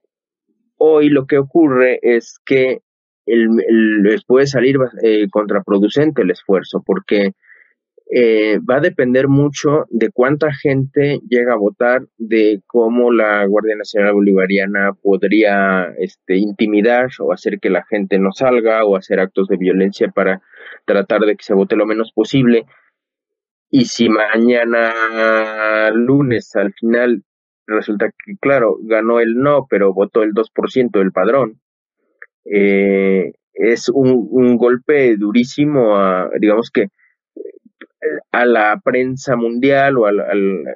hoy 0.78 1.10
lo 1.10 1.28
que 1.28 1.38
ocurre 1.38 2.00
es 2.02 2.40
que 2.44 2.80
les 3.30 4.26
puede 4.26 4.48
salir 4.48 4.78
eh, 5.04 5.28
contraproducente 5.30 6.22
el 6.22 6.32
esfuerzo, 6.32 6.82
porque 6.86 7.34
eh, 8.12 8.58
va 8.60 8.78
a 8.78 8.82
depender 8.82 9.28
mucho 9.28 9.86
de 9.90 10.10
cuánta 10.10 10.52
gente 10.52 11.20
llega 11.30 11.54
a 11.54 11.58
votar, 11.58 12.08
de 12.18 12.64
cómo 12.66 13.12
la 13.12 13.46
Guardia 13.46 13.76
Nacional 13.76 14.14
Bolivariana 14.14 14.94
podría 14.94 15.94
este, 16.00 16.38
intimidar 16.38 17.10
o 17.20 17.32
hacer 17.32 17.60
que 17.60 17.70
la 17.70 17.86
gente 17.86 18.18
no 18.18 18.32
salga 18.32 18.84
o 18.84 18.96
hacer 18.96 19.20
actos 19.20 19.48
de 19.48 19.58
violencia 19.58 20.08
para 20.10 20.42
tratar 20.86 21.22
de 21.22 21.36
que 21.36 21.44
se 21.44 21.54
vote 21.54 21.76
lo 21.76 21.86
menos 21.86 22.12
posible. 22.12 22.66
Y 23.70 23.86
si 23.86 24.10
mañana 24.10 25.92
lunes 25.92 26.56
al 26.56 26.74
final 26.74 27.24
resulta 27.68 28.08
que, 28.08 28.38
claro, 28.42 28.78
ganó 28.82 29.20
el 29.20 29.36
no, 29.36 29.68
pero 29.70 29.94
votó 29.94 30.24
el 30.24 30.34
2% 30.34 30.98
del 30.98 31.12
padrón, 31.12 31.62
eh, 32.52 33.34
es 33.54 33.90
un, 33.90 34.58
golpe 34.58 35.16
durísimo 35.18 35.98
a, 35.98 36.30
digamos 36.40 36.72
que, 36.72 36.88
a 38.32 38.46
la 38.46 38.80
prensa 38.84 39.36
mundial 39.36 39.98
o 39.98 40.06
al, 40.06 40.18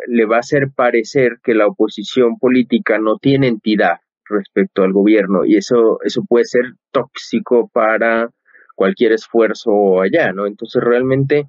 le 0.08 0.26
va 0.26 0.38
a 0.38 0.40
hacer 0.40 0.68
parecer 0.76 1.38
que 1.44 1.56
la 1.56 1.68
oposición 1.68 2.38
política 2.38 3.00
no 3.00 3.18
tiene 3.18 3.48
entidad 3.48 4.00
respecto 4.26 4.84
al 4.84 4.92
gobierno 4.92 5.46
y 5.46 5.56
eso, 5.56 6.00
eso 6.04 6.24
puede 6.28 6.46
ser 6.46 6.64
tóxico 6.92 7.70
para 7.74 8.30
cualquier 8.76 9.14
esfuerzo 9.14 10.02
allá, 10.02 10.34
¿no? 10.34 10.46
Entonces 10.46 10.84
realmente 10.84 11.46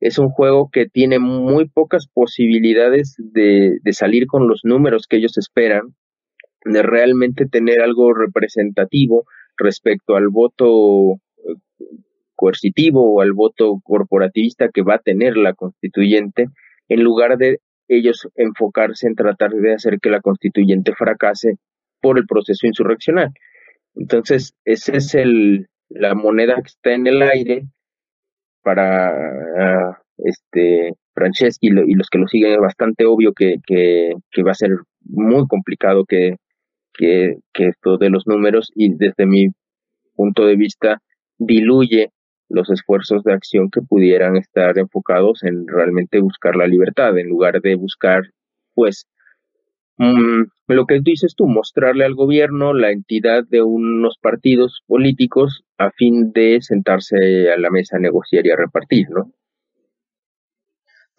es 0.00 0.18
un 0.18 0.30
juego 0.30 0.70
que 0.72 0.86
tiene 0.86 1.18
muy 1.18 1.68
pocas 1.68 2.08
posibilidades 2.12 3.14
de, 3.18 3.78
de 3.82 3.92
salir 3.92 4.26
con 4.26 4.48
los 4.48 4.60
números 4.64 5.06
que 5.06 5.18
ellos 5.18 5.36
esperan, 5.36 5.94
de 6.64 6.82
realmente 6.82 7.46
tener 7.46 7.82
algo 7.82 8.14
representativo 8.14 9.26
respecto 9.56 10.16
al 10.16 10.28
voto 10.28 11.14
eh, 11.14 11.54
coercitivo 12.34 13.14
o 13.14 13.20
al 13.20 13.32
voto 13.32 13.80
corporativista 13.82 14.68
que 14.68 14.82
va 14.82 14.94
a 14.96 14.98
tener 14.98 15.36
la 15.36 15.54
constituyente, 15.54 16.48
en 16.88 17.02
lugar 17.02 17.38
de 17.38 17.60
ellos 17.88 18.28
enfocarse 18.36 19.06
en 19.06 19.14
tratar 19.14 19.50
de 19.50 19.74
hacer 19.74 19.98
que 20.00 20.10
la 20.10 20.20
constituyente 20.20 20.94
fracase 20.94 21.56
por 22.00 22.18
el 22.18 22.26
proceso 22.26 22.66
insurreccional. 22.66 23.30
Entonces, 23.94 24.54
esa 24.64 24.92
es 24.96 25.14
el, 25.14 25.68
la 25.88 26.14
moneda 26.14 26.56
que 26.56 26.68
está 26.68 26.94
en 26.94 27.06
el 27.06 27.22
aire 27.22 27.64
para 28.62 29.10
uh, 29.10 29.94
este 30.24 30.94
Franceschi 31.14 31.68
y, 31.68 31.94
los 31.94 32.08
que 32.08 32.18
lo 32.18 32.26
siguen 32.26 32.52
es 32.52 32.58
bastante 32.58 33.04
obvio 33.04 33.32
que, 33.34 33.56
que 33.66 34.42
va 34.42 34.52
a 34.52 34.54
ser 34.54 34.70
muy 35.04 35.46
complicado 35.46 36.04
que, 36.06 36.36
que, 36.92 37.38
esto 37.54 37.98
de 37.98 38.10
los 38.10 38.26
números 38.26 38.70
y 38.74 38.94
desde 38.94 39.26
mi 39.26 39.48
punto 40.14 40.46
de 40.46 40.56
vista 40.56 41.02
diluye 41.38 42.10
los 42.48 42.70
esfuerzos 42.70 43.24
de 43.24 43.32
acción 43.32 43.70
que 43.70 43.80
pudieran 43.80 44.36
estar 44.36 44.78
enfocados 44.78 45.42
en 45.42 45.66
realmente 45.66 46.20
buscar 46.20 46.54
la 46.54 46.66
libertad 46.66 47.18
en 47.18 47.28
lugar 47.28 47.60
de 47.60 47.74
buscar 47.76 48.24
pues 48.74 49.06
Mm, 49.98 50.44
lo 50.68 50.86
que 50.86 51.00
dices 51.00 51.34
tú, 51.36 51.46
mostrarle 51.46 52.04
al 52.04 52.14
gobierno 52.14 52.72
la 52.72 52.90
entidad 52.90 53.44
de 53.44 53.62
unos 53.62 54.18
partidos 54.20 54.82
políticos 54.86 55.64
a 55.78 55.90
fin 55.90 56.32
de 56.32 56.60
sentarse 56.62 57.52
a 57.52 57.58
la 57.58 57.70
mesa 57.70 57.96
a 57.96 58.00
negociar 58.00 58.46
y 58.46 58.50
a 58.50 58.56
repartir, 58.56 59.08
¿no? 59.10 59.30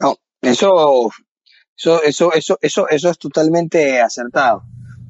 No, 0.01 0.15
eso, 0.41 1.09
eso, 1.75 2.03
eso, 2.03 2.33
eso, 2.33 2.57
eso, 2.61 2.89
eso 2.89 3.09
es 3.09 3.17
totalmente 3.17 4.01
acertado. 4.01 4.63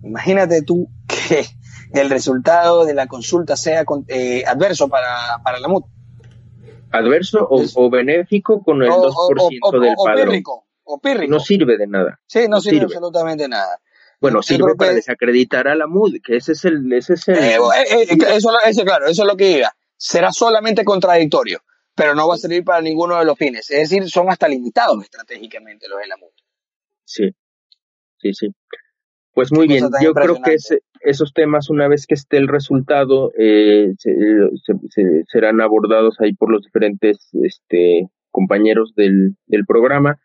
Imagínate 0.03 0.61
tú 0.61 0.89
que 1.07 1.45
el 1.93 2.09
resultado 2.09 2.85
de 2.85 2.93
la 2.93 3.07
consulta 3.07 3.55
sea 3.55 3.83
eh, 4.07 4.43
adverso 4.45 4.89
para, 4.89 5.41
para 5.43 5.59
la 5.59 5.67
MUT. 5.67 5.85
¿Adverso 6.91 7.47
o, 7.49 7.89
benéfico 7.89 8.61
con 8.63 8.83
el 8.83 8.89
2% 8.89 9.81
del 9.81 9.95
padrón? 9.95 10.43
o 10.83 10.99
pírrico. 10.99 11.31
No 11.31 11.39
sirve 11.39 11.77
de 11.77 11.87
nada. 11.87 12.19
Sí, 12.27 12.47
no, 12.47 12.61
sirve, 12.61 12.85
absolutamente 12.85 13.47
nada. 13.47 13.79
Bueno, 14.19 14.41
sirve 14.41 14.75
para 14.75 14.93
desacreditar 14.93 15.67
a 15.67 15.75
la 15.75 15.87
MUD, 15.87 16.17
que 16.23 16.37
ese 16.37 16.53
es 16.53 16.65
el... 16.65 16.91
Ese 16.93 17.15
es 17.15 17.27
el... 17.27 17.35
Eh, 17.37 17.55
eh, 17.55 18.07
eh, 18.09 18.17
eso, 18.35 18.83
claro, 18.85 19.07
eso 19.07 19.23
es 19.23 19.27
lo 19.27 19.35
que 19.35 19.55
diga. 19.55 19.75
Será 19.97 20.31
solamente 20.31 20.85
contradictorio, 20.85 21.61
pero 21.95 22.15
no 22.15 22.27
va 22.27 22.35
a 22.35 22.37
servir 22.37 22.63
para 22.63 22.81
ninguno 22.81 23.17
de 23.17 23.25
los 23.25 23.37
fines. 23.37 23.69
Es 23.69 23.89
decir, 23.89 24.09
son 24.09 24.29
hasta 24.29 24.47
limitados 24.47 25.03
estratégicamente 25.03 25.89
los 25.89 25.99
de 25.99 26.07
la 26.07 26.17
MUD. 26.17 26.31
Sí, 27.03 27.35
sí, 28.17 28.33
sí. 28.33 28.47
Pues 29.33 29.51
muy 29.51 29.67
bien, 29.67 29.89
yo 30.01 30.13
creo 30.13 30.37
que 30.43 30.57
esos 31.01 31.33
temas, 31.33 31.69
una 31.69 31.87
vez 31.87 32.05
que 32.07 32.13
esté 32.13 32.37
el 32.37 32.47
resultado, 32.47 33.31
serán 35.27 35.61
abordados 35.61 36.17
ahí 36.19 36.33
por 36.33 36.51
los 36.51 36.63
diferentes 36.63 37.29
este, 37.41 38.09
compañeros 38.29 38.93
del, 38.95 39.35
del 39.47 39.65
programa. 39.65 40.19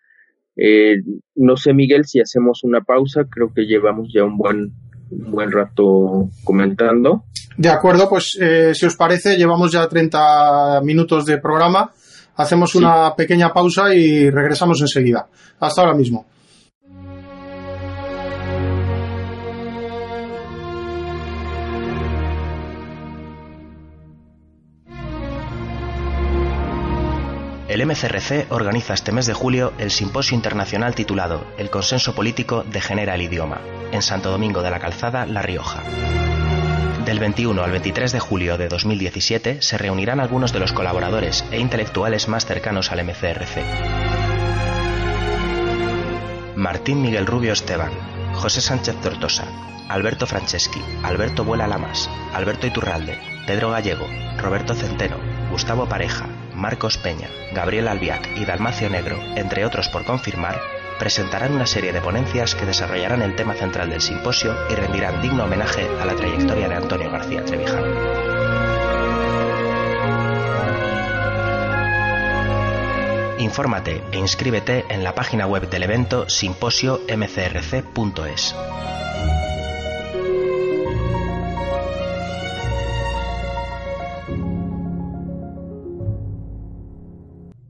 Eh, 0.57 0.97
no 1.37 1.57
sé, 1.57 1.73
Miguel, 1.73 2.05
si 2.05 2.21
hacemos 2.21 2.65
una 2.65 2.81
pausa, 2.81 3.25
creo 3.31 3.53
que 3.55 3.63
llevamos 3.63 4.13
ya 4.13 4.25
un 4.25 4.37
buen, 4.37 4.73
buen 5.09 5.53
rato 5.53 6.29
comentando. 6.43 7.25
De 7.57 7.69
acuerdo, 7.69 8.09
pues 8.09 8.37
eh, 8.41 8.73
si 8.75 8.87
os 8.87 8.97
parece, 8.97 9.37
llevamos 9.37 9.71
ya 9.71 9.89
30 9.89 10.81
minutos 10.83 11.25
de 11.27 11.39
programa. 11.39 11.93
Hacemos 12.37 12.75
una 12.75 13.15
pequeña 13.17 13.53
pausa 13.53 13.95
y 13.95 14.31
regresamos 14.31 14.81
enseguida. 14.81 15.29
Hasta 15.61 15.83
ahora 15.83 15.95
mismo. 15.95 16.27
El 27.69 27.85
MCRC 27.85 28.47
organiza 28.49 28.95
este 28.95 29.13
mes 29.13 29.27
de 29.27 29.35
julio 29.35 29.75
el 29.77 29.91
simposio 29.91 30.35
internacional 30.35 30.95
titulado 30.95 31.47
El 31.59 31.69
consenso 31.69 32.15
político 32.15 32.65
degenera 32.67 33.15
el 33.15 33.21
idioma, 33.21 33.61
en 33.93 34.01
Santo 34.01 34.31
Domingo 34.31 34.63
de 34.63 34.71
la 34.71 34.79
Calzada, 34.79 35.27
La 35.27 35.43
Rioja. 35.43 35.83
Del 37.05 37.19
21 37.19 37.63
al 37.63 37.71
23 37.71 38.11
de 38.11 38.21
julio 38.21 38.57
de 38.57 38.69
2017 38.69 39.61
se 39.61 39.77
reunirán 39.77 40.19
algunos 40.19 40.55
de 40.55 40.61
los 40.61 40.73
colaboradores 40.73 41.45
e 41.51 41.59
intelectuales 41.59 42.27
más 42.27 42.47
cercanos 42.47 42.91
al 42.91 43.05
MCRC. 43.05 43.63
Martín 46.57 47.03
Miguel 47.03 47.27
Rubio 47.27 47.53
Esteban, 47.53 47.93
José 48.33 48.63
Sánchez 48.63 48.99
Tortosa, 49.03 49.45
Alberto 49.91 50.27
Franceschi, 50.27 50.83
Alberto 51.03 51.45
Vuela 51.45 51.67
Lamas, 51.67 52.09
Alberto 52.33 52.67
Iturralde, 52.67 53.19
Pedro 53.47 53.71
Gallego, 53.71 54.07
Roberto 54.39 54.75
Centeno, 54.75 55.19
Gustavo 55.51 55.87
Pareja, 55.87 56.29
Marcos 56.59 56.99
Peña, 56.99 57.31
Gabriel 57.53 57.87
Albiac 57.87 58.37
y 58.37 58.45
Dalmacio 58.45 58.91
Negro, 58.91 59.17
entre 59.37 59.65
otros 59.65 59.89
por 59.89 60.05
confirmar, 60.05 60.61
presentarán 60.99 61.55
una 61.55 61.67
serie 61.67 61.93
de 61.93 62.01
ponencias 62.01 62.57
que 62.57 62.67
desarrollarán 62.67 63.23
el 63.23 63.37
tema 63.37 63.55
central 63.55 63.91
del 63.91 64.01
simposio 64.01 64.57
y 64.69 64.75
rendirán 64.75 65.23
digno 65.23 65.45
homenaje 65.45 65.89
a 66.01 66.05
la 66.05 66.17
trayectoria 66.17 66.69
de 66.69 66.75
Antonio 66.75 67.09
García 67.11 67.45
Trevijano. 67.45 67.87
Infórmate 73.39 74.03
e 74.11 74.19
inscríbete 74.19 74.85
en 74.89 75.05
la 75.05 75.15
página 75.15 75.47
web 75.47 75.71
del 75.71 75.85
evento 75.85 76.29
simposio-mcrc.es. 76.29 78.57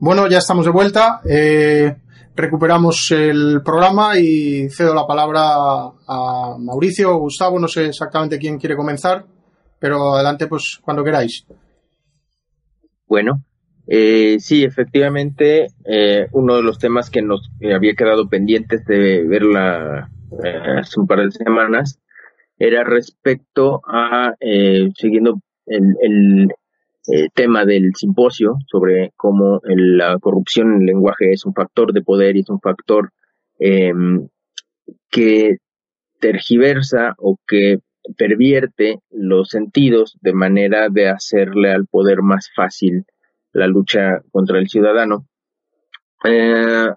Bueno, 0.01 0.29
ya 0.29 0.37
estamos 0.37 0.63
de 0.63 0.71
vuelta. 0.71 1.19
Eh, 1.29 1.93
recuperamos 2.33 3.11
el 3.11 3.61
programa 3.65 4.17
y 4.17 4.69
cedo 4.69 4.95
la 4.95 5.05
palabra 5.05 5.41
a 6.07 6.55
Mauricio 6.57 7.13
o 7.13 7.19
Gustavo. 7.19 7.59
No 7.59 7.67
sé 7.67 7.87
exactamente 7.87 8.39
quién 8.39 8.57
quiere 8.57 8.77
comenzar, 8.77 9.25
pero 9.77 10.15
adelante, 10.15 10.47
pues 10.47 10.79
cuando 10.81 11.03
queráis. 11.03 11.45
Bueno, 13.07 13.43
eh, 13.87 14.37
sí, 14.39 14.63
efectivamente, 14.63 15.67
eh, 15.83 16.27
uno 16.31 16.55
de 16.55 16.63
los 16.63 16.79
temas 16.79 17.09
que 17.09 17.21
nos 17.21 17.51
había 17.61 17.93
quedado 17.93 18.29
pendientes 18.29 18.85
de 18.85 19.25
verla 19.27 20.09
hace 20.79 20.97
un 20.97 21.07
par 21.07 21.25
de 21.25 21.31
semanas 21.31 21.99
era 22.57 22.85
respecto 22.85 23.81
a, 23.85 24.33
siguiendo 24.95 25.41
el, 25.65 26.53
eh, 27.11 27.29
tema 27.33 27.65
del 27.65 27.93
simposio 27.95 28.57
sobre 28.67 29.13
cómo 29.15 29.61
la 29.63 30.17
corrupción 30.19 30.73
en 30.73 30.79
el 30.81 30.85
lenguaje 30.85 31.31
es 31.31 31.45
un 31.45 31.53
factor 31.53 31.91
de 31.93 32.01
poder 32.01 32.35
y 32.35 32.41
es 32.41 32.49
un 32.49 32.59
factor 32.59 33.11
em, 33.57 34.27
que 35.09 35.57
tergiversa 36.19 37.15
o 37.17 37.37
que 37.47 37.79
pervierte 38.17 38.99
los 39.09 39.49
sentidos 39.49 40.17
de 40.21 40.33
manera 40.33 40.89
de 40.89 41.09
hacerle 41.09 41.71
al 41.71 41.87
poder 41.87 42.21
más 42.21 42.49
fácil 42.55 43.05
la 43.53 43.67
lucha 43.67 44.21
contra 44.31 44.59
el 44.59 44.69
ciudadano. 44.69 45.25
Eh, 46.25 46.89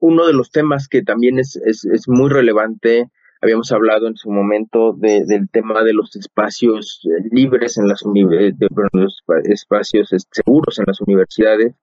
uno 0.00 0.26
de 0.26 0.32
los 0.32 0.50
temas 0.50 0.88
que 0.88 1.02
también 1.02 1.38
es, 1.38 1.56
es, 1.56 1.84
es 1.84 2.08
muy 2.08 2.30
relevante 2.30 3.10
Habíamos 3.46 3.70
hablado 3.70 4.08
en 4.08 4.16
su 4.16 4.28
momento 4.28 4.92
del 4.92 5.48
tema 5.52 5.84
de 5.84 5.92
los 5.92 6.16
espacios 6.16 7.00
eh, 7.04 7.28
libres 7.30 7.78
en 7.78 7.86
las 7.86 8.02
universidades, 8.02 8.56
los 8.92 9.22
espacios 9.44 10.12
seguros 10.32 10.80
en 10.80 10.84
las 10.88 11.00
universidades 11.00 11.76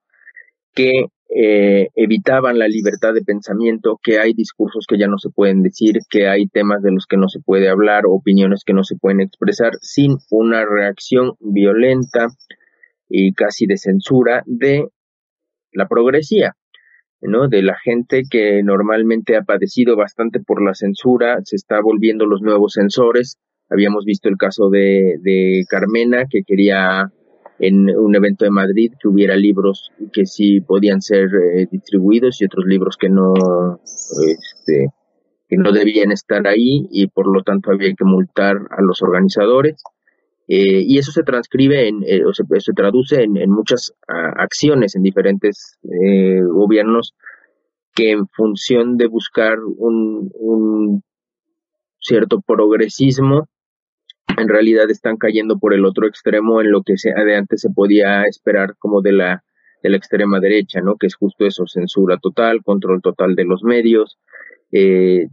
que 0.75 1.05
eh, 1.29 1.87
evitaban 1.95 2.59
la 2.59 2.67
libertad 2.67 3.13
de 3.13 3.21
pensamiento, 3.21 3.97
que 4.03 4.19
hay 4.19 4.33
discursos 4.33 4.85
que 4.85 4.97
ya 4.97 5.07
no 5.07 5.17
se 5.17 5.29
pueden 5.29 5.63
decir, 5.63 5.99
que 6.09 6.27
hay 6.27 6.47
temas 6.47 6.81
de 6.81 6.91
los 6.91 7.05
que 7.07 7.15
no 7.15 7.29
se 7.29 7.39
puede 7.39 7.69
hablar, 7.69 8.03
opiniones 8.07 8.63
que 8.65 8.73
no 8.73 8.83
se 8.83 8.97
pueden 8.97 9.21
expresar 9.21 9.71
sin 9.79 10.17
una 10.31 10.65
reacción 10.65 11.37
violenta 11.39 12.27
y 13.07 13.31
casi 13.31 13.67
de 13.67 13.77
censura 13.77 14.43
de 14.45 14.89
la 15.71 15.87
progresía. 15.87 16.57
¿No? 17.23 17.47
de 17.47 17.61
la 17.61 17.77
gente 17.83 18.23
que 18.29 18.61
normalmente 18.63 19.35
ha 19.35 19.43
padecido 19.43 19.95
bastante 19.95 20.39
por 20.39 20.63
la 20.63 20.73
censura, 20.73 21.39
se 21.43 21.55
está 21.55 21.81
volviendo 21.81 22.25
los 22.25 22.41
nuevos 22.41 22.73
censores. 22.73 23.37
Habíamos 23.69 24.05
visto 24.05 24.29
el 24.29 24.37
caso 24.37 24.69
de, 24.69 25.17
de 25.21 25.63
Carmena, 25.69 26.25
que 26.29 26.43
quería 26.45 27.11
en 27.59 27.89
un 27.95 28.15
evento 28.15 28.45
de 28.45 28.51
Madrid 28.51 28.91
que 28.99 29.07
hubiera 29.07 29.35
libros 29.35 29.91
que 30.11 30.25
sí 30.25 30.61
podían 30.61 31.01
ser 31.01 31.29
eh, 31.33 31.67
distribuidos 31.71 32.41
y 32.41 32.45
otros 32.45 32.65
libros 32.65 32.97
que 32.97 33.09
no, 33.09 33.33
este, 33.83 34.87
que 35.47 35.57
no 35.57 35.71
debían 35.71 36.11
estar 36.11 36.47
ahí 36.47 36.87
y 36.91 37.07
por 37.07 37.27
lo 37.27 37.43
tanto 37.43 37.71
había 37.71 37.93
que 37.93 38.05
multar 38.05 38.57
a 38.69 38.81
los 38.81 39.01
organizadores. 39.01 39.81
Eh, 40.47 40.83
y 40.85 40.97
eso 40.97 41.11
se 41.11 41.23
transcribe 41.23 41.87
en, 41.87 42.03
eh, 42.05 42.25
o 42.25 42.33
se, 42.33 42.43
se, 42.59 42.73
traduce 42.73 43.23
en, 43.23 43.49
muchas 43.49 43.93
acciones 44.07 44.95
en 44.95 45.03
diferentes 45.03 45.79
eh, 45.83 46.41
gobiernos 46.41 47.15
que 47.95 48.11
en 48.11 48.27
función 48.27 48.97
de 48.97 49.07
buscar 49.07 49.59
un, 49.59 50.31
un 50.33 51.03
cierto 51.99 52.41
progresismo 52.41 53.47
en 54.37 54.49
realidad 54.49 54.89
están 54.89 55.17
cayendo 55.17 55.57
por 55.59 55.73
el 55.73 55.85
otro 55.85 56.07
extremo 56.07 56.61
en 56.61 56.71
lo 56.71 56.83
que 56.83 56.97
se, 56.97 57.13
de 57.13 57.35
antes 57.35 57.61
se 57.61 57.69
podía 57.69 58.23
esperar 58.23 58.75
como 58.79 59.01
de 59.01 59.13
la, 59.13 59.43
de 59.81 59.89
la 59.89 59.97
extrema 59.97 60.39
derecha, 60.39 60.81
¿no? 60.81 60.97
Que 60.97 61.07
es 61.07 61.15
justo 61.15 61.45
eso, 61.45 61.67
censura 61.67 62.17
total, 62.17 62.63
control 62.63 63.01
total 63.01 63.35
de 63.35 63.45
los 63.45 63.63
medios, 63.63 64.17
eh, 64.75 65.27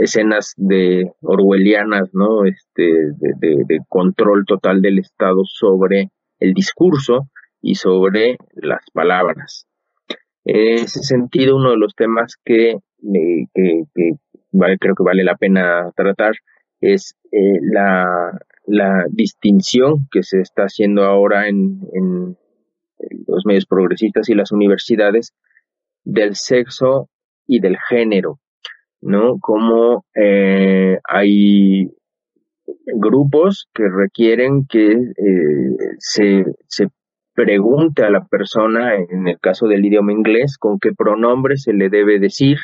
escenas 0.00 0.54
de 0.56 1.10
orwellianas, 1.20 2.10
¿no? 2.12 2.44
Este, 2.44 2.84
de, 3.18 3.78
control 3.88 4.44
total 4.46 4.80
del 4.80 5.00
Estado 5.00 5.42
sobre 5.44 6.10
el 6.38 6.54
discurso 6.54 7.28
y 7.60 7.74
sobre 7.74 8.38
las 8.54 8.84
palabras. 8.92 9.66
En 10.44 10.84
ese 10.84 11.02
sentido, 11.02 11.56
uno 11.56 11.72
de 11.72 11.76
los 11.76 11.96
temas 11.96 12.36
que, 12.44 12.70
eh, 12.70 13.84
vale, 14.52 14.78
creo 14.78 14.94
que 14.94 15.02
vale 15.02 15.24
la 15.24 15.34
pena 15.34 15.90
tratar 15.96 16.36
es 16.80 17.16
eh, 17.32 17.58
la, 17.62 18.38
distinción 19.10 20.06
que 20.10 20.22
se 20.22 20.40
está 20.40 20.64
haciendo 20.64 21.02
ahora 21.04 21.48
en, 21.48 21.80
los 23.26 23.44
medios 23.44 23.66
progresistas 23.66 24.28
y 24.28 24.34
las 24.34 24.52
universidades 24.52 25.32
del 26.04 26.36
sexo 26.36 27.08
y 27.46 27.60
del 27.60 27.76
género, 27.88 28.38
¿no? 29.00 29.38
Como 29.40 30.04
eh, 30.14 30.98
hay 31.04 31.90
grupos 32.86 33.68
que 33.74 33.84
requieren 33.88 34.66
que 34.66 34.92
eh, 34.92 35.76
se, 35.98 36.44
se 36.66 36.88
pregunte 37.34 38.04
a 38.04 38.10
la 38.10 38.24
persona, 38.26 38.96
en 38.96 39.28
el 39.28 39.38
caso 39.38 39.66
del 39.66 39.84
idioma 39.84 40.12
inglés, 40.12 40.58
con 40.58 40.78
qué 40.78 40.92
pronombre 40.92 41.56
se 41.56 41.72
le 41.72 41.88
debe 41.88 42.18
decir 42.18 42.58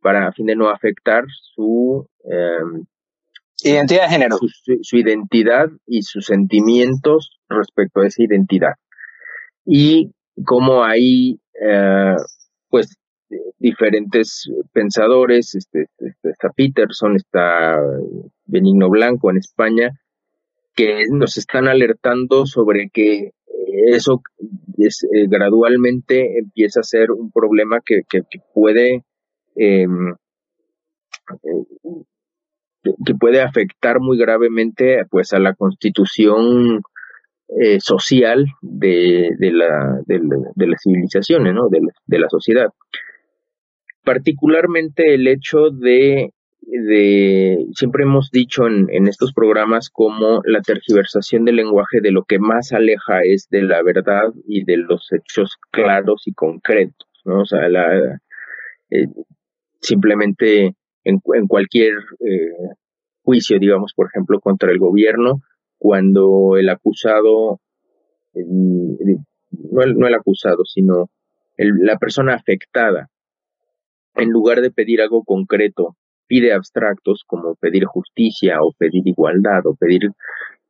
para 0.00 0.28
a 0.28 0.32
fin 0.32 0.46
de 0.46 0.56
no 0.56 0.70
afectar 0.70 1.24
su 1.28 2.08
eh, 2.24 2.84
Identidad 3.62 4.02
de 4.02 4.08
género. 4.08 4.38
Su, 4.82 4.96
identidad 4.96 5.68
y 5.86 6.02
sus 6.02 6.26
sentimientos 6.26 7.40
respecto 7.48 8.00
a 8.00 8.06
esa 8.06 8.22
identidad. 8.22 8.74
Y 9.64 10.12
cómo 10.44 10.84
hay, 10.84 11.40
eh, 11.60 12.14
pues, 12.68 12.96
diferentes 13.58 14.50
pensadores, 14.72 15.54
este, 15.54 15.86
este, 15.98 16.30
está 16.30 16.50
Peterson, 16.50 17.16
está 17.16 17.80
Benigno 18.46 18.88
Blanco 18.88 19.30
en 19.30 19.38
España, 19.38 20.00
que 20.74 21.04
nos 21.10 21.36
están 21.36 21.68
alertando 21.68 22.46
sobre 22.46 22.88
que 22.90 23.32
eso 23.88 24.22
es, 24.78 25.04
eh, 25.04 25.26
gradualmente 25.28 26.38
empieza 26.38 26.80
a 26.80 26.84
ser 26.84 27.10
un 27.10 27.30
problema 27.30 27.80
que, 27.84 28.02
que, 28.08 28.22
puede 28.54 29.04
em, 29.56 30.14
que 33.04 33.14
puede 33.14 33.42
afectar 33.42 34.00
muy 34.00 34.16
gravemente 34.16 35.04
pues 35.10 35.32
a 35.32 35.38
la 35.38 35.54
constitución 35.54 36.80
eh, 37.60 37.80
social 37.80 38.46
de, 38.62 39.30
de, 39.38 39.52
la, 39.52 40.00
de, 40.06 40.66
las 40.66 40.82
civilizaciones, 40.82 41.54
¿no? 41.54 41.68
de 41.68 42.18
la 42.18 42.28
sociedad. 42.28 42.70
Particularmente 44.08 45.12
el 45.12 45.28
hecho 45.28 45.68
de, 45.68 46.32
siempre 47.74 48.04
hemos 48.04 48.30
dicho 48.30 48.66
en, 48.66 48.86
en, 48.90 49.06
estos 49.06 49.34
programas 49.34 49.90
como 49.90 50.40
la 50.46 50.62
tergiversación 50.62 51.44
del 51.44 51.56
lenguaje 51.56 52.00
de 52.00 52.10
lo 52.10 52.24
que 52.24 52.38
más 52.38 52.72
aleja 52.72 53.20
es 53.22 53.50
de 53.50 53.60
la 53.60 53.82
verdad 53.82 54.32
y 54.46 54.64
de 54.64 54.78
los 54.78 55.12
hechos 55.12 55.58
claros 55.70 56.22
y 56.24 56.32
concretos, 56.32 57.06
¿no? 57.26 57.42
O 57.42 57.44
sea, 57.44 57.68
la, 57.68 58.18
eh, 58.88 59.08
simplemente 59.82 60.74
en, 61.04 61.20
en 61.34 61.46
cualquier 61.46 61.92
eh, 62.20 62.52
juicio, 63.22 63.58
digamos, 63.58 63.92
por 63.92 64.06
ejemplo, 64.06 64.40
contra 64.40 64.70
el 64.70 64.78
gobierno, 64.78 65.42
cuando 65.76 66.56
el 66.56 66.70
acusado, 66.70 67.60
no, 68.32 69.82
el, 69.82 69.98
no 69.98 70.06
el 70.06 70.14
acusado, 70.14 70.64
sino 70.64 71.10
el, 71.58 71.74
la 71.82 71.98
persona 71.98 72.32
afectada, 72.32 73.10
en 74.18 74.30
lugar 74.30 74.60
de 74.60 74.70
pedir 74.70 75.00
algo 75.00 75.24
concreto, 75.24 75.96
pide 76.26 76.52
abstractos 76.52 77.24
como 77.26 77.54
pedir 77.56 77.84
justicia 77.84 78.58
o 78.60 78.72
pedir 78.78 79.06
igualdad 79.06 79.66
o 79.66 79.74
pedir 79.74 80.10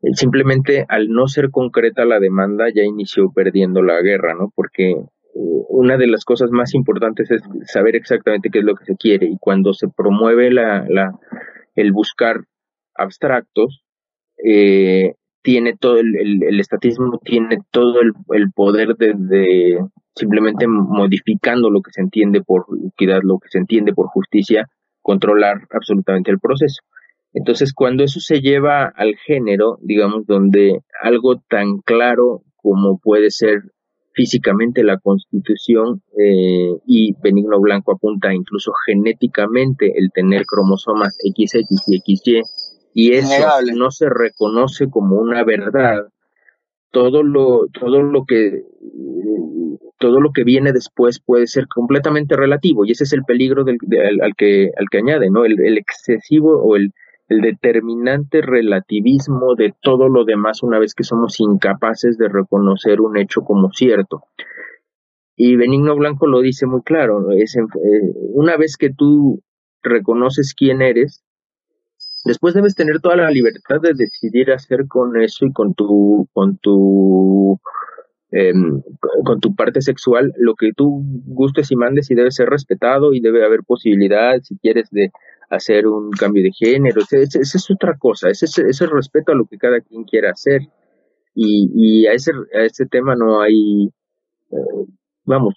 eh, 0.03 0.15
simplemente 0.15 0.85
al 0.89 1.09
no 1.09 1.27
ser 1.27 1.51
concreta 1.51 2.05
la 2.05 2.21
demanda 2.21 2.67
ya 2.75 2.83
inició 2.83 3.33
perdiendo 3.33 3.83
la 3.83 4.01
guerra, 4.01 4.35
¿no? 4.35 4.53
Porque 4.55 4.95
una 5.35 5.97
de 5.97 6.07
las 6.07 6.25
cosas 6.25 6.51
más 6.51 6.75
importantes 6.75 7.31
es 7.31 7.43
saber 7.67 7.95
exactamente 7.97 8.51
qué 8.51 8.61
es 8.61 8.65
lo 8.65 8.75
que 8.75 8.85
se 8.85 8.97
quiere 8.97 9.27
y 9.27 9.39
cuando 9.39 9.73
se 9.73 9.89
promueve 9.89 10.51
la, 10.51 10.85
la 10.89 11.13
el 11.77 11.93
buscar 11.93 12.45
abstractos 12.95 13.85
eh, 14.45 15.15
tiene 15.43 15.75
todo 15.79 15.99
el, 15.99 16.15
el, 16.43 16.61
estatismo 16.61 17.19
tiene 17.25 17.59
todo 17.71 18.01
el, 18.01 18.13
el 18.33 18.51
poder 18.53 18.97
de, 18.97 19.15
de, 19.17 19.79
simplemente 20.15 20.67
modificando 20.67 21.71
lo 21.71 21.81
que 21.81 21.93
se 21.93 22.01
entiende 22.01 22.43
por 22.43 22.67
equidad 22.87 23.21
lo 23.23 23.39
que 23.39 23.49
se 23.51 23.59
entiende 23.59 23.93
por 23.93 24.09
justicia 24.09 24.67
controlar 25.01 25.67
absolutamente 25.71 26.31
el 26.31 26.39
proceso. 26.39 26.83
Entonces 27.33 27.73
cuando 27.73 28.05
eso 28.05 28.21
se 28.21 28.41
lleva 28.41 28.93
al 28.95 29.15
género 29.17 29.79
digamos 29.81 30.27
donde 30.27 30.81
algo 31.03 31.37
tan 31.49 31.79
claro 31.79 32.43
como 32.57 32.99
puede 32.99 33.31
ser 33.31 33.63
físicamente 34.19 34.83
la 34.83 34.99
constitución 34.99 36.03
eh, 36.21 36.75
y 36.87 37.15
Benigno 37.23 37.61
Blanco 37.61 37.93
apunta 37.93 38.35
incluso 38.35 38.73
genéticamente 38.85 39.93
el 39.97 40.11
tener 40.13 40.45
cromosomas 40.45 41.17
XX 41.23 41.65
y 41.87 42.17
XY 42.17 42.43
y 43.01 43.13
eso 43.13 43.45
no 43.77 43.93
se 43.93 44.09
reconoce 44.11 44.91
como 44.91 45.21
una 45.21 45.45
verdad. 45.45 46.09
Todo 46.91 47.23
lo 47.23 47.69
todo 47.69 48.03
lo 48.03 48.25
que 48.25 48.65
todo 50.01 50.21
lo 50.21 50.33
que 50.33 50.43
viene 50.43 50.73
después 50.73 51.21
puede 51.25 51.47
ser 51.47 51.69
completamente 51.69 52.35
relativo 52.35 52.85
y 52.85 52.91
ese 52.91 53.05
es 53.05 53.13
el 53.13 53.23
peligro 53.23 53.63
del, 53.63 53.79
al, 54.21 54.35
que 54.35 54.73
al 54.77 54.87
que 54.91 54.99
añade 54.99 55.31
no 55.31 55.45
el, 55.45 55.61
el 55.61 55.79
excesivo 55.79 56.61
o 56.61 56.75
el 56.75 56.93
el 57.29 57.41
determinante 57.41 58.41
relativismo 58.41 59.55
de 59.55 59.73
todo 59.81 60.09
lo 60.09 60.25
demás 60.25 60.65
una 60.65 60.81
vez 60.81 60.93
que 60.95 61.05
somos 61.05 61.39
incapaces 61.39 62.19
de 62.19 62.29
reconocer 62.29 63.01
un 63.01 63.17
hecho 63.17 63.43
como 63.43 63.71
cierto. 63.71 64.25
Y 65.37 65.55
Benigno 65.55 65.95
Blanco 65.95 66.27
lo 66.27 66.41
dice 66.41 66.67
muy 66.67 66.83
claro, 66.83 67.31
es, 67.31 67.55
eh, 67.57 67.63
una 68.33 68.57
vez 68.57 68.77
que 68.77 68.91
tú 68.91 69.41
reconoces 69.85 70.53
quién 70.53 70.83
eres, 70.83 71.23
después 72.25 72.55
debes 72.55 72.75
tener 72.75 73.01
toda 73.01 73.17
la 73.17 73.31
libertad 73.31 73.81
de 73.81 73.93
decidir 73.95 74.51
hacer 74.53 74.87
con 74.87 75.21
eso 75.21 75.47
y 75.47 75.53
con 75.53 75.75
tu, 75.75 76.29
con 76.33 76.59
tu, 76.59 77.61
em, 78.31 78.83
con 79.25 79.41
tu 79.41 79.55
parte 79.55 79.81
sexual 79.81 80.33
lo 80.37 80.55
que 80.55 80.73
tú 80.77 81.03
gustes 81.27 81.71
y 81.71 81.77
mandes 81.77 82.11
y 82.11 82.15
debe 82.15 82.31
ser 82.31 82.49
respetado 82.49 83.13
y 83.13 83.21
debe 83.21 83.45
haber 83.45 83.61
posibilidad, 83.65 84.41
si 84.43 84.57
quieres, 84.59 84.91
de 84.91 85.11
hacer 85.51 85.87
un 85.87 86.11
cambio 86.11 86.43
de 86.43 86.53
género, 86.53 87.01
esa 87.01 87.41
es 87.41 87.71
otra 87.71 87.97
cosa, 87.99 88.29
ese 88.29 88.45
es 88.47 88.81
el 88.81 88.91
respeto 88.91 89.33
a 89.33 89.35
lo 89.35 89.47
que 89.47 89.57
cada 89.57 89.81
quien 89.81 90.05
quiera 90.05 90.31
hacer. 90.31 90.63
Y, 91.35 91.71
y 91.75 92.07
a, 92.07 92.13
ese, 92.13 92.33
a 92.53 92.65
ese 92.65 92.87
tema 92.87 93.15
no 93.15 93.41
hay, 93.41 93.87
eh, 94.51 94.87
vamos, 95.25 95.55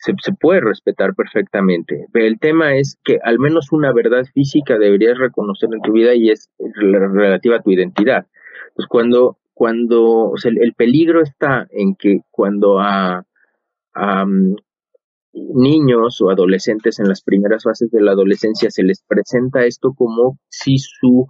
se, 0.00 0.32
puede 0.32 0.60
respetar 0.60 1.14
perfectamente. 1.14 2.06
Pero 2.12 2.26
el 2.26 2.38
tema 2.38 2.74
es 2.76 2.98
que 3.04 3.18
al 3.22 3.38
menos 3.38 3.72
una 3.72 3.92
verdad 3.92 4.24
física 4.32 4.78
deberías 4.78 5.18
reconocer 5.18 5.68
en 5.72 5.82
tu 5.82 5.92
vida 5.92 6.14
y 6.14 6.30
es 6.30 6.50
relativa 6.58 7.56
a 7.56 7.62
tu 7.62 7.70
identidad. 7.70 8.26
Pues 8.74 8.88
cuando, 8.88 9.38
cuando, 9.52 10.30
o 10.30 10.36
sea, 10.36 10.50
el, 10.50 10.62
el 10.62 10.74
peligro 10.74 11.22
está 11.22 11.66
en 11.70 11.94
que 11.94 12.22
cuando 12.30 12.80
a, 12.80 13.26
a, 13.94 14.24
niños 15.32 16.20
o 16.20 16.30
adolescentes 16.30 16.98
en 16.98 17.08
las 17.08 17.22
primeras 17.22 17.62
fases 17.62 17.90
de 17.90 18.00
la 18.00 18.12
adolescencia 18.12 18.70
se 18.70 18.82
les 18.82 19.02
presenta 19.06 19.64
esto 19.64 19.92
como 19.94 20.38
si 20.48 20.78
su 20.78 21.28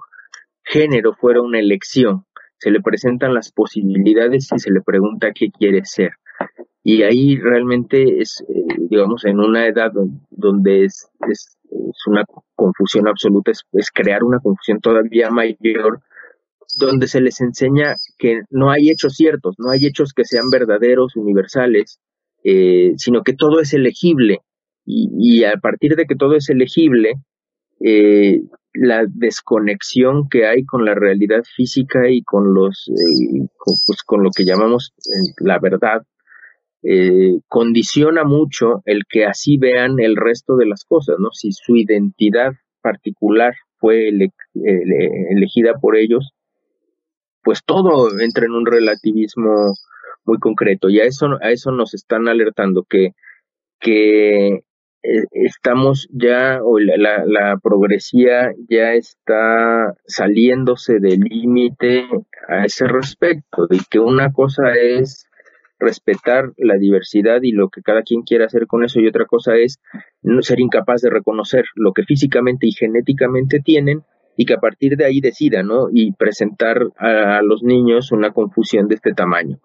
género 0.65 1.13
fuera 1.15 1.43
una 1.43 1.59
elección. 1.59 2.25
Se 2.59 2.71
le 2.71 2.81
presentan 2.81 3.35
las 3.35 3.53
posibilidades 3.53 4.49
y 4.53 4.59
se 4.59 4.71
le 4.71 4.81
pregunta 4.81 5.33
qué 5.35 5.51
quiere 5.51 5.85
ser. 5.85 6.13
Y 6.83 7.03
ahí 7.03 7.37
realmente 7.37 8.21
es, 8.21 8.43
eh, 8.49 8.77
digamos, 8.89 9.25
en 9.25 9.39
una 9.39 9.67
edad 9.67 9.93
donde 10.31 10.85
es, 10.85 11.09
es, 11.29 11.57
una 12.07 12.25
confusión 12.55 13.07
absoluta, 13.07 13.51
es, 13.51 13.63
es 13.73 13.91
crear 13.93 14.25
una 14.25 14.39
confusión 14.39 14.81
todavía 14.81 15.31
mayor, 15.31 16.01
donde 16.79 17.07
se 17.07 17.21
les 17.21 17.41
enseña 17.41 17.95
que 18.19 18.43
no 18.51 18.71
hay 18.71 18.91
hechos 18.91 19.15
ciertos, 19.15 19.57
no 19.59 19.71
hay 19.71 19.85
hechos 19.85 20.13
que 20.15 20.25
sean 20.25 20.49
verdaderos, 20.51 21.17
universales, 21.17 22.01
eh, 22.45 22.93
sino 22.97 23.23
que 23.23 23.35
todo 23.35 23.61
es 23.61 23.75
elegible. 23.75 24.39
Y, 24.87 25.11
y, 25.19 25.45
a 25.45 25.57
partir 25.59 25.95
de 25.95 26.07
que 26.07 26.17
todo 26.17 26.35
es 26.35 26.49
elegible, 26.49 27.15
eh, 27.81 28.41
la 28.73 29.05
desconexión 29.09 30.29
que 30.29 30.47
hay 30.47 30.65
con 30.65 30.85
la 30.85 30.95
realidad 30.95 31.43
física 31.57 32.09
y 32.09 32.23
con 32.23 32.55
los 32.55 32.91
pues, 33.87 34.03
con, 34.07 34.23
lo 34.23 34.31
que 34.31 34.45
llamamos 34.45 34.93
la 35.39 35.59
verdad 35.59 36.03
eh, 36.83 37.41
condiciona 37.49 38.25
mucho 38.25 38.83
el 38.85 39.03
que 39.09 39.27
así 39.27 39.59
vean 39.59 40.01
el 40.01 40.17
resto 40.17 40.57
de 40.57 40.67
las 40.67 40.85
cosas 40.85 41.17
no 41.19 41.31
si 41.33 41.53
su 41.53 41.77
identidad 41.77 42.53
particular 42.81 43.55
fue 43.81 44.09
elegida 44.09 45.75
por 45.81 45.97
ellos, 45.97 46.33
pues 47.43 47.63
todo 47.65 48.09
entra 48.21 48.45
en 48.45 48.53
un 48.53 48.67
relativismo 48.67 49.75
muy 50.25 50.39
concreto. 50.39 50.89
Y 50.91 51.01
a 51.01 51.05
eso, 51.05 51.39
a 51.41 51.51
eso 51.51 51.73
nos 51.73 51.95
están 51.95 52.29
alertando 52.29 52.85
que, 52.89 53.13
que 53.81 54.49
eh, 55.03 55.25
estamos 55.33 56.09
ya, 56.13 56.61
o 56.63 56.79
la, 56.79 57.25
la, 57.25 57.59
progresía 57.63 58.53
ya 58.69 58.93
está 58.93 59.95
saliéndose 60.07 60.99
del 61.01 61.21
límite 61.21 62.07
a 62.49 62.67
ese 62.67 62.87
respecto, 62.87 63.67
de 63.67 63.81
que 63.91 63.99
una 63.99 64.33
cosa 64.33 64.75
es 64.75 65.27
respetar 65.81 66.53
la 66.59 66.77
diversidad 66.77 67.41
y 67.43 67.53
lo 67.53 67.69
que 67.69 67.83
cada 67.83 68.03
quien 68.03 68.23
quiera 68.23 68.47
hacer 68.47 68.67
con 68.67 68.85
eso 68.85 69.01
y 69.01 69.09
otra 69.09 69.25
cosa 69.25 69.57
es 69.57 69.81
ser 70.43 70.61
incapaz 70.61 71.01
de 71.01 71.11
reconocer 71.11 71.65
lo 71.75 71.93
que 71.93 72.05
físicamente 72.05 72.67
y 72.67 72.73
genéticamente 72.73 73.61
tienen 73.61 74.03
y 74.37 74.47
que 74.47 74.55
a 74.55 74.61
partir 74.61 74.97
de 74.97 75.05
ahí 75.05 75.21
decida, 75.21 75.63
¿no? 75.63 75.89
Y 75.93 76.13
presentar 76.13 76.79
a, 76.97 77.43
los 77.43 77.63
niños 77.63 78.13
una 78.13 78.33
confusión 78.33 78.89
de 78.89 78.95
este 78.95 79.13
tamaño. 79.13 79.59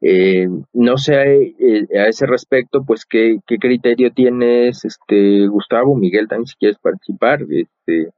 Eh, 0.00 0.46
no 0.72 0.96
sé 0.96 1.54
eh, 1.58 1.86
a 1.98 2.08
ese 2.08 2.26
respecto, 2.26 2.84
pues 2.86 3.04
qué, 3.06 3.38
qué 3.46 3.58
criterio 3.58 4.12
tienes, 4.12 4.84
este 4.84 5.46
Gustavo, 5.48 5.96
Miguel, 5.96 6.28
también 6.28 6.46
si 6.46 6.56
quieres 6.56 6.78
participar, 6.78 7.40
este, 7.50 8.10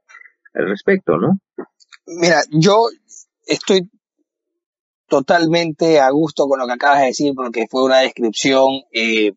al 0.53 0.69
respecto, 0.69 1.17
¿no? 1.17 1.39
Mira, 2.05 2.41
yo 2.51 2.87
estoy 3.45 3.89
totalmente 5.07 5.99
a 5.99 6.09
gusto 6.09 6.47
con 6.47 6.59
lo 6.59 6.67
que 6.67 6.73
acabas 6.73 7.01
de 7.01 7.07
decir 7.07 7.33
porque 7.35 7.67
fue 7.69 7.83
una 7.83 7.99
descripción 7.99 8.81
eh, 8.91 9.33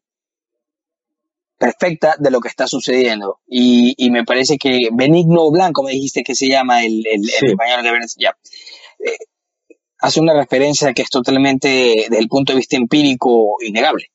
perfecta 1.59 2.17
de 2.19 2.31
lo 2.31 2.41
que 2.41 2.49
está 2.49 2.67
sucediendo. 2.67 3.41
Y, 3.47 3.95
y, 3.97 4.11
me 4.11 4.25
parece 4.25 4.57
que 4.57 4.89
Benigno 4.93 5.51
Blanco, 5.51 5.83
me 5.83 5.93
dijiste 5.93 6.23
que 6.23 6.35
se 6.35 6.49
llama 6.49 6.85
el, 6.85 7.07
el, 7.07 7.29
español 7.29 7.83
de 7.83 7.93
Venezuela, 7.93 8.37
eh, 8.99 9.19
hace 9.99 10.21
una 10.21 10.35
referencia 10.35 10.93
que 10.93 11.03
es 11.03 11.11
totalmente, 11.11 12.07
desde 12.09 12.19
el 12.19 12.29
punto 12.29 12.53
de 12.53 12.59
vista 12.59 12.77
empírico, 12.77 13.57
innegable, 13.61 14.07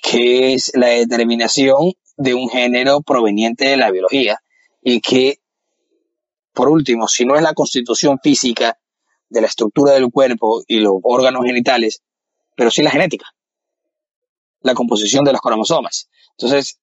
que 0.00 0.54
es 0.54 0.72
la 0.74 0.88
determinación 0.88 1.92
de 2.16 2.34
un 2.34 2.48
género 2.48 3.00
proveniente 3.02 3.66
de 3.66 3.76
la 3.76 3.90
biología 3.90 4.38
y 4.80 5.00
que, 5.00 5.40
por 6.52 6.68
último, 6.68 7.08
si 7.08 7.24
no 7.24 7.34
es 7.34 7.42
la 7.42 7.52
constitución 7.52 8.18
física 8.22 8.78
de 9.28 9.40
la 9.40 9.46
estructura 9.46 9.92
del 9.92 10.10
cuerpo 10.10 10.62
y 10.66 10.80
los 10.80 10.94
órganos 11.02 11.44
genitales, 11.44 12.02
pero 12.54 12.70
sí 12.70 12.82
la 12.82 12.90
genética, 12.90 13.26
la 14.60 14.74
composición 14.74 15.24
de 15.24 15.32
los 15.32 15.40
cromosomas. 15.40 16.08
Entonces, 16.38 16.78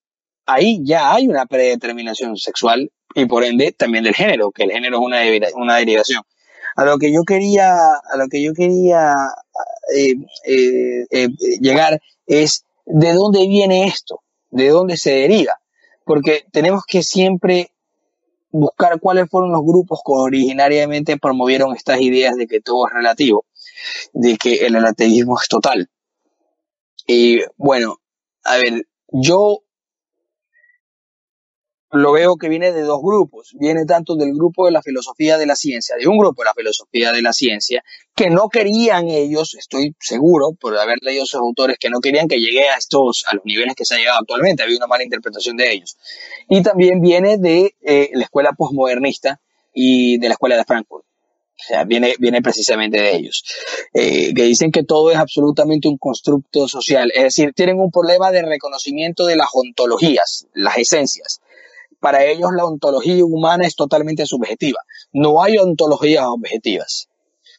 ahí 0.46 0.82
ya 0.84 1.14
hay 1.14 1.28
una 1.28 1.46
predeterminación 1.46 2.38
sexual 2.38 2.91
y 3.16 3.26
por 3.26 3.44
ende 3.44 3.72
también 3.72 4.04
del 4.04 4.16
género, 4.16 4.52
que 4.52 4.64
el 4.64 4.72
género 4.72 4.98
es 4.98 5.04
una, 5.04 5.20
una 5.56 5.78
derivación. 5.78 6.24
A 6.76 6.86
lo 6.86 6.98
que 6.98 7.14
yo 7.14 7.24
quería, 7.24 7.72
a 7.72 8.18
lo 8.18 8.28
que 8.28 8.41
yo 8.41 8.54
quería 8.54 9.14
eh, 9.96 10.16
eh, 10.46 11.06
eh, 11.12 11.30
llegar 11.60 12.02
es 12.26 12.66
de 12.86 13.14
dónde 13.14 13.48
viene 13.48 13.86
esto, 13.86 14.22
de 14.50 14.70
dónde 14.70 14.98
se 14.98 15.12
deriva, 15.12 15.60
porque 16.04 16.46
tenemos 16.52 16.84
que 16.88 17.04
siempre 17.04 17.72
buscar 18.54 18.99
cuáles 18.99 19.30
fueron 19.30 19.51
los 19.51 19.64
grupos 19.64 19.99
que 20.06 20.14
originariamente 20.14 21.18
promovieron 21.18 21.76
estas 21.76 21.99
ideas 21.99 22.36
de 22.36 22.47
que 22.47 22.62
todo 22.62 22.88
es 22.88 22.93
relativo, 22.93 23.45
de 24.14 24.38
que 24.38 24.66
el 24.68 24.76
relativismo 24.76 25.38
es 25.41 25.47
total. 25.49 25.89
Y 27.08 27.39
bueno, 27.58 27.97
a 28.45 28.58
ver, 28.58 28.88
yo 29.12 29.62
lo 31.94 32.12
veo 32.12 32.38
que 32.38 32.50
viene 32.50 32.72
de 32.72 32.82
dos 32.82 33.02
grupos. 33.02 33.52
Viene 33.60 33.86
tanto 33.86 34.16
del 34.16 34.34
grupo 34.34 34.66
de 34.66 34.72
la 34.72 34.82
filosofía 34.82 35.38
de 35.38 35.46
la 35.46 35.56
ciencia, 35.56 35.96
de 35.96 36.08
un 36.08 36.18
grupo 36.18 36.41
de 36.41 36.48
la 36.48 36.54
filosofía 36.54 37.12
de 37.12 37.22
la 37.22 37.34
ciencia, 37.34 37.84
que 38.16 38.32
no 38.32 38.50
querían 38.50 39.10
ellos, 39.10 39.54
estoy 39.54 39.96
seguro, 40.00 40.54
por 40.60 40.78
haber 40.78 40.98
leído 41.02 41.24
esos 41.24 41.39
autores, 41.39 41.78
que 41.80 41.89
no 41.89 42.00
querían 42.00 42.28
que 42.28 42.39
llegue 42.39 42.68
a 42.68 42.78
estos, 42.78 43.24
a 43.30 43.36
los 43.36 43.46
niveles 43.46 43.76
que 43.76 43.86
se 43.86 43.94
ha 43.94 43.98
llegado 44.00 44.20
actualmente. 44.20 44.64
Había 44.64 44.78
una 44.78 44.88
mala 44.88 45.04
interpretación 45.04 45.56
de 45.56 45.72
ellos. 45.72 45.96
Y 46.50 46.64
también 46.64 47.00
viene 47.00 47.38
de 47.38 47.76
eh, 47.82 48.10
la 48.14 48.24
escuela 48.24 48.54
postmodernista 48.58 49.39
y 49.72 50.18
de 50.18 50.28
la 50.28 50.34
escuela 50.34 50.58
de 50.58 50.66
Frankfurt. 50.66 51.06
O 51.64 51.66
sea, 51.66 51.84
viene, 51.86 52.16
viene 52.20 52.41
precisamente 52.41 52.98
de 52.98 53.16
ellos. 53.16 53.44
Eh, 53.94 54.34
que 54.34 54.44
dicen 54.44 54.72
que 54.72 54.84
todo 54.84 55.12
es 55.12 55.18
absolutamente 55.18 55.88
un 55.88 55.98
constructo 55.98 56.68
social. 56.68 57.12
Es 57.14 57.24
decir, 57.24 57.54
tienen 57.54 57.80
un 57.80 57.91
problema 57.91 58.32
de 58.32 58.41
reconocimiento 58.41 59.26
de 59.26 59.36
las 59.36 59.50
ontologías, 59.54 60.48
las 60.54 60.78
esencias. 60.78 61.39
Para 62.04 62.26
ellos 62.26 62.49
la 62.54 62.66
ontología 62.66 63.24
humana 63.24 63.66
es 63.66 63.78
totalmente 63.78 64.26
subjetiva. 64.26 64.80
No 65.14 65.41
hay 65.41 65.58
ontologías 65.58 66.26
objetivas. 66.28 67.08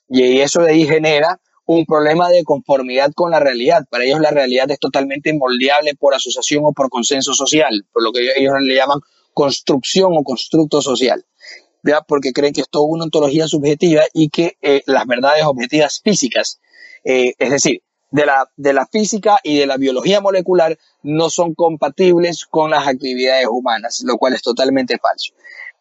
Y 0.07 0.41
eso 0.41 0.61
de 0.61 0.73
ahí 0.73 0.87
genera 0.87 1.41
un 1.65 1.87
problema 1.87 2.29
de 2.29 2.45
conformidad 2.45 3.11
con 3.15 3.31
la 3.31 3.41
realidad. 3.41 3.87
Para 3.89 4.05
ellos 4.05 4.21
la 4.21 4.33
realidad 4.33 4.71
es 4.71 4.79
totalmente 4.79 5.33
moldeable 5.33 5.95
por 5.95 6.13
asociación 6.13 6.63
o 6.67 6.73
por 6.75 6.91
consenso 6.91 7.33
social, 7.33 7.87
por 7.91 8.03
lo 8.03 8.13
que 8.13 8.33
ellos 8.37 8.53
le 8.61 8.75
llaman 8.75 9.01
construcción 9.33 10.13
o 10.15 10.23
constructo 10.23 10.83
social. 10.83 11.25
Porque 12.07 12.35
creen 12.35 12.53
que 12.53 12.61
es 12.61 12.69
toda 12.69 12.85
una 12.87 13.05
ontología 13.05 13.49
subjetiva 13.49 14.03
y 14.13 14.29
que 14.29 14.59
eh, 14.61 14.83
las 14.85 15.07
verdades 15.07 15.45
objetivas 15.47 16.03
físicas, 16.05 16.61
eh, 17.03 17.33
es 17.39 17.51
decir, 17.51 17.81
de 18.15 18.27
la, 18.27 18.49
de 18.57 18.73
la 18.73 18.87
física 18.87 19.41
y 19.43 19.59
de 19.59 19.67
la 19.67 19.77
biología 19.77 20.21
molecular 20.21 20.79
no 21.03 21.31
son 21.31 21.53
compatibles 21.53 22.47
con 22.49 22.71
las 22.71 22.87
actividades 22.87 23.49
humanas, 23.51 24.05
lo 24.07 24.19
cual 24.19 24.35
es 24.35 24.43
totalmente 24.43 24.99
falso. 24.99 25.33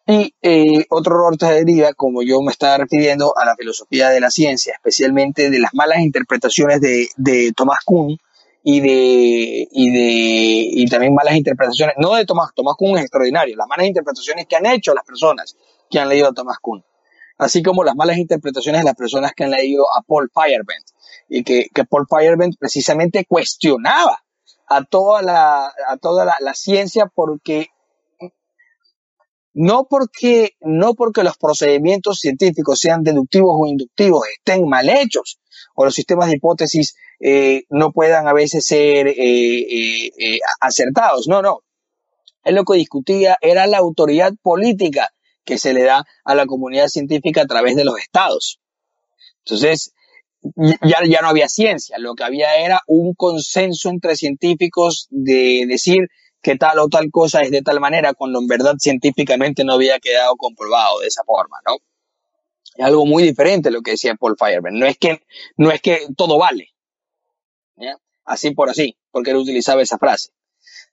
Y 0.04 0.34
eh, 0.42 0.84
otro 0.90 1.14
error 1.14 1.36
te 1.36 1.46
deriva, 1.46 1.92
como 1.92 2.24
yo 2.24 2.42
me 2.42 2.50
estaba 2.50 2.78
refiriendo, 2.78 3.34
a 3.38 3.44
la 3.44 3.54
filosofía 3.54 4.10
de 4.10 4.18
la 4.18 4.30
ciencia, 4.32 4.72
especialmente 4.74 5.48
de 5.48 5.60
las 5.60 5.74
malas 5.74 6.00
interpretaciones 6.00 6.80
de, 6.80 7.06
de 7.16 7.52
Thomas 7.56 7.78
Kuhn 7.84 8.18
y 8.64 8.80
de, 8.80 9.68
y 9.70 9.90
de, 9.92 10.82
y 10.82 10.86
también 10.88 11.14
malas 11.14 11.36
interpretaciones, 11.36 11.94
no 11.98 12.14
de 12.14 12.26
Thomas, 12.26 12.50
Thomas 12.52 12.74
Kuhn 12.76 12.98
es 12.98 13.02
extraordinario, 13.02 13.54
las 13.56 13.68
malas 13.68 13.86
interpretaciones 13.86 14.46
que 14.48 14.56
han 14.56 14.66
hecho 14.66 14.92
las 14.92 15.04
personas 15.04 15.56
que 15.88 16.00
han 16.00 16.08
leído 16.08 16.30
a 16.30 16.32
Thomas 16.32 16.58
Kuhn, 16.60 16.84
así 17.38 17.62
como 17.62 17.84
las 17.84 17.94
malas 17.94 18.18
interpretaciones 18.18 18.80
de 18.80 18.86
las 18.86 18.96
personas 18.96 19.34
que 19.36 19.44
han 19.44 19.52
leído 19.52 19.84
a 19.96 20.02
Paul 20.02 20.28
Feyerabend 20.34 20.93
y 21.28 21.44
que, 21.44 21.66
que 21.74 21.84
Paul 21.84 22.06
Feyerabend 22.08 22.56
precisamente 22.58 23.24
cuestionaba 23.26 24.24
a 24.66 24.84
toda 24.84 25.22
la, 25.22 25.66
a 25.66 25.96
toda 26.00 26.24
la, 26.24 26.54
ciencia 26.54 27.10
porque 27.14 27.68
no 29.52 29.86
porque, 29.88 30.56
no 30.60 30.94
porque 30.94 31.22
los 31.22 31.36
procedimientos 31.36 32.18
científicos 32.20 32.80
sean 32.80 33.02
deductivos 33.02 33.56
o 33.58 33.66
inductivos 33.66 34.26
estén 34.36 34.68
mal 34.68 34.88
hechos 34.88 35.38
o 35.74 35.84
los 35.84 35.94
sistemas 35.94 36.28
de 36.28 36.36
hipótesis 36.36 36.96
eh, 37.20 37.64
no 37.68 37.92
puedan 37.92 38.26
a 38.26 38.32
veces 38.32 38.66
ser 38.66 39.08
eh, 39.08 40.10
eh, 40.18 40.38
acertados. 40.60 41.28
No, 41.28 41.42
no. 41.42 41.60
Él 42.42 42.56
lo 42.56 42.64
que 42.64 42.76
discutía 42.76 43.38
era 43.40 43.66
la 43.66 43.78
autoridad 43.78 44.32
política 44.42 45.10
que 45.44 45.58
se 45.58 45.72
le 45.72 45.84
da 45.84 46.04
a 46.24 46.34
la 46.34 46.46
comunidad 46.46 46.88
científica 46.88 47.42
a 47.42 47.46
través 47.46 47.76
de 47.76 47.84
los 47.84 47.98
estados. 47.98 48.60
Entonces, 49.44 49.92
ya, 50.56 50.98
ya 51.08 51.22
no 51.22 51.28
había 51.28 51.48
ciencia, 51.48 51.98
lo 51.98 52.14
que 52.14 52.24
había 52.24 52.56
era 52.56 52.82
un 52.86 53.14
consenso 53.14 53.88
entre 53.88 54.16
científicos 54.16 55.08
de 55.10 55.64
decir 55.66 56.08
que 56.42 56.56
tal 56.56 56.78
o 56.78 56.88
tal 56.88 57.10
cosa 57.10 57.40
es 57.40 57.50
de 57.50 57.62
tal 57.62 57.80
manera, 57.80 58.12
cuando 58.12 58.38
en 58.38 58.46
verdad 58.46 58.74
científicamente 58.78 59.64
no 59.64 59.72
había 59.72 59.98
quedado 59.98 60.36
comprobado 60.36 61.00
de 61.00 61.06
esa 61.06 61.24
forma, 61.24 61.56
¿no? 61.66 61.76
Es 62.76 62.84
algo 62.84 63.06
muy 63.06 63.22
diferente 63.22 63.70
lo 63.70 63.80
que 63.80 63.92
decía 63.92 64.14
Paul 64.14 64.36
Feyerabend. 64.38 64.76
No 64.76 64.86
es 64.86 64.98
que, 64.98 65.22
no 65.56 65.70
es 65.70 65.80
que 65.80 66.06
todo 66.16 66.38
vale. 66.38 66.74
Así 68.24 68.50
por 68.50 68.68
así, 68.68 68.96
porque 69.10 69.30
él 69.30 69.36
utilizaba 69.36 69.82
esa 69.82 69.98
frase. 69.98 70.30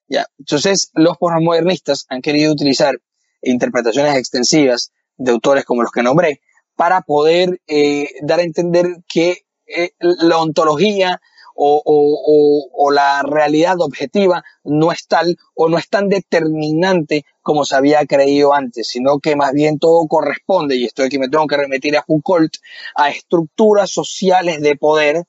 ¿ya? 0.08 0.26
Entonces, 0.38 0.92
los 0.94 1.18
postmodernistas 1.18 2.06
han 2.10 2.22
querido 2.22 2.52
utilizar 2.54 2.96
interpretaciones 3.42 4.16
extensivas 4.16 4.92
de 5.18 5.32
autores 5.32 5.66
como 5.66 5.82
los 5.82 5.92
que 5.92 6.04
nombré, 6.04 6.42
para 6.76 7.02
poder 7.02 7.62
eh, 7.68 8.10
dar 8.22 8.40
a 8.40 8.44
entender 8.44 8.98
que 9.08 9.46
eh, 9.68 9.92
la 10.00 10.40
ontología 10.40 11.22
o, 11.64 12.92
la 12.92 13.22
realidad 13.24 13.80
objetiva 13.80 14.44
no 14.64 14.92
es 14.92 15.08
tal 15.08 15.38
o 15.54 15.70
no 15.70 15.78
es 15.78 15.90
tan 15.90 16.10
determinante 16.10 17.26
como 17.42 17.66
se 17.66 17.76
había 17.76 18.06
creído 18.06 18.54
antes, 18.54 18.88
sino 18.88 19.20
que 19.20 19.36
más 19.36 19.54
bien 19.54 19.78
todo 19.78 20.08
corresponde, 20.08 20.76
y 20.76 20.86
esto 20.86 21.04
aquí 21.04 21.20
me 21.20 21.30
tengo 21.30 21.48
que 21.48 21.58
remitir 21.58 21.96
a 21.98 22.04
Foucault, 22.04 22.54
a 22.96 23.10
estructuras 23.10 23.92
sociales 23.92 24.62
de 24.62 24.76
poder, 24.76 25.24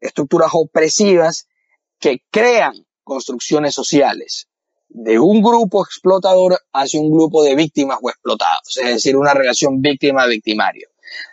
estructuras 0.00 0.50
opresivas 0.52 1.48
que 1.98 2.22
crean 2.30 2.86
construcciones 3.04 3.74
sociales 3.74 4.48
de 4.88 5.18
un 5.18 5.42
grupo 5.42 5.84
explotador 5.84 6.58
hacia 6.72 7.00
un 7.00 7.10
grupo 7.10 7.42
de 7.42 7.54
víctimas 7.54 7.98
o 8.02 8.10
explotados, 8.10 8.76
es 8.78 8.86
decir, 8.86 9.16
una 9.16 9.34
relación 9.34 9.80
víctima-victimario. 9.80 10.88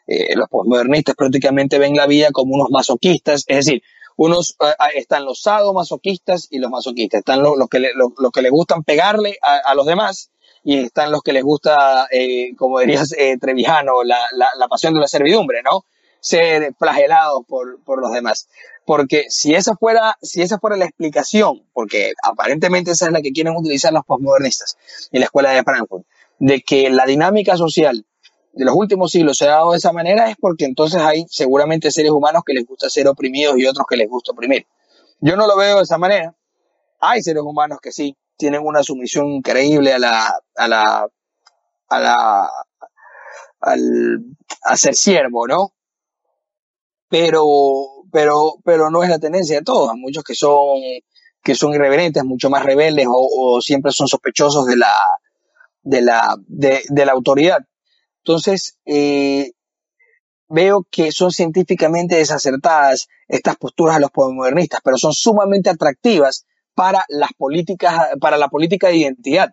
Eh, 0.08 0.36
los 0.36 0.50
postmodernistas 0.50 1.16
prácticamente 1.16 1.80
ven 1.80 1.96
la 1.96 2.08
vida 2.08 2.32
como 2.32 2.56
unos 2.56 2.70
masoquistas, 2.72 3.44
es 3.48 3.66
decir, 3.66 3.84
unos 4.16 4.56
eh, 4.62 4.74
están 4.96 5.26
los 5.26 5.42
sadomasoquistas 5.42 6.48
y 6.52 6.60
los 6.60 6.70
masoquistas, 6.70 7.20
están 7.20 7.42
los, 7.42 7.56
que, 7.70 7.80
le, 7.80 7.92
que 8.34 8.42
le 8.42 8.50
gustan 8.50 8.84
pegarle 8.84 9.38
a, 9.42 9.74
los 9.76 9.86
demás 9.86 10.30
y 10.64 10.78
están 10.78 11.12
los 11.12 11.22
que 11.22 11.34
les 11.34 11.44
gusta, 11.44 12.08
eh, 12.12 12.56
como 12.56 12.80
dirías 12.80 13.14
eh, 13.18 13.38
Trevijano, 13.40 14.04
la, 14.04 14.20
la, 14.36 14.50
la, 14.58 14.68
pasión 14.68 14.94
de 14.94 15.02
la 15.02 15.08
servidumbre, 15.08 15.62
¿no? 15.64 15.86
Ser 16.24 16.74
flagelados 16.80 17.44
por, 17.46 17.84
por 17.84 18.00
los 18.00 18.14
demás. 18.14 18.48
Porque 18.86 19.26
si 19.30 19.54
esa 19.54 19.76
fuera, 19.76 20.18
si 20.22 20.42
esa 20.42 20.58
fuera 20.58 20.78
la 20.78 20.86
explicación, 20.86 21.68
porque 21.74 22.14
aparentemente 22.24 22.92
esa 22.92 23.08
es 23.08 23.12
la 23.12 23.22
que 23.22 23.34
quieren 23.34 23.56
utilizar 23.58 23.92
los 23.92 24.06
postmodernistas 24.06 24.78
en 25.12 25.20
la 25.20 25.26
escuela 25.26 25.52
de 25.52 25.64
Frankfurt, 25.64 26.06
de 26.40 26.62
que 26.62 26.90
la 26.90 27.06
dinámica 27.06 27.58
social 27.58 28.06
de 28.54 28.66
los 28.66 28.76
últimos 28.76 29.12
siglos 29.12 29.38
se 29.38 29.46
ha 29.46 29.52
dado 29.52 29.72
de 29.72 29.80
esa 29.80 29.92
manera 29.92 30.30
es 30.30 30.38
porque 30.40 30.66
entonces 30.66 31.02
hay 31.02 31.26
seguramente 31.30 31.92
seres 31.92 32.12
humanos 32.12 32.44
que 32.46 32.54
les 32.54 32.66
gusta 32.66 32.90
ser 32.90 33.08
oprimidos 33.08 33.58
y 33.58 33.66
otros 33.66 33.86
que 33.90 33.98
les 33.98 34.08
gusta 34.08 34.32
oprimir. 34.32 34.66
Yo 35.20 35.36
no 35.36 35.46
lo 35.48 35.58
veo 35.58 35.78
de 35.78 35.84
esa 35.84 35.98
manera. 35.98 36.36
Hay 37.00 37.22
seres 37.22 37.44
humanos 37.44 37.80
que 37.82 37.92
sí 37.92 38.16
tienen 38.38 38.62
una 38.64 38.84
sumisión 38.84 39.28
increíble 39.28 39.94
a 39.94 40.00
la, 40.00 40.40
a 40.56 40.68
la, 40.68 41.08
a 41.90 42.00
la, 42.00 42.50
al, 43.62 44.20
a 44.64 44.78
ser 44.78 44.96
siervo, 44.96 45.48
¿no? 45.48 45.74
Pero, 47.14 47.46
pero, 48.12 48.56
pero 48.66 48.90
no 48.90 49.04
es 49.04 49.10
la 49.12 49.20
tendencia 49.20 49.58
de 49.58 49.64
todos. 49.64 49.92
Hay 49.92 50.00
muchos 50.00 50.24
que 50.24 50.34
son, 50.34 50.80
que 51.44 51.54
son 51.54 51.72
irreverentes, 51.72 52.24
mucho 52.24 52.50
más 52.50 52.66
rebeldes 52.66 53.06
o, 53.08 53.62
siempre 53.62 53.92
son 53.92 54.08
sospechosos 54.08 54.66
de 54.66 54.78
la, 54.78 54.96
de 55.84 56.02
la, 56.02 56.36
de, 56.48 56.82
de 56.90 57.06
la 57.06 57.12
autoridad. 57.12 57.60
Entonces, 58.24 58.80
eh, 58.86 59.52
veo 60.50 60.88
que 60.90 61.12
son 61.12 61.30
científicamente 61.30 62.16
desacertadas 62.16 63.08
estas 63.28 63.58
posturas 63.58 63.98
de 63.98 64.02
los 64.02 64.10
postmodernistas, 64.10 64.80
pero 64.84 64.98
son 64.98 65.14
sumamente 65.14 65.70
atractivas 65.70 66.48
para 66.74 67.06
las 67.10 67.30
políticas, 67.38 67.94
para 68.20 68.38
la 68.38 68.48
política 68.48 68.88
de 68.88 68.98
identidad. 68.98 69.50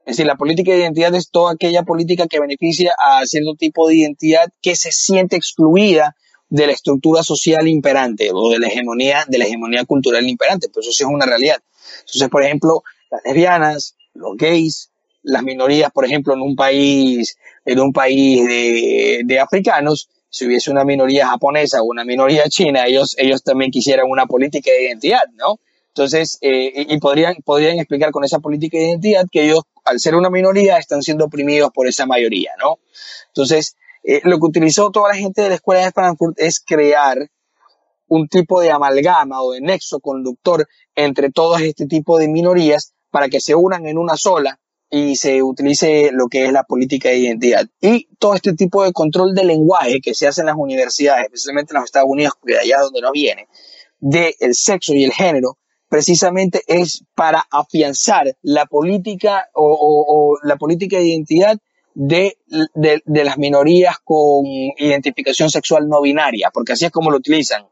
Es 0.00 0.16
decir, 0.16 0.26
la 0.26 0.34
política 0.34 0.72
de 0.72 0.78
identidad 0.78 1.14
es 1.14 1.30
toda 1.30 1.52
aquella 1.52 1.84
política 1.84 2.26
que 2.26 2.40
beneficia 2.40 2.92
a 2.98 3.24
cierto 3.26 3.54
tipo 3.56 3.86
de 3.86 3.94
identidad 3.94 4.48
que 4.60 4.74
se 4.74 4.90
siente 4.90 5.36
excluida 5.36 6.16
de 6.48 6.66
la 6.66 6.72
estructura 6.72 7.22
social 7.22 7.66
imperante 7.68 8.30
o 8.32 8.50
de 8.50 8.58
la 8.58 8.68
hegemonía, 8.68 9.24
de 9.28 9.38
la 9.38 9.44
hegemonía 9.44 9.84
cultural 9.84 10.26
imperante. 10.28 10.68
Pues 10.68 10.86
eso 10.86 10.92
sí 10.92 11.02
es 11.02 11.08
una 11.08 11.26
realidad. 11.26 11.58
Entonces, 12.00 12.28
por 12.28 12.42
ejemplo, 12.42 12.82
las 13.10 13.22
lesbianas, 13.24 13.96
los 14.14 14.36
gays, 14.36 14.90
las 15.22 15.42
minorías, 15.42 15.90
por 15.90 16.04
ejemplo, 16.04 16.34
en 16.34 16.40
un 16.40 16.54
país, 16.54 17.36
en 17.64 17.80
un 17.80 17.92
país 17.92 18.46
de, 18.46 19.22
de 19.24 19.40
africanos, 19.40 20.08
si 20.28 20.46
hubiese 20.46 20.70
una 20.70 20.84
minoría 20.84 21.28
japonesa 21.28 21.82
o 21.82 21.86
una 21.86 22.04
minoría 22.04 22.44
china, 22.48 22.86
ellos, 22.86 23.16
ellos 23.18 23.42
también 23.42 23.70
quisieran 23.70 24.06
una 24.08 24.26
política 24.26 24.70
de 24.70 24.84
identidad, 24.84 25.22
¿no? 25.34 25.58
Entonces, 25.88 26.36
eh, 26.42 26.86
y 26.90 26.98
podrían, 26.98 27.36
podrían 27.42 27.78
explicar 27.78 28.10
con 28.10 28.22
esa 28.22 28.38
política 28.38 28.76
de 28.76 28.88
identidad 28.88 29.24
que 29.32 29.46
ellos, 29.46 29.62
al 29.84 29.98
ser 29.98 30.14
una 30.14 30.28
minoría, 30.28 30.76
están 30.76 31.00
siendo 31.00 31.24
oprimidos 31.24 31.70
por 31.72 31.88
esa 31.88 32.04
mayoría, 32.04 32.50
¿no? 32.58 32.78
Entonces, 33.28 33.76
eh, 34.08 34.20
lo 34.22 34.38
que 34.38 34.46
utilizó 34.46 34.92
toda 34.92 35.08
la 35.08 35.16
gente 35.16 35.42
de 35.42 35.48
la 35.48 35.54
escuela 35.56 35.84
de 35.84 35.90
Frankfurt 35.90 36.38
es 36.38 36.60
crear 36.60 37.28
un 38.06 38.28
tipo 38.28 38.60
de 38.60 38.70
amalgama 38.70 39.42
o 39.42 39.50
de 39.50 39.60
nexo 39.60 39.98
conductor 39.98 40.68
entre 40.94 41.32
todos 41.32 41.60
este 41.60 41.86
tipo 41.86 42.16
de 42.16 42.28
minorías 42.28 42.94
para 43.10 43.28
que 43.28 43.40
se 43.40 43.56
unan 43.56 43.84
en 43.88 43.98
una 43.98 44.16
sola 44.16 44.60
y 44.88 45.16
se 45.16 45.42
utilice 45.42 46.10
lo 46.12 46.28
que 46.28 46.44
es 46.44 46.52
la 46.52 46.62
política 46.62 47.08
de 47.08 47.18
identidad. 47.18 47.66
Y 47.80 48.06
todo 48.20 48.36
este 48.36 48.52
tipo 48.52 48.84
de 48.84 48.92
control 48.92 49.34
de 49.34 49.42
lenguaje 49.42 50.00
que 50.00 50.14
se 50.14 50.28
hace 50.28 50.42
en 50.42 50.46
las 50.46 50.56
universidades, 50.56 51.24
especialmente 51.24 51.72
en 51.72 51.80
los 51.80 51.86
Estados 51.86 52.08
Unidos, 52.08 52.34
de 52.44 52.60
allá 52.60 52.82
donde 52.82 53.00
no 53.00 53.10
viene, 53.10 53.48
del 53.98 54.34
el 54.38 54.54
sexo 54.54 54.94
y 54.94 55.02
el 55.02 55.12
género, 55.12 55.58
precisamente 55.88 56.62
es 56.68 57.02
para 57.16 57.44
afianzar 57.50 58.36
la 58.42 58.66
política 58.66 59.48
o, 59.52 59.64
o 60.08 60.38
la 60.46 60.54
política 60.54 60.98
de 60.98 61.08
identidad 61.08 61.58
de, 61.98 62.36
de, 62.74 63.24
las 63.24 63.38
minorías 63.38 63.96
con 64.04 64.44
identificación 64.44 65.48
sexual 65.48 65.88
no 65.88 66.02
binaria, 66.02 66.50
porque 66.52 66.74
así 66.74 66.84
es 66.84 66.90
como 66.90 67.10
lo 67.10 67.16
utilizan. 67.16 67.66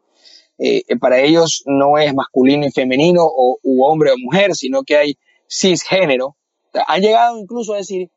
Eh, 0.56 0.96
para 0.98 1.20
ellos 1.20 1.62
no 1.66 1.98
es 1.98 2.14
masculino 2.14 2.66
y 2.66 2.70
femenino 2.70 3.20
o 3.22 3.58
u 3.62 3.84
hombre 3.84 4.12
o 4.12 4.14
mujer, 4.16 4.54
sino 4.54 4.82
que 4.82 4.96
hay 4.96 5.18
cisgénero. 5.46 6.36
Han 6.86 7.02
llegado 7.02 7.38
incluso 7.38 7.74
a 7.74 7.78
decir 7.78 8.10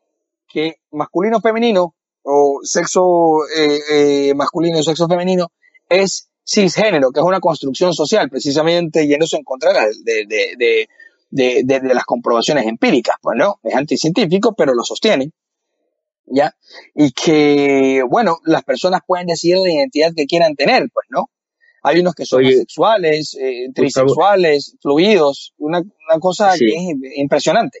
que 0.48 0.76
masculino 0.92 1.42
femenino 1.42 1.94
o 2.22 2.60
sexo 2.62 3.40
eh, 3.54 3.78
eh, 3.90 4.34
masculino 4.34 4.78
y 4.78 4.84
sexo 4.84 5.08
femenino 5.08 5.48
es 5.90 6.30
cisgénero, 6.42 7.10
que 7.10 7.20
es 7.20 7.26
una 7.26 7.40
construcción 7.40 7.92
social, 7.92 8.30
precisamente 8.30 9.06
yéndose 9.06 9.36
en 9.36 9.44
contra 9.44 9.74
de, 9.74 10.86
de, 11.30 11.64
de, 11.64 11.94
las 11.94 12.04
comprobaciones 12.04 12.66
empíricas, 12.66 13.16
pues 13.20 13.36
no, 13.38 13.60
es 13.62 13.74
anticientífico, 13.74 14.54
pero 14.56 14.72
lo 14.72 14.84
sostiene. 14.84 15.32
¿Ya? 16.32 16.52
Y 16.94 17.12
que, 17.12 18.02
bueno, 18.08 18.38
las 18.44 18.64
personas 18.64 19.00
pueden 19.06 19.26
decidir 19.26 19.58
la 19.58 19.72
identidad 19.72 20.10
que 20.16 20.26
quieran 20.26 20.54
tener, 20.54 20.88
pues, 20.92 21.06
¿no? 21.10 21.30
Hay 21.82 22.00
unos 22.00 22.14
que 22.14 22.24
son 22.24 22.40
Oye, 22.44 22.54
asexuales, 22.54 23.36
eh, 23.40 23.68
trisexuales, 23.74 24.76
fluidos, 24.82 25.54
una, 25.58 25.78
una 25.80 26.18
cosa 26.20 26.52
Sí. 26.52 26.66
que 26.66 26.72
es 26.74 27.18
impresionante. 27.18 27.80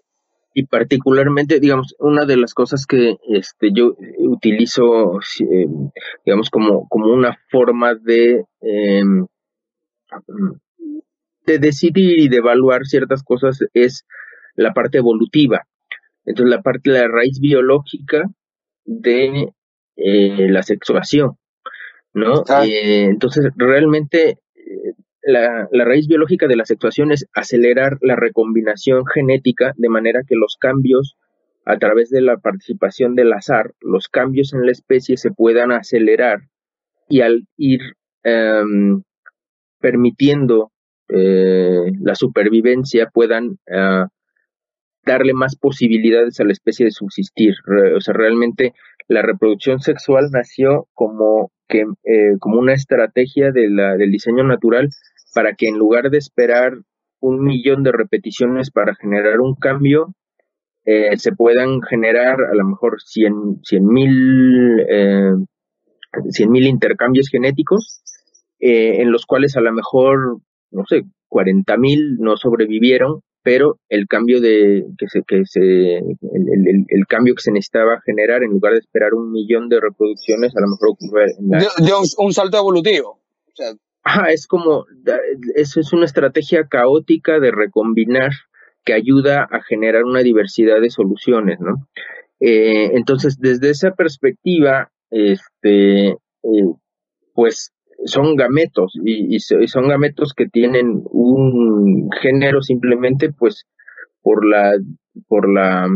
y 0.54 0.64
particularmente, 0.66 1.60
digamos, 1.60 1.94
una 2.00 2.24
de 2.24 2.36
las 2.36 2.52
cosas 2.52 2.84
que 2.84 3.16
este, 3.28 3.70
yo 3.72 3.94
utilizo, 4.18 5.20
eh, 5.40 5.66
digamos, 6.24 6.50
como, 6.50 6.88
como 6.88 7.12
una 7.12 7.38
forma 7.48 7.94
de, 7.94 8.44
eh, 8.62 9.02
de 11.46 11.58
decidir 11.58 12.18
y 12.18 12.28
de 12.28 12.38
evaluar 12.38 12.86
ciertas 12.86 13.22
cosas 13.22 13.58
es 13.72 14.04
la 14.56 14.72
parte 14.72 14.98
evolutiva. 14.98 15.66
Entonces, 16.24 16.50
la 16.56 16.62
parte 16.62 16.90
de 16.90 16.98
la 17.00 17.08
raíz 17.08 17.38
biológica 17.40 18.24
de 18.88 19.52
eh, 19.96 20.48
la 20.48 20.62
sexuación, 20.62 21.36
¿no? 22.14 22.42
Ah. 22.48 22.64
Eh, 22.66 23.04
entonces, 23.04 23.50
realmente 23.56 24.38
eh, 24.54 24.94
la, 25.22 25.68
la, 25.70 25.84
raíz 25.84 26.08
biológica 26.08 26.46
de 26.46 26.56
la 26.56 26.64
sexuación 26.64 27.12
es 27.12 27.26
acelerar 27.34 27.98
la 28.00 28.16
recombinación 28.16 29.04
genética 29.06 29.74
de 29.76 29.88
manera 29.90 30.22
que 30.26 30.36
los 30.36 30.56
cambios 30.58 31.16
a 31.66 31.76
través 31.76 32.08
de 32.08 32.22
la 32.22 32.38
participación 32.38 33.14
del 33.14 33.30
azar, 33.34 33.74
los 33.82 34.08
cambios 34.08 34.54
en 34.54 34.64
la 34.64 34.72
especie 34.72 35.18
se 35.18 35.30
puedan 35.30 35.70
acelerar 35.70 36.40
y 37.10 37.20
al 37.20 37.46
ir 37.58 37.80
um, 38.24 39.02
permitiendo 39.78 40.72
eh, 41.10 41.92
la 42.00 42.14
supervivencia 42.14 43.10
puedan 43.12 43.58
uh, 43.66 44.06
darle 45.08 45.32
más 45.34 45.56
posibilidades 45.56 46.38
a 46.38 46.44
la 46.44 46.52
especie 46.52 46.84
de 46.86 46.92
subsistir. 46.92 47.54
O 47.96 48.00
sea, 48.00 48.14
realmente 48.14 48.74
la 49.08 49.22
reproducción 49.22 49.80
sexual 49.80 50.28
nació 50.30 50.86
como 50.94 51.50
que 51.68 51.80
eh, 52.04 52.36
como 52.38 52.58
una 52.58 52.74
estrategia 52.74 53.50
de 53.50 53.68
la, 53.68 53.96
del 53.96 54.10
diseño 54.10 54.44
natural 54.44 54.88
para 55.34 55.54
que 55.54 55.68
en 55.68 55.78
lugar 55.78 56.10
de 56.10 56.18
esperar 56.18 56.72
un 57.20 57.42
millón 57.42 57.82
de 57.82 57.92
repeticiones 57.92 58.70
para 58.70 58.94
generar 58.94 59.40
un 59.40 59.54
cambio, 59.54 60.14
eh, 60.84 61.16
se 61.18 61.32
puedan 61.32 61.82
generar 61.82 62.40
a 62.40 62.54
lo 62.54 62.64
mejor 62.64 62.96
cien 63.00 63.34
mil 63.82 64.80
eh, 64.88 65.32
mil 66.48 66.66
intercambios 66.66 67.28
genéticos, 67.28 68.02
eh, 68.60 69.02
en 69.02 69.12
los 69.12 69.26
cuales 69.26 69.56
a 69.56 69.60
lo 69.60 69.72
mejor, 69.72 70.38
no 70.70 70.84
sé, 70.88 71.02
cuarenta 71.28 71.76
mil 71.76 72.16
no 72.18 72.36
sobrevivieron, 72.36 73.20
pero 73.48 73.78
el 73.88 74.06
cambio 74.08 74.42
de 74.42 74.84
que 74.98 75.06
se, 75.08 75.22
que 75.26 75.46
se 75.46 75.60
el, 75.60 76.04
el, 76.22 76.84
el, 76.86 77.06
cambio 77.08 77.34
que 77.34 77.40
se 77.40 77.50
necesitaba 77.50 77.98
generar 78.04 78.42
en 78.42 78.50
lugar 78.50 78.74
de 78.74 78.80
esperar 78.80 79.14
un 79.14 79.32
millón 79.32 79.70
de 79.70 79.80
reproducciones 79.80 80.54
a 80.54 80.60
lo 80.60 80.66
mejor 80.66 80.90
ocurre 80.90 81.32
en 81.38 81.48
la... 81.48 81.58
de, 81.58 81.66
de 81.78 81.92
un, 81.94 82.04
un, 82.26 82.32
salto 82.34 82.58
evolutivo. 82.58 83.12
O 83.46 83.52
sea, 83.54 83.72
Ajá, 84.02 84.32
es 84.32 84.46
como 84.46 84.84
eso 85.54 85.80
es 85.80 85.94
una 85.94 86.04
estrategia 86.04 86.66
caótica 86.68 87.40
de 87.40 87.50
recombinar 87.50 88.32
que 88.84 88.92
ayuda 88.92 89.48
a 89.50 89.62
generar 89.62 90.04
una 90.04 90.20
diversidad 90.20 90.82
de 90.82 90.90
soluciones 90.90 91.58
no 91.58 91.88
eh, 92.40 92.90
entonces 92.96 93.38
desde 93.38 93.70
esa 93.70 93.92
perspectiva 93.92 94.90
este 95.10 96.08
eh, 96.10 96.68
pues 97.32 97.72
son 98.04 98.36
gametos 98.36 98.92
y, 99.04 99.34
y, 99.34 99.40
son 99.40 99.88
gametos 99.88 100.32
que 100.34 100.46
tienen 100.46 101.02
un 101.10 102.08
género 102.20 102.62
simplemente 102.62 103.32
pues 103.32 103.66
por 104.22 104.46
la 104.46 104.76
por 105.26 105.52
la, 105.52 105.88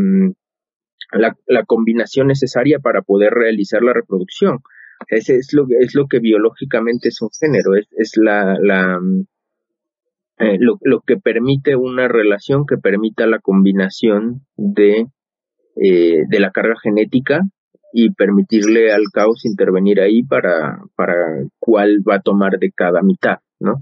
la, 1.13 1.35
la 1.47 1.63
combinación 1.65 2.27
necesaria 2.27 2.79
para 2.79 3.01
poder 3.01 3.33
realizar 3.33 3.81
la 3.81 3.93
reproducción. 3.93 4.59
Ese 5.07 5.37
es 5.37 5.53
lo 5.53 5.65
que 5.67 5.77
es 5.79 5.95
lo 5.95 6.07
que 6.07 6.19
biológicamente 6.19 7.09
es 7.09 7.21
un 7.21 7.29
género 7.39 7.75
es, 7.75 7.87
es 7.97 8.13
la, 8.17 8.57
la 8.61 8.99
eh, 10.39 10.57
lo, 10.59 10.77
lo, 10.81 11.01
que 11.01 11.17
permite 11.17 11.75
una 11.75 12.07
relación 12.07 12.65
que 12.65 12.77
permita 12.77 13.27
la 13.27 13.39
combinación 13.39 14.45
de 14.55 15.07
eh, 15.75 16.23
de 16.27 16.39
la 16.39 16.51
carga 16.51 16.75
genética 16.81 17.41
y 17.93 18.11
permitirle 18.11 18.91
al 18.91 19.03
caos 19.13 19.45
intervenir 19.45 20.01
ahí 20.01 20.23
para, 20.23 20.81
para 20.95 21.15
cuál 21.59 21.99
va 22.07 22.15
a 22.15 22.21
tomar 22.21 22.57
de 22.57 22.71
cada 22.71 23.01
mitad, 23.03 23.37
¿no? 23.59 23.81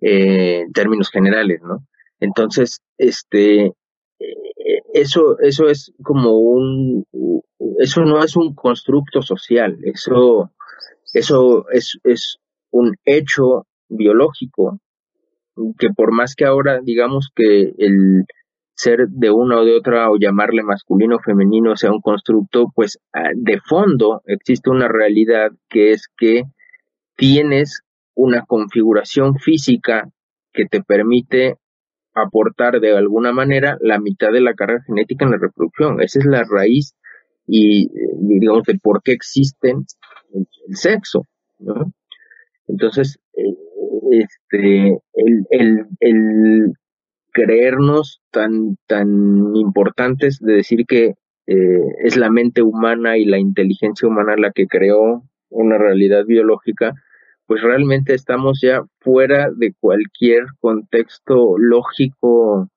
Eh, 0.00 0.62
en 0.62 0.72
términos 0.72 1.10
generales, 1.10 1.62
¿no? 1.62 1.86
Entonces, 2.18 2.82
este, 2.98 3.66
eh, 3.66 4.82
eso, 4.92 5.38
eso 5.38 5.68
es 5.68 5.92
como 6.02 6.38
un, 6.38 7.06
eso 7.78 8.04
no 8.04 8.22
es 8.22 8.36
un 8.36 8.54
constructo 8.54 9.22
social, 9.22 9.78
eso, 9.84 10.50
eso 11.14 11.66
es, 11.70 11.98
es 12.02 12.38
un 12.70 12.96
hecho 13.04 13.66
biológico 13.88 14.80
que 15.78 15.88
por 15.90 16.12
más 16.12 16.34
que 16.34 16.44
ahora 16.44 16.80
digamos 16.82 17.30
que 17.34 17.72
el 17.78 18.24
ser 18.76 19.08
de 19.08 19.30
una 19.30 19.58
o 19.58 19.64
de 19.64 19.74
otra 19.74 20.10
o 20.10 20.18
llamarle 20.18 20.62
masculino 20.62 21.16
o 21.16 21.20
femenino 21.20 21.76
sea 21.76 21.90
un 21.90 22.00
constructo, 22.00 22.70
pues 22.74 22.98
ah, 23.14 23.30
de 23.34 23.58
fondo 23.60 24.22
existe 24.26 24.68
una 24.70 24.86
realidad 24.86 25.50
que 25.70 25.92
es 25.92 26.08
que 26.16 26.44
tienes 27.16 27.80
una 28.14 28.44
configuración 28.46 29.38
física 29.38 30.10
que 30.52 30.66
te 30.66 30.82
permite 30.82 31.56
aportar 32.14 32.80
de 32.80 32.96
alguna 32.96 33.32
manera 33.32 33.78
la 33.80 33.98
mitad 33.98 34.30
de 34.30 34.40
la 34.40 34.54
carga 34.54 34.82
genética 34.86 35.24
en 35.24 35.32
la 35.32 35.38
reproducción. 35.38 36.02
Esa 36.02 36.18
es 36.18 36.26
la 36.26 36.44
raíz 36.48 36.94
y 37.46 37.88
digamos 38.20 38.64
de 38.64 38.78
por 38.78 39.02
qué 39.02 39.12
existen 39.12 39.84
el, 40.34 40.46
sexo. 40.76 41.22
Entonces, 42.66 43.18
eh, 43.34 43.56
este, 44.10 44.98
el, 45.14 45.46
el, 45.50 45.86
el 46.00 46.72
creernos 47.36 48.22
tan, 48.30 48.78
tan 48.86 49.54
importantes 49.54 50.38
de 50.40 50.54
decir 50.54 50.86
que 50.86 51.16
eh, 51.46 51.84
es 52.02 52.16
la 52.16 52.30
mente 52.30 52.62
humana 52.62 53.18
y 53.18 53.26
la 53.26 53.38
inteligencia 53.38 54.08
humana 54.08 54.36
la 54.38 54.52
que 54.52 54.66
creó 54.66 55.22
una 55.50 55.76
realidad 55.76 56.24
biológica, 56.24 56.94
pues 57.44 57.60
realmente 57.62 58.14
estamos 58.14 58.60
ya 58.62 58.80
fuera 59.00 59.50
de 59.54 59.74
cualquier 59.78 60.44
contexto 60.60 61.58
lógico 61.58 62.70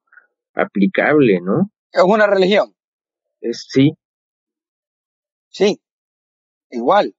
aplicable, 0.54 1.40
¿no? 1.40 1.72
Es 1.94 2.04
una 2.04 2.28
religión. 2.28 2.76
Es, 3.40 3.66
sí. 3.70 3.94
Sí, 5.48 5.80
igual 6.70 7.16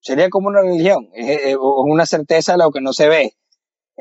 sería 0.00 0.30
como 0.30 0.48
una 0.48 0.62
religión, 0.62 1.10
es, 1.14 1.56
una 1.60 2.06
certeza 2.06 2.52
de 2.52 2.58
lo 2.58 2.70
que 2.70 2.80
no 2.80 2.94
se 2.94 3.08
ve. 3.08 3.32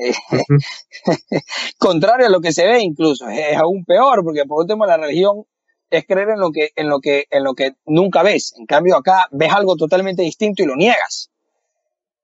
Contrario 1.78 2.28
a 2.28 2.30
lo 2.30 2.42
que 2.42 2.52
se 2.52 2.66
ve 2.66 2.80
incluso, 2.82 3.30
es, 3.30 3.58
aún 3.58 3.86
peor, 3.86 4.24
porque 4.24 4.46
por 4.46 4.62
último 4.62 4.86
la 4.86 4.98
religión 4.98 5.44
es 5.90 6.06
creer 6.06 6.30
en 6.30 6.40
lo 6.40 6.52
que, 6.52 6.70
en 6.76 6.90
lo 6.90 7.00
que, 7.00 7.26
en 7.30 7.44
lo 7.44 7.54
que 7.54 7.74
nunca 7.86 8.24
ves. 8.24 8.54
En 8.58 8.66
cambio 8.66 8.96
acá 8.96 9.28
ves 9.32 9.52
algo 9.52 9.76
totalmente 9.76 10.22
distinto 10.22 10.64
y 10.64 10.66
lo 10.66 10.76
niegas. 10.76 11.30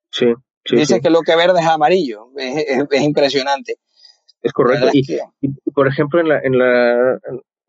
Sí. 0.09 0.33
sí 0.65 0.75
Dices 0.77 1.01
que 1.01 1.09
lo 1.09 1.21
que 1.21 1.35
verde 1.35 1.59
es 1.59 1.67
amarillo. 1.67 2.29
Es, 2.37 3.01
impresionante. 3.01 3.75
Es 4.41 4.53
correcto. 4.53 4.87
Y, 4.93 5.71
por 5.71 5.87
ejemplo, 5.87 6.21
en 6.21 6.29
la, 6.29 6.39
en 6.41 6.57
la, 6.57 7.19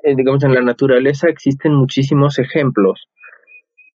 digamos, 0.05 0.45
en 0.45 0.55
la 0.55 0.63
naturaleza 0.63 1.29
existen 1.29 1.75
muchísimos 1.75 2.39
ejemplos 2.39 3.09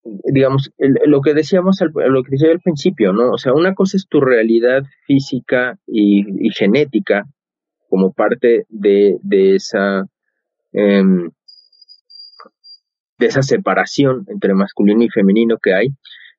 digamos, 0.04 0.70
lo 0.78 1.20
que 1.20 1.34
decíamos, 1.34 1.80
al, 1.80 1.90
lo 2.10 2.22
que 2.22 2.32
decía 2.32 2.50
al 2.50 2.60
principio, 2.60 3.12
¿no? 3.12 3.30
O 3.30 3.38
sea, 3.38 3.52
una 3.52 3.74
cosa 3.74 3.96
es 3.96 4.06
tu 4.08 4.20
realidad 4.20 4.82
física 5.06 5.78
y, 5.86 6.50
genética 6.50 7.24
como 7.88 8.12
parte 8.12 8.66
de, 8.68 9.16
de 9.22 9.54
esa 9.54 10.04
em, 10.72 11.30
de 13.18 13.26
esa 13.26 13.42
separación 13.42 14.24
entre 14.28 14.54
masculino 14.54 15.02
y 15.04 15.08
femenino 15.08 15.56
que 15.62 15.74
hay 15.74 15.88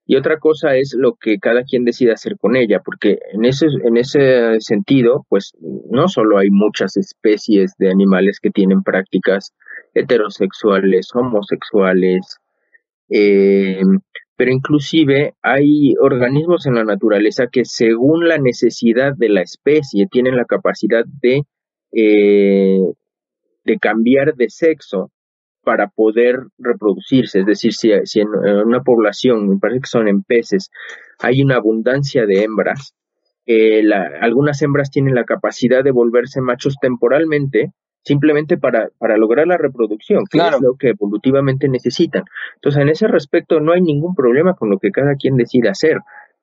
y 0.06 0.18
otra 0.18 0.38
cosa 0.38 0.76
es 0.76 0.94
lo 0.96 1.16
que 1.16 1.40
cada 1.40 1.64
quien 1.64 1.86
decide 1.86 2.12
hacer 2.12 2.38
con 2.38 2.56
ella 2.56 2.82
porque 2.84 3.18
en 3.32 3.46
ese 3.46 3.68
en 3.84 3.98
ese 3.98 4.60
sentido 4.60 5.26
pues 5.30 5.54
no 5.90 6.08
solo 6.10 6.38
hay 6.38 6.50
muchas 6.50 6.98
especies 6.98 7.74
de 7.80 7.90
animales 7.90 8.40
que 8.42 8.52
tienen 8.52 8.84
prácticas 8.84 9.54
heterosexuales 9.94 11.10
homosexuales 11.14 12.40
eh, 13.10 13.82
pero 14.36 14.52
inclusive 14.52 15.34
hay 15.42 15.94
organismos 16.02 16.66
en 16.66 16.76
la 16.76 16.84
naturaleza 16.84 17.48
que 17.48 17.64
según 17.64 18.28
la 18.28 18.38
necesidad 18.38 19.14
de 19.16 19.30
la 19.30 19.42
especie 19.42 20.08
tienen 20.12 20.36
la 20.36 20.46
capacidad 20.46 21.06
de, 21.22 21.44
eh, 21.94 22.82
de 23.64 23.78
cambiar 23.80 24.36
de 24.36 24.50
sexo 24.50 25.12
para 25.64 25.88
poder 25.88 26.38
reproducirse. 26.58 27.40
Es 27.40 27.46
decir, 27.46 27.74
si, 27.74 27.92
en, 28.20 28.28
una 28.30 28.84
población, 28.84 29.50
me 29.50 29.58
parece 29.58 29.82
que 29.82 29.88
son 29.88 30.08
en 30.08 30.22
peces, 30.24 30.70
hay 31.20 31.42
una 31.42 31.56
abundancia 31.56 32.26
de 32.26 32.44
hembras, 32.44 32.94
eh, 33.46 33.84
algunas 34.22 34.62
hembras 34.62 34.90
tienen 34.90 35.16
la 35.16 35.24
capacidad 35.24 35.84
de 35.84 35.92
volverse 35.92 36.42
machos 36.42 36.76
temporalmente 36.82 37.72
simplemente 38.06 38.58
para, 38.58 38.90
para 39.00 39.18
lograr 39.18 39.48
la 39.48 39.58
reproducción, 39.58 40.24
que 40.30 40.38
es 40.38 40.62
lo 40.62 40.76
que 40.76 40.90
evolutivamente 40.90 41.68
necesitan. 41.68 42.24
Entonces, 42.56 42.82
en 42.82 42.90
ese 42.90 43.08
respecto 43.08 43.60
no 43.60 43.74
hay 43.74 43.82
ningún 43.82 44.16
problema 44.16 44.54
con 44.54 44.70
lo 44.70 44.78
que 44.78 44.92
cada 44.92 45.16
quien 45.16 45.36
decida 45.36 45.72
hacer, 45.72 45.98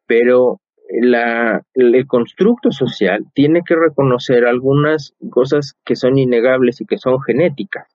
pero 0.07 0.61
la, 0.91 1.63
el 1.75 2.07
constructo 2.07 2.73
social 2.73 3.25
tiene 3.33 3.63
que 3.67 3.77
reconocer 3.77 4.45
algunas 4.45 5.15
cosas 5.31 5.75
que 5.85 5.97
son 5.97 6.19
innegables 6.19 6.81
y 6.81 6.87
que 6.87 6.99
son 6.99 7.23
genéticas 7.23 7.87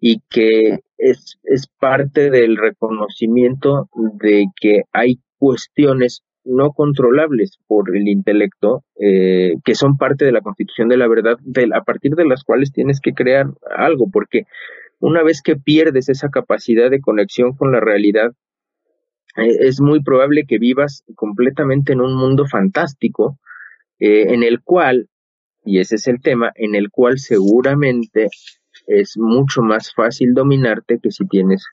y 0.00 0.20
que 0.28 0.80
es, 0.98 1.38
es 1.44 1.66
parte 1.80 2.30
del 2.30 2.56
reconocimiento 2.56 3.88
de 3.94 4.46
que 4.60 4.82
hay 4.92 5.20
cuestiones 5.38 6.22
no 6.44 6.72
controlables 6.72 7.58
por 7.66 7.94
el 7.94 8.08
intelecto, 8.08 8.84
eh, 9.00 9.54
que 9.64 9.74
son 9.74 9.96
parte 9.96 10.24
de 10.24 10.32
la 10.32 10.40
constitución 10.40 10.88
de 10.88 10.96
la 10.96 11.08
verdad, 11.08 11.36
a 11.74 11.84
partir 11.84 12.14
de 12.14 12.26
las 12.26 12.44
cuales 12.44 12.72
tienes 12.72 13.00
que 13.00 13.12
crear 13.12 13.46
algo, 13.76 14.10
porque 14.10 14.44
una 15.00 15.22
vez 15.22 15.42
que 15.42 15.56
pierdes 15.56 16.08
esa 16.08 16.28
capacidad 16.28 16.90
de 16.90 17.00
conexión 17.00 17.54
con 17.54 17.72
la 17.72 17.80
realidad, 17.80 18.32
eh, 19.36 19.56
es 19.60 19.80
muy 19.80 20.02
probable 20.02 20.44
que 20.46 20.58
vivas 20.58 21.04
completamente 21.14 21.92
en 21.92 22.00
un 22.00 22.14
mundo 22.16 22.46
fantástico, 22.46 23.38
eh, 24.00 24.32
en 24.32 24.42
el 24.42 24.62
cual, 24.62 25.08
y 25.64 25.80
ese 25.80 25.96
es 25.96 26.06
el 26.06 26.20
tema, 26.20 26.52
en 26.54 26.74
el 26.74 26.90
cual 26.90 27.18
seguramente 27.18 28.28
es 28.86 29.18
mucho 29.18 29.60
más 29.62 29.92
fácil 29.94 30.32
dominarte 30.34 30.98
que 31.02 31.10
si 31.10 31.26
tienes 31.26 31.66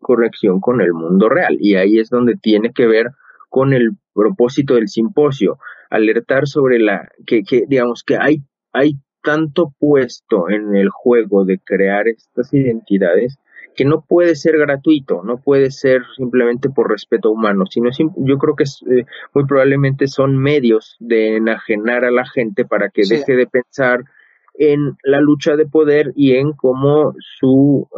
corrección 0.00 0.60
con 0.60 0.80
el 0.80 0.92
mundo 0.92 1.28
real. 1.28 1.56
Y 1.60 1.74
ahí 1.74 1.98
es 1.98 2.08
donde 2.08 2.34
tiene 2.40 2.72
que 2.72 2.86
ver 2.86 3.10
con 3.56 3.72
el 3.72 3.92
propósito 4.12 4.74
del 4.74 4.86
simposio, 4.86 5.56
alertar 5.88 6.46
sobre 6.46 6.78
la 6.78 7.08
que, 7.26 7.42
que 7.42 7.64
digamos 7.66 8.02
que 8.04 8.18
hay, 8.20 8.42
hay 8.70 8.98
tanto 9.22 9.72
puesto 9.78 10.50
en 10.50 10.76
el 10.76 10.90
juego 10.90 11.46
de 11.46 11.58
crear 11.58 12.06
estas 12.06 12.52
identidades 12.52 13.38
que 13.74 13.86
no 13.86 14.04
puede 14.06 14.34
ser 14.34 14.58
gratuito, 14.58 15.22
no 15.24 15.38
puede 15.38 15.70
ser 15.70 16.02
simplemente 16.18 16.68
por 16.68 16.90
respeto 16.90 17.30
humano, 17.30 17.64
sino 17.64 17.88
yo 18.18 18.36
creo 18.36 18.56
que 18.56 18.64
eh, 18.64 19.06
muy 19.32 19.46
probablemente 19.46 20.06
son 20.06 20.36
medios 20.36 20.94
de 21.00 21.36
enajenar 21.36 22.04
a 22.04 22.10
la 22.10 22.26
gente 22.26 22.66
para 22.66 22.90
que 22.90 23.04
deje 23.08 23.36
de 23.36 23.46
pensar 23.46 24.04
en 24.52 24.98
la 25.02 25.22
lucha 25.22 25.56
de 25.56 25.64
poder 25.64 26.12
y 26.14 26.34
en 26.34 26.52
cómo 26.52 27.14
su 27.38 27.88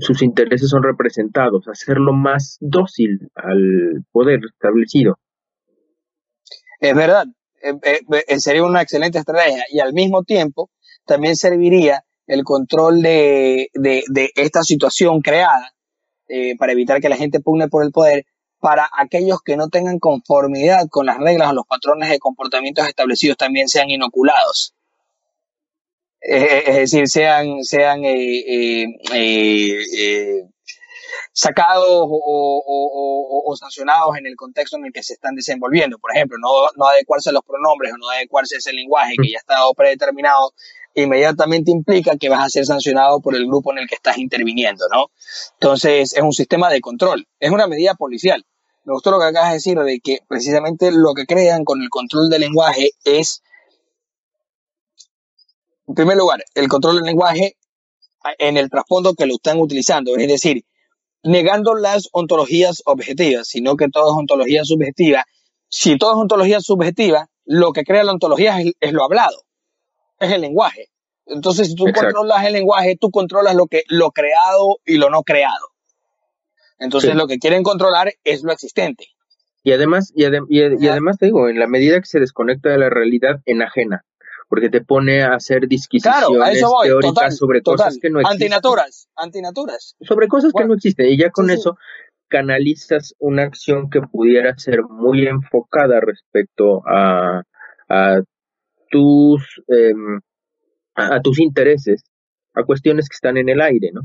sus 0.00 0.22
intereses 0.22 0.68
son 0.70 0.82
representados, 0.82 1.66
hacerlo 1.68 2.12
más 2.12 2.58
dócil 2.60 3.28
al 3.34 4.04
poder 4.12 4.40
establecido. 4.52 5.18
Es 6.80 6.94
verdad, 6.94 7.26
eh, 7.62 7.74
eh, 7.82 8.00
eh, 8.28 8.40
sería 8.40 8.64
una 8.64 8.82
excelente 8.82 9.18
estrategia 9.18 9.64
y 9.70 9.80
al 9.80 9.92
mismo 9.92 10.22
tiempo 10.22 10.70
también 11.04 11.36
serviría 11.36 12.04
el 12.26 12.44
control 12.44 13.02
de, 13.02 13.70
de, 13.74 14.30
esta 14.34 14.62
situación 14.62 15.20
creada 15.20 15.72
para 16.58 16.72
evitar 16.72 17.00
que 17.00 17.08
la 17.08 17.16
gente 17.16 17.38
pugne 17.38 17.68
por 17.68 17.84
el 17.84 17.92
poder 17.92 18.24
para 18.58 18.90
aquellos 18.98 19.40
que 19.44 19.56
no 19.56 19.68
tengan 19.68 20.00
conformidad 20.00 20.88
con 20.90 21.06
las 21.06 21.18
reglas 21.18 21.50
o 21.50 21.54
los 21.54 21.66
patrones 21.66 22.10
de 22.10 22.18
comportamientos 22.18 22.88
establecidos 22.88 23.36
también 23.36 23.68
sean 23.68 23.90
inoculados. 23.90 24.75
Eh, 26.28 26.64
es 26.66 26.76
decir, 26.76 27.08
sean, 27.08 27.62
sean 27.62 28.04
eh, 28.04 28.84
eh, 29.14 30.42
sacados 31.32 31.86
o, 31.88 33.54
sancionados 33.56 34.18
en 34.18 34.26
el 34.26 34.34
contexto 34.34 34.76
en 34.76 34.86
el 34.86 34.92
que 34.92 35.04
se 35.04 35.14
están 35.14 35.36
desenvolviendo. 35.36 35.98
Por 35.98 36.14
ejemplo, 36.14 36.36
no, 36.40 36.48
no 36.76 36.88
adecuarse 36.88 37.30
a 37.30 37.32
los 37.32 37.44
pronombres 37.44 37.92
o 37.92 37.96
no 37.96 38.10
adecuarse 38.10 38.56
a 38.56 38.58
ese 38.58 38.72
lenguaje 38.72 39.14
que 39.22 39.30
ya 39.30 39.38
ha 39.38 39.40
estado 39.40 39.72
predeterminado, 39.74 40.52
inmediatamente 40.94 41.70
implica 41.70 42.16
que 42.16 42.28
vas 42.28 42.44
a 42.44 42.48
ser 42.48 42.66
sancionado 42.66 43.20
por 43.20 43.36
el 43.36 43.46
grupo 43.46 43.72
en 43.72 43.78
el 43.78 43.86
que 43.86 43.94
estás 43.94 44.18
interviniendo, 44.18 44.86
¿no? 44.92 45.10
Entonces, 45.60 46.12
es 46.12 46.22
un 46.22 46.32
sistema 46.32 46.70
de 46.70 46.80
control, 46.80 47.28
es 47.38 47.52
una 47.52 47.68
medida 47.68 47.94
policial. 47.94 48.44
Me 48.84 48.94
gustó 48.94 49.12
lo 49.12 49.20
que 49.20 49.26
acabas 49.26 49.50
de 49.50 49.54
decir 49.54 49.78
de 49.78 50.00
que 50.00 50.18
precisamente 50.28 50.90
lo 50.90 51.14
que 51.14 51.24
crean 51.24 51.64
con 51.64 51.82
el 51.82 51.88
control 51.88 52.28
del 52.28 52.40
lenguaje 52.40 52.90
es 53.04 53.42
en 55.88 55.94
primer 55.94 56.16
lugar, 56.16 56.44
el 56.54 56.68
control 56.68 56.96
del 56.96 57.04
lenguaje 57.04 57.56
en 58.38 58.56
el 58.56 58.68
trasfondo 58.70 59.14
que 59.14 59.26
lo 59.26 59.34
están 59.34 59.60
utilizando, 59.60 60.16
es 60.16 60.26
decir, 60.26 60.64
negando 61.22 61.74
las 61.74 62.08
ontologías 62.12 62.82
objetivas, 62.86 63.48
sino 63.48 63.76
que 63.76 63.88
todo 63.88 64.10
es 64.10 64.18
ontología 64.18 64.64
subjetiva. 64.64 65.24
Si 65.68 65.96
todo 65.96 66.12
es 66.12 66.16
ontología 66.18 66.60
subjetiva, 66.60 67.28
lo 67.44 67.72
que 67.72 67.84
crea 67.84 68.04
la 68.04 68.12
ontología 68.12 68.58
es, 68.80 68.92
lo 68.92 69.04
hablado, 69.04 69.44
es 70.18 70.32
el 70.32 70.40
lenguaje. 70.40 70.88
Entonces, 71.26 71.68
si 71.68 71.74
tú 71.74 71.84
controlas 71.92 72.44
el 72.44 72.52
lenguaje, 72.52 72.96
tú 73.00 73.10
controlas 73.10 73.54
lo 73.54 73.66
que 73.66 73.82
lo 73.88 74.10
creado 74.10 74.78
y 74.84 74.96
lo 74.96 75.10
no 75.10 75.22
creado. 75.22 75.68
Entonces, 76.78 77.14
lo 77.14 77.26
que 77.26 77.38
quieren 77.38 77.62
controlar 77.62 78.12
es 78.22 78.42
lo 78.42 78.52
existente. 78.52 79.06
Y 79.62 79.72
además, 79.72 80.12
y, 80.14 80.24
además 80.24 81.18
te 81.18 81.26
digo, 81.26 81.48
en 81.48 81.58
la 81.58 81.66
medida 81.66 81.98
que 82.00 82.06
se 82.06 82.20
desconecta 82.20 82.68
de 82.68 82.78
la 82.78 82.90
realidad, 82.90 83.40
enajena 83.46 84.04
porque 84.48 84.70
te 84.70 84.80
pone 84.80 85.22
a 85.22 85.34
hacer 85.34 85.66
disquisiciones 85.68 86.60
teóricas 86.84 87.36
sobre 87.36 87.62
cosas 87.62 87.98
que 88.00 88.10
no 88.10 88.20
existen. 88.20 88.52
Antinaturas, 88.52 89.08
antinaturas. 89.16 89.96
Sobre 90.00 90.28
cosas 90.28 90.52
que 90.56 90.64
no 90.64 90.74
existen. 90.74 91.06
Y 91.06 91.18
ya 91.18 91.30
con 91.30 91.50
eso 91.50 91.76
canalizas 92.28 93.14
una 93.18 93.44
acción 93.44 93.88
que 93.90 94.00
pudiera 94.00 94.56
ser 94.58 94.82
muy 94.82 95.26
enfocada 95.26 96.00
respecto 96.00 96.82
a, 96.86 97.42
a 97.88 98.20
tus 98.90 99.62
em, 99.68 100.20
a, 100.96 101.20
tus 101.20 101.38
intereses, 101.40 102.02
a 102.54 102.64
cuestiones 102.64 103.08
que 103.08 103.14
están 103.14 103.36
en 103.36 103.48
el 103.48 103.60
aire, 103.60 103.90
¿no? 103.92 104.02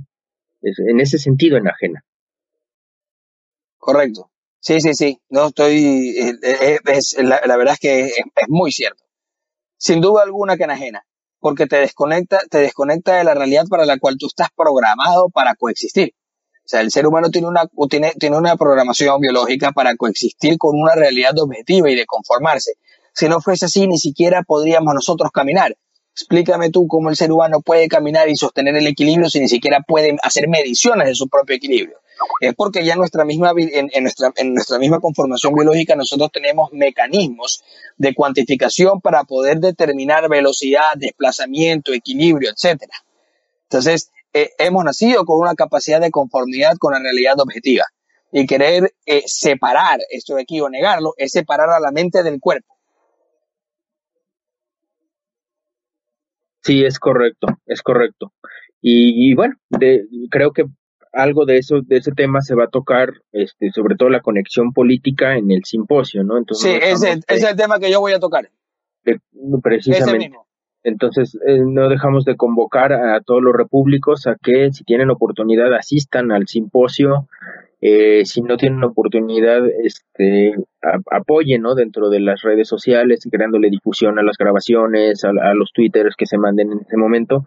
en 0.61 0.99
ese 0.99 1.17
sentido 1.17 1.57
enajena. 1.57 2.03
Correcto. 3.77 4.29
Sí, 4.59 4.79
sí, 4.79 4.93
sí. 4.93 5.19
No 5.29 5.47
estoy. 5.47 6.15
Eh, 6.19 6.33
eh, 6.43 6.79
es, 6.85 7.17
la, 7.17 7.41
la, 7.45 7.57
verdad 7.57 7.73
es 7.73 7.79
que 7.79 8.01
es, 8.01 8.17
es, 8.19 8.47
muy 8.47 8.71
cierto. 8.71 9.03
Sin 9.81 9.99
duda 9.99 10.21
alguna 10.21 10.57
que 10.57 10.65
enajena, 10.65 11.07
porque 11.39 11.65
te 11.65 11.77
desconecta, 11.77 12.39
te 12.51 12.59
desconecta 12.59 13.17
de 13.17 13.23
la 13.23 13.33
realidad 13.33 13.65
para 13.67 13.83
la 13.87 13.97
cual 13.97 14.15
tú 14.19 14.27
estás 14.27 14.49
programado 14.55 15.29
para 15.29 15.55
coexistir. 15.55 16.13
O 16.63 16.67
sea, 16.67 16.81
el 16.81 16.91
ser 16.91 17.07
humano 17.07 17.31
tiene 17.31 17.47
una, 17.47 17.63
tiene, 17.89 18.11
tiene 18.19 18.37
una 18.37 18.55
programación 18.57 19.19
biológica 19.19 19.71
para 19.71 19.95
coexistir 19.95 20.59
con 20.59 20.79
una 20.79 20.93
realidad 20.93 21.33
objetiva 21.39 21.89
y 21.89 21.95
de 21.95 22.05
conformarse. 22.05 22.73
Si 23.15 23.27
no 23.27 23.41
fuese 23.41 23.65
así, 23.65 23.87
ni 23.87 23.97
siquiera 23.97 24.43
podríamos 24.43 24.93
nosotros 24.93 25.31
caminar. 25.31 25.75
Explícame 26.13 26.69
tú 26.69 26.85
cómo 26.85 27.09
el 27.09 27.15
ser 27.15 27.31
humano 27.31 27.61
puede 27.61 27.87
caminar 27.87 28.29
y 28.29 28.35
sostener 28.35 28.75
el 28.75 28.85
equilibrio 28.85 29.31
si 29.31 29.39
ni 29.39 29.47
siquiera 29.47 29.79
puede 29.81 30.15
hacer 30.21 30.47
mediciones 30.47 31.07
de 31.07 31.15
su 31.15 31.27
propio 31.27 31.55
equilibrio. 31.55 31.97
Es 32.39 32.55
porque 32.55 32.83
ya 32.85 32.95
nuestra 32.95 33.25
misma, 33.25 33.53
en, 33.57 34.03
nuestra, 34.03 34.31
en 34.35 34.53
nuestra 34.53 34.79
misma 34.79 34.99
conformación 34.99 35.53
biológica 35.53 35.95
nosotros 35.95 36.31
tenemos 36.31 36.71
mecanismos 36.73 37.63
de 37.97 38.13
cuantificación 38.13 39.01
para 39.01 39.23
poder 39.23 39.59
determinar 39.59 40.29
velocidad, 40.29 40.93
desplazamiento, 40.95 41.93
equilibrio, 41.93 42.51
etc. 42.51 42.83
Entonces, 43.63 44.11
eh, 44.33 44.51
hemos 44.57 44.83
nacido 44.83 45.25
con 45.25 45.39
una 45.39 45.55
capacidad 45.55 45.99
de 45.99 46.11
conformidad 46.11 46.77
con 46.77 46.93
la 46.93 46.99
realidad 46.99 47.39
objetiva. 47.39 47.85
Y 48.31 48.45
querer 48.47 48.93
eh, 49.05 49.23
separar 49.25 49.99
esto 50.09 50.35
de 50.35 50.43
aquí 50.43 50.61
o 50.61 50.69
negarlo 50.69 51.13
es 51.17 51.31
separar 51.31 51.69
a 51.69 51.79
la 51.79 51.91
mente 51.91 52.23
del 52.23 52.39
cuerpo. 52.39 52.77
Sí, 56.61 56.85
es 56.85 56.99
correcto, 56.99 57.47
es 57.65 57.81
correcto. 57.81 58.33
Y, 58.83 59.35
bueno, 59.35 59.55
creo 60.29 60.53
que 60.53 60.65
algo 61.13 61.45
de 61.45 61.57
eso, 61.57 61.81
de 61.81 61.97
ese 61.97 62.11
tema 62.11 62.41
se 62.41 62.55
va 62.55 62.65
a 62.65 62.69
tocar, 62.69 63.13
este, 63.31 63.71
sobre 63.71 63.95
todo 63.95 64.09
la 64.09 64.21
conexión 64.21 64.73
política 64.73 65.35
en 65.37 65.51
el 65.51 65.63
simposio, 65.65 66.23
¿no? 66.23 66.37
Entonces, 66.37 66.71
sí, 66.71 66.79
ese, 66.81 67.19
es 67.27 67.43
el 67.43 67.55
tema 67.55 67.79
que 67.79 67.91
yo 67.91 67.99
voy 67.99 68.13
a 68.13 68.19
tocar. 68.19 68.49
precisamente. 69.61 70.31
Entonces, 70.83 71.37
eh, 71.45 71.59
no 71.63 71.89
dejamos 71.89 72.25
de 72.25 72.35
convocar 72.35 72.91
a 72.93 73.21
todos 73.21 73.41
los 73.43 73.53
repúblicos 73.53 74.25
a 74.25 74.35
que, 74.41 74.71
si 74.71 74.83
tienen 74.83 75.11
oportunidad, 75.11 75.73
asistan 75.75 76.31
al 76.31 76.47
simposio. 76.47 77.27
Eh, 77.81 78.25
si 78.25 78.41
no 78.41 78.57
tienen 78.57 78.83
oportunidad, 78.83 79.67
este, 79.83 80.53
apoyen 81.11 81.61
¿no? 81.61 81.75
dentro 81.75 82.09
de 82.09 82.19
las 82.19 82.41
redes 82.41 82.67
sociales, 82.67 83.27
creándole 83.31 83.69
difusión 83.69 84.17
a 84.19 84.23
las 84.23 84.37
grabaciones, 84.37 85.23
a, 85.23 85.53
los 85.53 85.71
twitters 85.73 86.15
que 86.15 86.25
se 86.25 86.37
manden 86.37 86.71
en 86.71 86.79
ese 86.81 86.97
momento. 86.97 87.45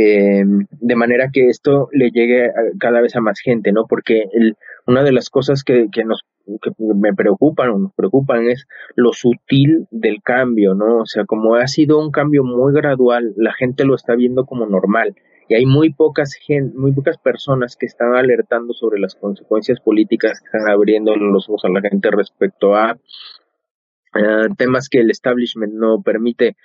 Eh, 0.00 0.44
de 0.70 0.94
manera 0.94 1.30
que 1.32 1.48
esto 1.48 1.88
le 1.90 2.10
llegue 2.10 2.52
cada 2.78 3.00
vez 3.00 3.16
a 3.16 3.20
más 3.20 3.40
gente, 3.40 3.72
¿no? 3.72 3.86
Porque 3.88 4.26
el, 4.32 4.56
una 4.86 5.02
de 5.02 5.10
las 5.10 5.28
cosas 5.28 5.64
que, 5.64 5.88
que 5.90 6.04
nos 6.04 6.22
que 6.62 6.70
me 6.78 7.12
preocupan 7.14 7.70
o 7.70 7.78
nos 7.78 7.92
preocupan 7.94 8.48
es 8.48 8.68
lo 8.94 9.12
sutil 9.12 9.88
del 9.90 10.22
cambio, 10.22 10.74
¿no? 10.74 10.98
O 10.98 11.06
sea, 11.06 11.24
como 11.24 11.56
ha 11.56 11.66
sido 11.66 11.98
un 11.98 12.12
cambio 12.12 12.44
muy 12.44 12.72
gradual, 12.72 13.34
la 13.36 13.52
gente 13.52 13.84
lo 13.84 13.96
está 13.96 14.14
viendo 14.14 14.46
como 14.46 14.66
normal 14.66 15.16
y 15.48 15.54
hay 15.54 15.66
muy 15.66 15.92
pocas 15.92 16.38
muy 16.76 16.92
pocas 16.92 17.18
personas 17.18 17.74
que 17.74 17.86
están 17.86 18.14
alertando 18.14 18.74
sobre 18.74 19.00
las 19.00 19.16
consecuencias 19.16 19.80
políticas 19.80 20.40
que 20.40 20.46
están 20.46 20.72
abriendo 20.72 21.16
los 21.16 21.48
ojos 21.48 21.64
a 21.64 21.70
la 21.70 21.80
gente 21.80 22.08
respecto 22.12 22.76
a 22.76 22.96
temas 24.56 24.88
que 24.88 25.00
el 25.00 25.10
establishment 25.10 25.72
no 25.74 26.02
permite 26.02 26.56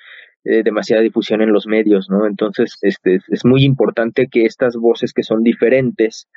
eh, 0.45 0.63
demasiada 0.63 1.01
difusión 1.01 1.41
en 1.41 1.53
los 1.53 1.67
medios, 1.67 2.09
¿no? 2.09 2.27
Entonces, 2.27 2.77
este, 2.81 3.19
es 3.27 3.45
muy 3.45 3.63
importante 3.63 4.27
que 4.27 4.45
estas 4.45 4.75
voces 4.75 5.13
que 5.13 5.23
son 5.23 5.43
diferentes, 5.43 6.27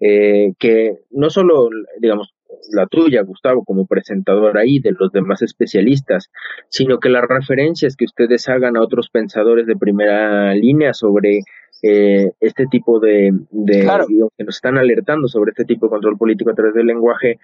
eh, 0.00 0.52
que 0.58 0.98
no 1.10 1.30
solo, 1.30 1.68
digamos, 2.00 2.34
la 2.70 2.86
tuya, 2.86 3.22
Gustavo, 3.22 3.64
como 3.64 3.86
presentador 3.86 4.58
ahí, 4.58 4.80
de 4.80 4.92
los 4.92 5.12
demás 5.12 5.42
especialistas, 5.42 6.30
sino 6.68 6.98
que 6.98 7.08
las 7.08 7.24
referencias 7.26 7.96
que 7.96 8.04
ustedes 8.04 8.48
hagan 8.48 8.76
a 8.76 8.82
otros 8.82 9.10
pensadores 9.10 9.66
de 9.66 9.76
primera 9.76 10.54
línea 10.54 10.94
sobre 10.94 11.40
eh, 11.82 12.32
este 12.40 12.66
tipo 12.66 12.98
de, 12.98 13.32
que 13.66 14.44
nos 14.44 14.56
están 14.56 14.78
alertando 14.78 15.28
sobre 15.28 15.50
este 15.50 15.64
tipo 15.64 15.86
de 15.86 15.90
control 15.90 16.18
político 16.18 16.50
a 16.50 16.54
través 16.54 16.74
del 16.74 16.86
lenguaje, 16.86 17.38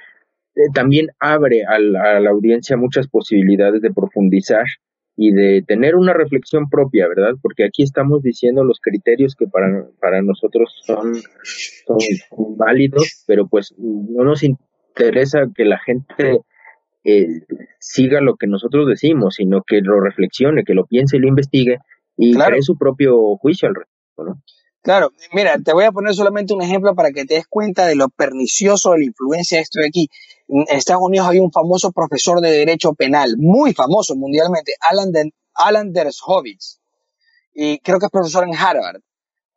eh, 0.56 0.60
también 0.72 1.08
abre 1.20 1.64
a 1.64 1.78
la, 1.78 2.30
audiencia 2.30 2.76
muchas 2.76 3.08
posibilidades 3.08 3.80
de 3.80 3.92
profundizar 3.92 4.64
y 5.16 5.32
de 5.32 5.62
tener 5.66 5.94
una 5.94 6.12
reflexión 6.12 6.68
propia, 6.68 7.06
¿verdad? 7.08 7.34
Porque 7.40 7.64
aquí 7.64 7.82
estamos 7.82 8.22
diciendo 8.22 8.64
los 8.64 8.80
criterios 8.80 9.36
que 9.36 9.46
para, 9.46 9.86
para 10.00 10.22
nosotros 10.22 10.74
son, 10.84 11.14
son 11.86 12.56
válidos, 12.56 13.24
pero 13.26 13.46
pues 13.46 13.74
no 13.78 14.24
nos 14.24 14.42
interesa 14.42 15.46
que 15.54 15.64
la 15.64 15.78
gente 15.78 16.40
eh, 17.04 17.26
siga 17.78 18.20
lo 18.20 18.34
que 18.36 18.46
nosotros 18.46 18.88
decimos, 18.88 19.36
sino 19.36 19.62
que 19.62 19.80
lo 19.82 20.00
reflexione, 20.00 20.64
que 20.64 20.74
lo 20.74 20.86
piense 20.86 21.16
y 21.16 21.20
lo 21.20 21.28
investigue 21.28 21.78
y 22.16 22.34
cree 22.34 22.62
su 22.62 22.76
propio 22.76 23.36
juicio 23.36 23.68
al 23.68 23.74
respecto, 23.74 24.24
¿no? 24.24 24.42
Claro, 24.84 25.12
mira, 25.32 25.56
te 25.58 25.72
voy 25.72 25.84
a 25.84 25.92
poner 25.92 26.14
solamente 26.14 26.52
un 26.52 26.60
ejemplo 26.60 26.94
para 26.94 27.10
que 27.10 27.24
te 27.24 27.36
des 27.36 27.46
cuenta 27.46 27.86
de 27.86 27.96
lo 27.96 28.10
pernicioso 28.10 28.90
de 28.90 28.98
la 28.98 29.04
influencia 29.06 29.56
de 29.56 29.62
esto 29.62 29.80
de 29.80 29.86
aquí. 29.88 30.10
En 30.46 30.66
Estados 30.76 31.02
Unidos 31.02 31.26
hay 31.26 31.38
un 31.38 31.50
famoso 31.50 31.90
profesor 31.90 32.42
de 32.42 32.50
derecho 32.50 32.92
penal, 32.92 33.36
muy 33.38 33.72
famoso 33.72 34.14
mundialmente, 34.14 34.74
Alan, 34.78 35.10
de, 35.10 35.32
Alan 35.54 35.90
Dershowitz, 35.90 36.80
y 37.54 37.78
creo 37.78 37.98
que 37.98 38.06
es 38.06 38.12
profesor 38.12 38.44
en 38.44 38.54
Harvard. 38.54 39.00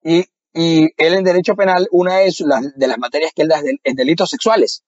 Y, 0.02 0.24
y 0.54 0.88
él 0.96 1.14
en 1.16 1.26
derecho 1.26 1.58
penal, 1.58 1.90
una 1.92 2.20
de, 2.20 2.34
de 2.78 2.88
las 2.88 2.98
materias 2.98 3.34
que 3.36 3.42
él 3.42 3.50
da 3.50 3.62
es 3.84 3.96
delitos 3.98 4.30
sexuales 4.30 4.86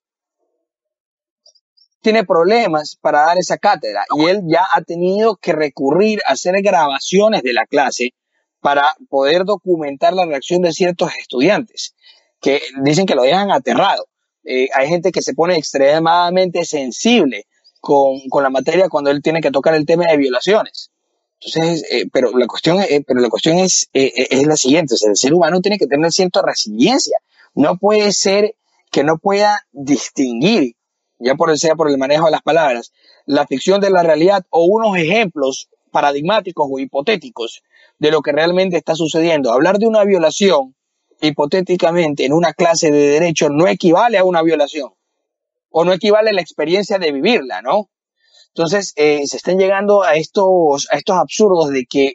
tiene 2.02 2.24
problemas 2.24 2.98
para 3.02 3.26
dar 3.26 3.38
esa 3.38 3.58
cátedra 3.58 4.06
y 4.16 4.26
él 4.28 4.44
ya 4.48 4.66
ha 4.74 4.82
tenido 4.84 5.36
que 5.36 5.52
recurrir 5.52 6.22
a 6.26 6.32
hacer 6.32 6.62
grabaciones 6.62 7.44
de 7.44 7.52
la 7.52 7.66
clase 7.66 8.14
para 8.62 8.96
poder 9.10 9.46
documentar 9.46 10.14
la 10.14 10.26
reacción 10.26 10.62
de 10.62 10.74
ciertos 10.74 11.12
estudiantes 11.20 11.96
que 12.42 12.62
dicen 12.84 13.06
que 13.06 13.16
lo 13.16 13.24
dejan 13.24 13.52
aterrado. 13.52 14.08
Eh, 14.44 14.70
hay 14.74 14.88
gente 14.88 15.12
que 15.12 15.22
se 15.22 15.34
pone 15.34 15.56
extremadamente 15.56 16.66
sensible 16.66 17.46
con, 17.82 18.20
con, 18.30 18.44
la 18.44 18.50
materia 18.50 18.90
cuando 18.90 19.12
él 19.12 19.22
tiene 19.22 19.42
que 19.42 19.52
tocar 19.52 19.76
el 19.76 19.86
tema 19.86 20.06
de 20.08 20.18
violaciones. 20.18 20.92
Entonces, 21.42 21.86
eh, 21.92 22.06
pero 22.12 22.38
la 22.38 22.48
cuestión, 22.48 22.82
eh, 22.82 23.04
pero 23.06 23.22
la 23.22 23.30
cuestión 23.30 23.58
es, 23.58 23.90
es 23.94 24.46
la 24.46 24.58
siguiente, 24.58 24.96
el 25.06 25.16
ser 25.16 25.34
humano 25.34 25.62
tiene 25.62 25.78
que 25.78 25.88
tener 25.88 26.12
cierta 26.12 26.42
resiliencia. 26.42 27.18
No 27.54 27.78
puede 27.78 28.12
ser 28.12 28.56
que 28.92 29.04
no 29.04 29.18
pueda 29.18 29.66
distinguir 29.72 30.76
ya 31.20 31.36
por 31.36 31.58
sea 31.58 31.76
por 31.76 31.90
el 31.90 31.98
manejo 31.98 32.26
de 32.26 32.32
las 32.32 32.42
palabras, 32.42 32.94
la 33.26 33.46
ficción 33.46 33.82
de 33.82 33.92
la 33.92 34.04
realidad 34.04 34.46
o 34.50 34.64
unos 34.64 34.98
ejemplos 34.98 35.70
paradigmáticos 35.92 36.68
o 36.72 36.80
hipotéticos 36.80 37.62
de 38.00 38.12
lo 38.12 38.22
que 38.22 38.32
realmente 38.32 38.78
está 38.78 38.96
sucediendo. 38.96 39.52
Hablar 39.52 39.78
de 39.78 39.88
una 39.88 40.04
violación 40.04 40.76
hipotéticamente 41.22 42.26
en 42.26 42.34
una 42.34 42.54
clase 42.54 42.92
de 42.92 43.10
derecho 43.10 43.50
no 43.50 43.68
equivale 43.68 44.18
a 44.18 44.24
una 44.24 44.42
violación 44.42 44.92
o 45.70 45.86
no 45.86 45.94
equivale 45.94 46.30
a 46.30 46.34
la 46.34 46.42
experiencia 46.42 46.98
de 46.98 47.12
vivirla, 47.12 47.62
¿no? 47.62 47.90
Entonces, 48.56 48.94
eh, 48.96 49.28
se 49.28 49.38
están 49.38 49.60
llegando 49.60 50.04
a 50.04 50.16
estos, 50.16 50.88
a 50.92 50.98
estos 50.98 51.18
absurdos 51.18 51.70
de 51.70 51.86
que, 51.86 52.14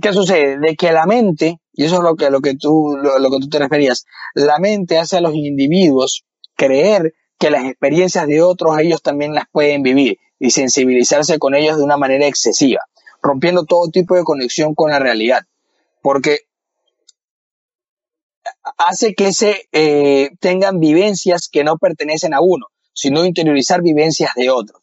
¿qué 0.00 0.12
sucede? 0.12 0.58
De 0.58 0.76
que 0.76 0.92
la 0.92 1.04
mente, 1.04 1.58
y 1.72 1.84
eso 1.84 1.96
es 1.96 2.02
lo 2.02 2.16
que, 2.16 2.30
lo 2.30 2.40
que, 2.40 2.56
tú, 2.56 2.96
lo 2.96 3.30
que 3.30 3.38
tú 3.40 3.48
te 3.48 3.58
referías, 3.58 4.06
la 4.34 4.58
mente 4.58 4.96
hace 4.96 5.18
a 5.18 5.20
los 5.20 5.34
individuos 5.34 6.24
creer 6.56 7.12
que 7.38 7.50
las 7.50 7.64
experiencias 7.64 8.26
de 8.26 8.42
otros 8.42 8.78
ellos 8.78 9.02
también 9.02 9.34
las 9.34 9.44
pueden 9.50 9.82
vivir 9.82 10.18
y 10.38 10.50
sensibilizarse 10.50 11.38
con 11.38 11.54
ellos 11.54 11.76
de 11.76 11.84
una 11.84 11.96
manera 11.96 12.26
excesiva, 12.26 12.80
rompiendo 13.22 13.64
todo 13.64 13.90
tipo 13.90 14.14
de 14.16 14.24
conexión 14.24 14.74
con 14.74 14.90
la 14.90 14.98
realidad, 14.98 15.42
porque 16.02 16.40
hace 18.78 19.14
que 19.14 19.32
se 19.32 19.68
eh, 19.72 20.30
tengan 20.40 20.80
vivencias 20.80 21.48
que 21.48 21.64
no 21.64 21.76
pertenecen 21.76 22.34
a 22.34 22.40
uno, 22.40 22.66
sino 22.92 23.24
interiorizar 23.24 23.82
vivencias 23.82 24.32
de 24.34 24.50
otros. 24.50 24.82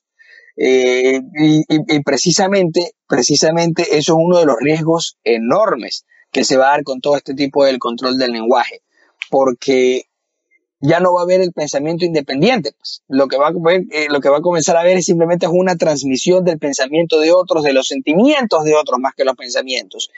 Eh, 0.59 1.21
y, 1.35 2.03
precisamente, 2.03 2.93
precisamente 3.07 3.83
eso 3.97 4.13
es 4.13 4.17
uno 4.17 4.39
de 4.39 4.45
los 4.45 4.57
riesgos 4.59 5.17
enormes 5.23 6.05
que 6.31 6.43
se 6.43 6.57
va 6.57 6.67
a 6.67 6.71
dar 6.71 6.83
con 6.83 6.99
todo 6.99 7.15
este 7.15 7.35
tipo 7.35 7.63
del 7.63 7.77
control 7.77 8.17
del 8.17 8.31
lenguaje, 8.31 8.81
porque 9.29 10.05
ya 10.79 10.99
no 10.99 11.13
va 11.13 11.21
a 11.21 11.23
haber 11.23 11.41
el 11.41 11.53
pensamiento 11.53 12.05
independiente. 12.05 12.71
Pues. 12.77 13.01
Lo, 13.07 13.27
que 13.27 13.37
va 13.37 13.47
a 13.47 13.51
eh, 13.91 14.07
lo 14.09 14.19
que 14.19 14.29
va 14.29 14.37
a 14.37 14.41
comenzar 14.41 14.77
a 14.77 14.83
ver 14.83 14.97
es 14.97 15.05
simplemente 15.05 15.47
una 15.47 15.75
transmisión 15.75 16.43
del 16.43 16.59
pensamiento 16.59 17.19
de 17.19 17.31
otros, 17.31 17.63
de 17.63 17.73
los 17.73 17.87
sentimientos 17.87 18.63
de 18.63 18.75
otros 18.75 18.99
más 18.99 19.13
que 19.15 19.25
los 19.25 19.35
pensamientos. 19.35 20.09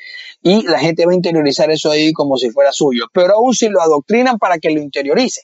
Y 0.42 0.64
la 0.68 0.80
gente 0.80 1.06
va 1.06 1.14
a 1.14 1.16
interiorizar 1.16 1.72
eso 1.72 1.92
ahí 1.92 2.12
como 2.14 2.38
si 2.38 2.50
fuera 2.50 2.72
suyo. 2.72 3.06
Pero 3.14 3.36
aún 3.36 3.54
si 3.54 3.70
lo 3.70 3.82
adoctrinan 3.82 4.38
para 4.38 4.60
que 4.60 4.70
lo 4.72 4.82
interiorice. 4.82 5.44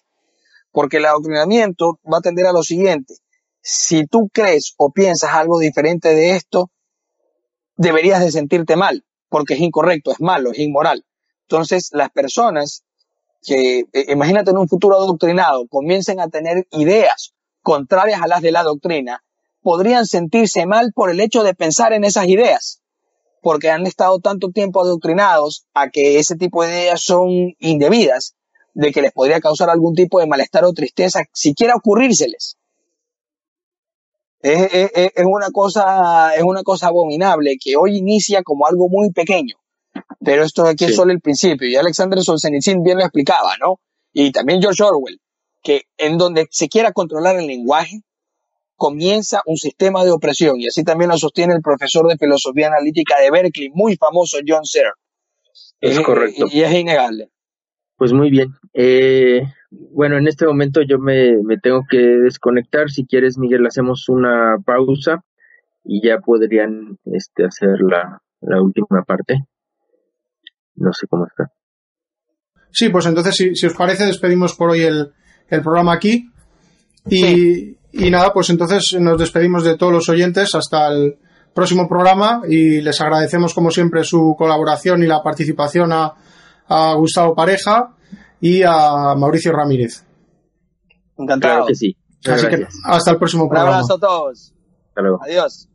Porque 0.71 0.97
el 0.97 1.05
adoctrinamiento 1.05 1.99
va 2.11 2.17
a 2.17 2.21
tender 2.21 2.45
a 2.45 2.51
lo 2.51 2.63
siguiente. 2.63 3.15
Si 3.61 4.05
tú 4.05 4.29
crees 4.31 4.73
o 4.77 4.91
piensas 4.91 5.31
algo 5.33 5.59
diferente 5.59 6.09
de 6.13 6.35
esto, 6.35 6.69
deberías 7.77 8.19
de 8.19 8.31
sentirte 8.31 8.75
mal, 8.75 9.05
porque 9.29 9.55
es 9.55 9.59
incorrecto, 9.59 10.11
es 10.11 10.19
malo, 10.19 10.51
es 10.51 10.59
inmoral. 10.59 11.05
Entonces, 11.47 11.89
las 11.93 12.09
personas 12.11 12.83
que, 13.45 13.79
eh, 13.91 14.05
imagínate 14.09 14.51
en 14.51 14.57
un 14.57 14.67
futuro 14.67 14.95
adoctrinado, 14.95 15.67
comiencen 15.67 16.19
a 16.19 16.29
tener 16.29 16.67
ideas 16.71 17.33
contrarias 17.61 18.21
a 18.21 18.27
las 18.27 18.41
de 18.41 18.51
la 18.51 18.63
doctrina, 18.63 19.23
podrían 19.61 20.05
sentirse 20.05 20.65
mal 20.65 20.91
por 20.93 21.09
el 21.09 21.19
hecho 21.19 21.43
de 21.43 21.55
pensar 21.55 21.93
en 21.93 22.03
esas 22.03 22.27
ideas, 22.27 22.81
porque 23.41 23.69
han 23.69 23.85
estado 23.85 24.19
tanto 24.19 24.51
tiempo 24.51 24.81
adoctrinados 24.81 25.65
a 25.73 25.89
que 25.89 26.19
ese 26.19 26.35
tipo 26.35 26.63
de 26.63 26.69
ideas 26.69 27.01
son 27.01 27.29
indebidas, 27.59 28.35
de 28.73 28.91
que 28.91 29.01
les 29.01 29.13
podría 29.13 29.39
causar 29.39 29.69
algún 29.69 29.95
tipo 29.95 30.19
de 30.19 30.27
malestar 30.27 30.65
o 30.65 30.73
tristeza, 30.73 31.23
siquiera 31.33 31.75
ocurrírseles. 31.75 32.57
Es, 34.41 35.25
una 35.25 35.49
cosa, 35.51 36.35
es 36.35 36.43
una 36.43 36.61
cosa 36.61 36.87
abominable 36.87 37.57
que 37.59 37.75
hoy 37.75 37.97
inicia 37.97 38.43
como 38.43 38.67
algo 38.67 38.89
muy 38.89 39.11
pequeño 39.11 39.55
pero 40.19 40.43
esto 40.43 40.65
aquí 40.65 40.85
es 40.85 40.95
solo 40.95 41.11
el 41.11 41.21
principio. 41.21 41.67
Y 41.67 41.75
Alexander 41.75 42.19
Solzhenitsyn 42.21 42.83
bien 42.83 42.97
lo 42.97 43.03
explicaba, 43.03 43.55
¿no? 43.59 43.79
Y 44.13 44.31
también 44.31 44.61
George 44.61 44.83
Orwell, 44.83 45.19
que 45.61 45.83
en 45.97 46.17
donde 46.17 46.47
se 46.49 46.67
quiera 46.67 46.91
controlar 46.91 47.37
el 47.37 47.47
lenguaje, 47.47 48.01
comienza 48.75 49.41
un 49.45 49.57
sistema 49.57 50.03
de 50.03 50.11
opresión. 50.11 50.59
Y 50.59 50.67
así 50.67 50.83
también 50.83 51.09
lo 51.09 51.17
sostiene 51.17 51.53
el 51.53 51.61
profesor 51.61 52.07
de 52.07 52.17
filosofía 52.17 52.67
analítica 52.67 53.19
de 53.19 53.31
Berkeley, 53.31 53.69
muy 53.73 53.95
famoso 53.95 54.37
John 54.45 54.65
Searle. 54.65 54.93
Es 55.81 55.99
correcto. 56.01 56.47
Y, 56.51 56.61
es 56.61 56.73
innegable. 56.73 57.29
Pues 57.97 58.11
muy 58.11 58.29
bien. 58.29 58.49
Eh, 58.73 59.43
bueno, 59.69 60.17
en 60.17 60.27
este 60.27 60.45
momento 60.45 60.81
yo 60.81 60.99
me, 60.99 61.37
me, 61.43 61.57
tengo 61.57 61.81
que 61.89 61.97
desconectar. 61.97 62.89
Si 62.89 63.05
quieres, 63.05 63.37
Miguel, 63.37 63.65
hacemos 63.65 64.09
una 64.09 64.57
pausa 64.65 65.23
y 65.83 66.05
ya 66.05 66.19
podrían 66.19 66.97
este, 67.05 67.45
hacer 67.45 67.79
la, 67.81 68.21
la 68.41 68.61
última 68.61 69.03
parte. 69.03 69.45
No 70.75 70.91
sé 70.93 71.07
cómo 71.07 71.25
está. 71.25 71.51
Sí, 72.71 72.89
pues 72.89 73.05
entonces, 73.05 73.35
si, 73.35 73.65
os 73.65 73.73
parece, 73.73 74.05
despedimos 74.05 74.53
por 74.53 74.71
hoy 74.71 74.81
el, 74.81 75.13
programa 75.63 75.93
aquí. 75.93 76.29
Y, 77.09 77.77
y, 77.91 78.11
nada, 78.11 78.33
pues 78.33 78.49
entonces 78.49 78.97
nos 78.99 79.17
despedimos 79.17 79.63
de 79.63 79.77
todos 79.77 79.93
los 79.93 80.09
oyentes 80.09 80.53
hasta 80.55 80.87
el 80.87 81.17
próximo 81.53 81.87
programa 81.87 82.41
y 82.47 82.81
les 82.81 82.99
agradecemos 82.99 83.53
como 83.53 83.71
siempre 83.71 84.03
su 84.03 84.35
colaboración 84.37 85.03
y 85.03 85.07
la 85.07 85.23
participación 85.23 85.93
a, 85.93 86.13
a 86.67 86.93
Gustavo 86.95 87.33
Pareja 87.33 87.95
y 88.41 88.63
a 88.63 89.15
Mauricio 89.15 89.53
Ramírez. 89.53 90.03
Encantado. 91.17 91.65
que 91.65 91.75
sí. 91.75 91.95
Así 92.25 92.47
que 92.47 92.67
hasta 92.83 93.11
el 93.11 93.17
próximo 93.17 93.47
programa. 93.47 93.69
Un 93.69 93.75
abrazo 93.75 93.93
a 93.93 93.99
todos. 93.99 94.53
Hasta 94.89 95.01
luego. 95.01 95.19
Adiós. 95.23 95.69